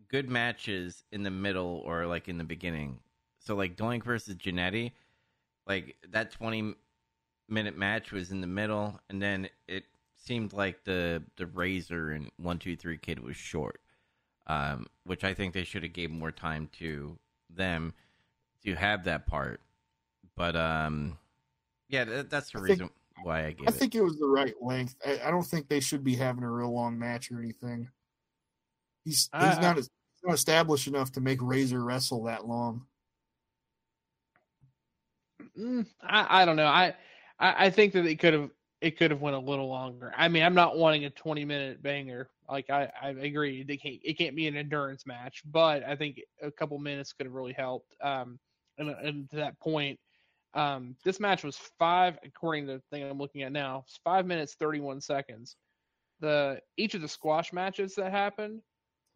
[0.10, 3.00] good matches in the middle or like in the beginning.
[3.40, 4.92] So like Doink versus Jannetty,
[5.68, 6.74] like that twenty
[7.50, 12.30] minute match was in the middle, and then it seemed like the the Razor and
[12.38, 13.80] One Two Three Kid was short,
[14.48, 17.18] um, which I think they should have gave more time to
[17.50, 17.94] them
[18.66, 19.62] to have that part.
[20.36, 21.18] But um,
[21.90, 22.90] yeah, that, that's the I think- reason
[23.24, 23.76] why I gave I it.
[23.76, 24.96] think it was the right length.
[25.06, 27.90] I, I don't think they should be having a real long match or anything.
[29.06, 29.90] He's he's I- not he's
[30.24, 32.86] not established enough to make Razor wrestle that long.
[35.58, 36.68] Mm, I, I don't know.
[36.68, 36.96] I,
[37.40, 38.50] I I think that it could have
[38.82, 40.14] it could have went a little longer.
[40.16, 42.30] I mean, I'm not wanting a 20 minute banger.
[42.50, 46.22] Like I, I agree, they can't it can't be an endurance match, but I think
[46.42, 47.96] a couple minutes could have really helped.
[48.02, 48.40] Um,
[48.78, 50.00] and, and to that point,
[50.54, 54.26] um, this match was five, according to the thing I'm looking at now, it's five
[54.26, 55.56] minutes 31 seconds.
[56.20, 58.62] The each of the squash matches that happened,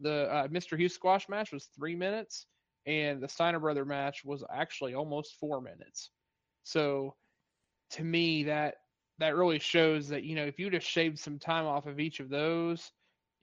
[0.01, 0.77] the uh, Mr.
[0.77, 2.45] Hughes squash match was three minutes,
[2.85, 6.09] and the Steiner brother match was actually almost four minutes.
[6.63, 7.15] So,
[7.91, 8.75] to me, that
[9.19, 12.19] that really shows that you know if you'd have shaved some time off of each
[12.19, 12.91] of those,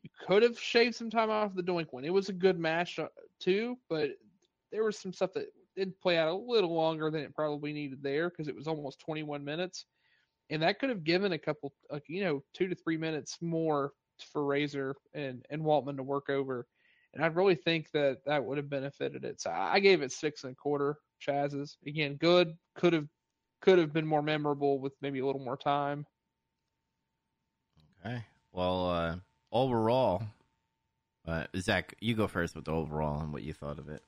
[0.03, 2.05] you could have shaved some time off the Doink one.
[2.05, 3.09] It was a good match uh,
[3.41, 4.11] too, but
[4.73, 5.47] there was some stuff that
[5.77, 9.01] did play out a little longer than it probably needed there because it was almost
[9.01, 9.87] 21 minutes,
[10.51, 11.73] and that could have given a couple,
[12.07, 16.67] you know, two to three minutes more for Razor and and Waltman to work over.
[17.15, 19.41] And I really think that that would have benefited it.
[19.41, 20.99] So I gave it six and a quarter.
[21.21, 22.57] Chaz's again, good.
[22.75, 23.09] Could have
[23.61, 26.07] could have been more memorable with maybe a little more time.
[28.05, 28.25] Okay.
[28.53, 29.17] Well, uh,
[29.51, 30.23] overall,
[31.27, 34.03] uh, Zach, you go first with the overall and what you thought of it.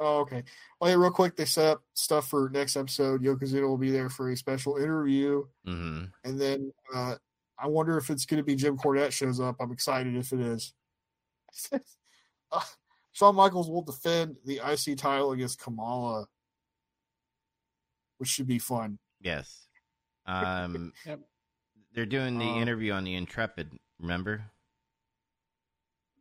[0.00, 0.42] Oh, okay.
[0.80, 3.22] Well, hey, real quick, they set up stuff for next episode.
[3.22, 6.06] Yokozuna will be there for a special interview, Mm-hmm.
[6.24, 7.14] and then uh,
[7.58, 9.56] I wonder if it's going to be Jim Cornette shows up.
[9.60, 10.74] I'm excited if it is.
[12.52, 12.60] uh,
[13.12, 16.26] Shawn Michaels will defend the IC title against Kamala,
[18.18, 18.98] which should be fun.
[19.20, 19.60] Yes.
[20.26, 21.20] Um, Yep.
[21.92, 23.78] They're doing the Um, interview on the Intrepid.
[24.00, 24.50] Remember?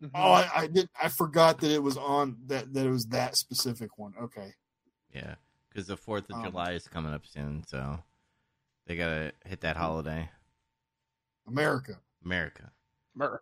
[0.02, 0.12] Mhm.
[0.14, 0.90] Oh, I, I did.
[1.02, 2.74] I forgot that it was on that.
[2.74, 4.14] That it was that specific one.
[4.22, 4.54] Okay.
[5.14, 5.36] Yeah,
[5.70, 7.98] because the Fourth of Um, July is coming up soon, so
[8.88, 10.30] they gotta hit that holiday.
[11.48, 12.00] America.
[12.24, 12.72] America.
[13.16, 13.42] Mer-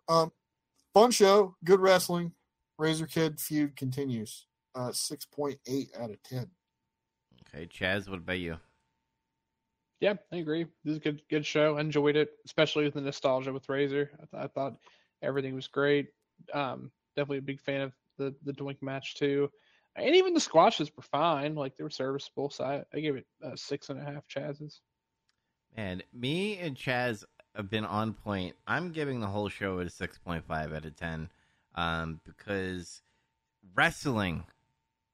[0.94, 1.56] Fun show.
[1.64, 2.32] Good wrestling.
[2.78, 4.46] Razor Kid feud continues.
[4.74, 6.50] Uh, six point eight out of ten.
[7.54, 8.58] Okay, Chaz, what about you?
[10.00, 10.64] Yeah, I agree.
[10.84, 11.78] This is a good good show.
[11.78, 14.10] Enjoyed it, especially with the nostalgia with Razor.
[14.14, 14.76] I, th- I thought
[15.22, 16.08] everything was great.
[16.52, 19.50] Um, definitely a big fan of the the Doink match too,
[19.96, 21.54] and even the squashes were fine.
[21.54, 22.50] Like they were serviceable.
[22.50, 24.80] So I, I gave it uh, six and a half Chaz's.
[25.74, 27.24] And me and Chaz
[27.54, 28.56] have been on point.
[28.66, 31.28] I'm giving the whole show a 6.5 out of 10
[31.74, 33.02] um, because
[33.74, 34.44] wrestling.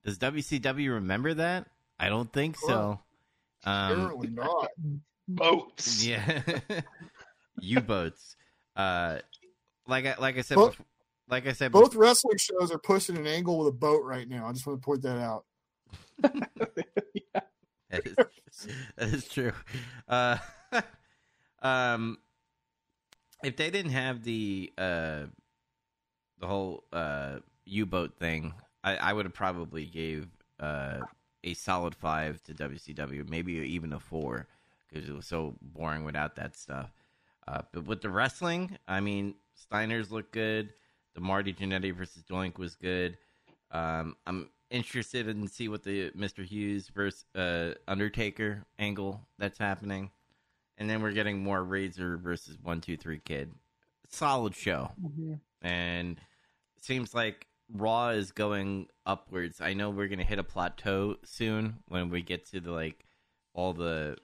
[0.05, 1.67] Does WCW remember that?
[1.99, 3.01] I don't think so.
[3.65, 4.69] Um, Apparently not.
[5.27, 6.07] Boats.
[6.07, 6.41] yeah,
[7.61, 8.37] U boats.
[8.75, 9.19] Uh,
[9.87, 10.87] like I like I said, Both- before,
[11.29, 14.47] like I said, Both wrestling shows are pushing an angle with a boat right now.
[14.47, 15.45] I just want to point that out.
[16.23, 17.41] yeah.
[17.91, 18.17] That is,
[18.97, 19.53] that is true.
[20.07, 20.37] Uh,
[21.63, 22.19] um,
[23.43, 25.25] if they didn't have the uh,
[26.41, 30.27] the whole uh, U boat thing, I, I would have probably gave
[30.61, 31.01] uh,
[31.45, 34.47] a solid five to WCW, maybe even a four,
[34.89, 36.93] because it was so boring without that stuff.
[37.47, 40.71] Uh, but with the wrestling, I mean, Steiner's look good.
[41.15, 43.17] The Marty Jannetty versus Doink was good.
[43.71, 46.45] Um, I'm interested in see what the Mr.
[46.45, 50.11] Hughes versus uh, Undertaker angle that's happening,
[50.79, 53.53] and then we're getting more Razor versus One Two Three Kid.
[54.09, 55.41] Solid show, Mhm.
[55.61, 56.19] and
[56.81, 59.61] seems like Raw is going upwards.
[59.61, 63.05] I know we're gonna hit a plateau soon when we get to the like
[63.53, 64.17] all the,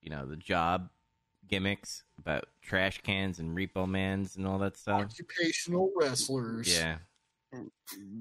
[0.00, 0.88] you know, the job
[1.46, 5.02] gimmicks about trash cans and repo mans and all that stuff.
[5.02, 6.74] Occupational wrestlers.
[6.74, 6.98] Yeah,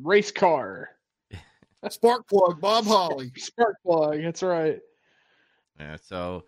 [0.01, 0.89] Race car.
[1.89, 3.31] Spark plug, Bob Holly.
[3.37, 4.21] Spark plug.
[4.21, 4.81] That's right.
[5.79, 6.45] Yeah, so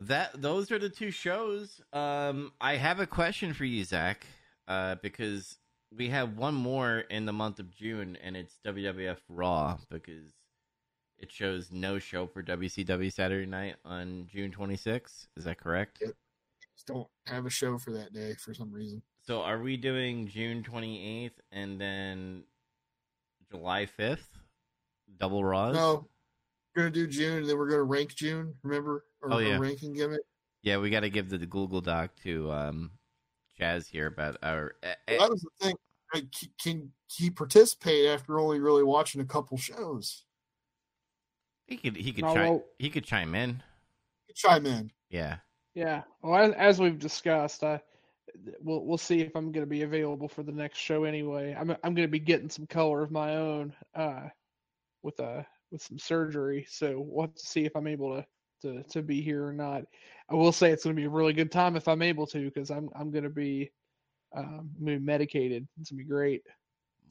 [0.00, 1.80] that those are the two shows.
[1.92, 4.26] Um, I have a question for you, Zach,
[4.68, 5.58] uh, because
[5.96, 10.32] we have one more in the month of June, and it's WWF Raw because
[11.18, 15.28] it shows no show for WCW Saturday Night on June 26th.
[15.36, 15.98] Is that correct?
[16.00, 16.14] Yep.
[16.74, 19.00] Just don't have a show for that day for some reason.
[19.22, 22.44] So are we doing June 28th and then
[23.50, 24.18] July 5th?
[25.18, 25.76] Double Raws?
[25.76, 26.08] No,
[26.74, 28.54] we're gonna do June, and then we're gonna rank June.
[28.62, 29.04] Remember?
[29.22, 29.56] Or, Oh, yeah.
[29.56, 30.20] or ranking gimmick.
[30.62, 32.90] Yeah, we got to give the, the Google Doc to um,
[33.60, 34.76] Chaz here about our.
[34.82, 35.76] eh, eh, That was the thing.
[36.14, 36.24] Like,
[36.62, 40.24] can he participate after only really watching a couple shows?
[41.66, 43.62] He could he could No, chime well- he could chime in.
[44.34, 44.90] Chime in.
[45.10, 45.36] Yeah.
[45.74, 46.02] Yeah.
[46.22, 47.80] Well, as, as we've discussed, I
[48.60, 51.54] we'll we'll see if I'm going to be available for the next show anyway.
[51.58, 54.28] I'm I'm going to be getting some color of my own uh
[55.02, 55.42] with uh
[55.74, 58.26] with some surgery, so we'll have to see if I'm able to
[58.62, 59.82] to to be here or not.
[60.30, 62.44] I will say it's going to be a really good time if I'm able to
[62.44, 63.70] because I'm I'm going to be
[64.34, 65.66] um I'm gonna be medicated.
[65.80, 66.42] It's going to be great.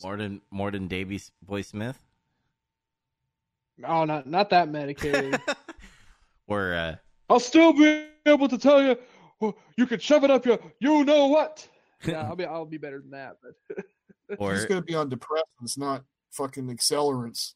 [0.02, 2.02] Morden Morden Davey Boy Smith.
[3.86, 5.40] Oh, not not that medicated.
[6.48, 6.96] or uh,
[7.30, 8.98] I'll still be able to tell you.
[9.42, 10.58] Well, you can shove it up your.
[10.80, 11.68] You know what?
[12.06, 12.44] Yeah, I'll be.
[12.44, 13.38] I'll be better than that.
[13.42, 13.86] But
[14.38, 17.54] or He's gonna be on depressants, not fucking accelerants.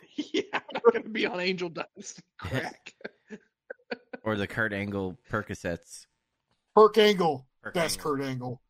[0.16, 2.94] yeah, I'm not gonna be on Angel Dust crack.
[4.24, 6.06] or the Kurt Angle Percocets.
[6.74, 8.10] Perk Angle, Kurt best Angle.
[8.12, 8.62] Kurt Angle.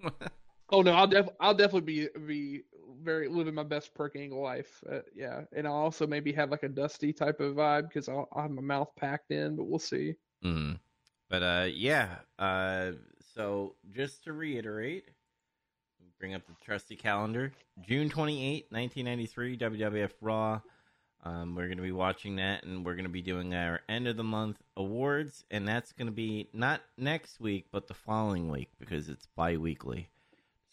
[0.70, 2.62] Oh no, I'll def I'll definitely be be
[3.02, 4.82] very living my best perk angle life.
[4.90, 8.28] Uh, yeah, and I'll also maybe have like a dusty type of vibe because I'll,
[8.32, 10.14] I'll have my mouth packed in, but we'll see.
[10.44, 10.78] Mm.
[11.28, 12.08] But uh, yeah.
[12.38, 12.92] Uh,
[13.34, 15.04] so just to reiterate,
[16.18, 17.52] bring up the trusty calendar.
[17.86, 20.60] June twenty eighth, 1993, WWF Raw.
[21.24, 24.08] Um, we're going to be watching that, and we're going to be doing our end
[24.08, 28.48] of the month awards, and that's going to be not next week, but the following
[28.48, 30.10] week because it's bi weekly.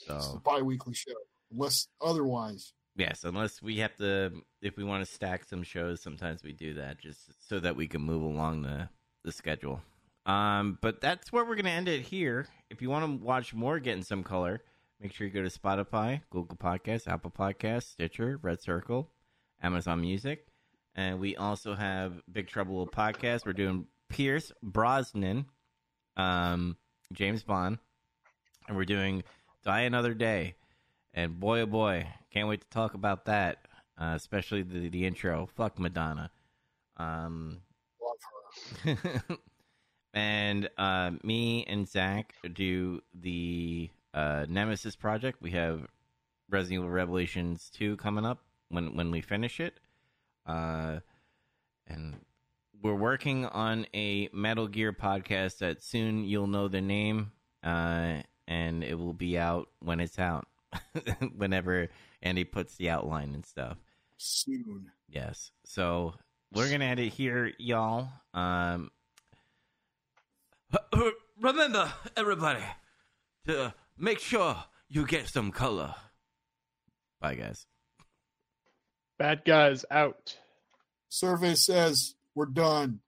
[0.07, 1.13] It's a So bi-weekly show,
[1.51, 2.73] unless otherwise.
[2.95, 6.73] yes, unless we have to, if we want to stack some shows, sometimes we do
[6.75, 8.89] that just so that we can move along the
[9.23, 9.81] the schedule.
[10.25, 12.47] Um, but that's where we're going to end it here.
[12.69, 14.61] If you want to watch more Getting Some Color,
[14.99, 19.09] make sure you go to Spotify, Google Podcasts, Apple Podcasts, Stitcher, Red Circle,
[19.61, 20.45] Amazon Music.
[20.95, 23.45] And we also have Big Trouble with Podcast.
[23.45, 25.45] We're doing Pierce Brosnan,
[26.17, 26.77] um,
[27.13, 27.77] James Bond,
[28.67, 29.23] and we're doing
[29.63, 30.55] Die Another Day.
[31.13, 35.47] And boy, oh boy, can't wait to talk about that, uh, especially the, the intro.
[35.55, 36.31] Fuck Madonna.
[36.97, 37.61] Um,
[40.13, 45.41] and uh, me and Zach do the uh, Nemesis project.
[45.41, 45.87] We have
[46.49, 48.39] Resident Evil Revelations 2 coming up
[48.69, 49.79] when, when we finish it.
[50.45, 50.99] Uh,
[51.87, 52.21] and
[52.81, 57.31] we're working on a Metal Gear podcast that soon you'll know the name,
[57.63, 58.15] uh,
[58.47, 60.47] and it will be out when it's out,
[61.35, 61.89] whenever
[62.21, 63.77] Andy puts the outline and stuff.
[64.17, 64.91] Soon.
[65.07, 65.51] Yes.
[65.65, 66.13] So
[66.53, 68.09] we're gonna end it here, y'all.
[68.33, 68.91] Um,
[71.41, 72.63] remember, everybody,
[73.47, 74.55] to make sure
[74.87, 75.95] you get some color.
[77.19, 77.65] Bye, guys.
[79.19, 80.37] Bad guys out.
[81.09, 83.01] Survey says we're done.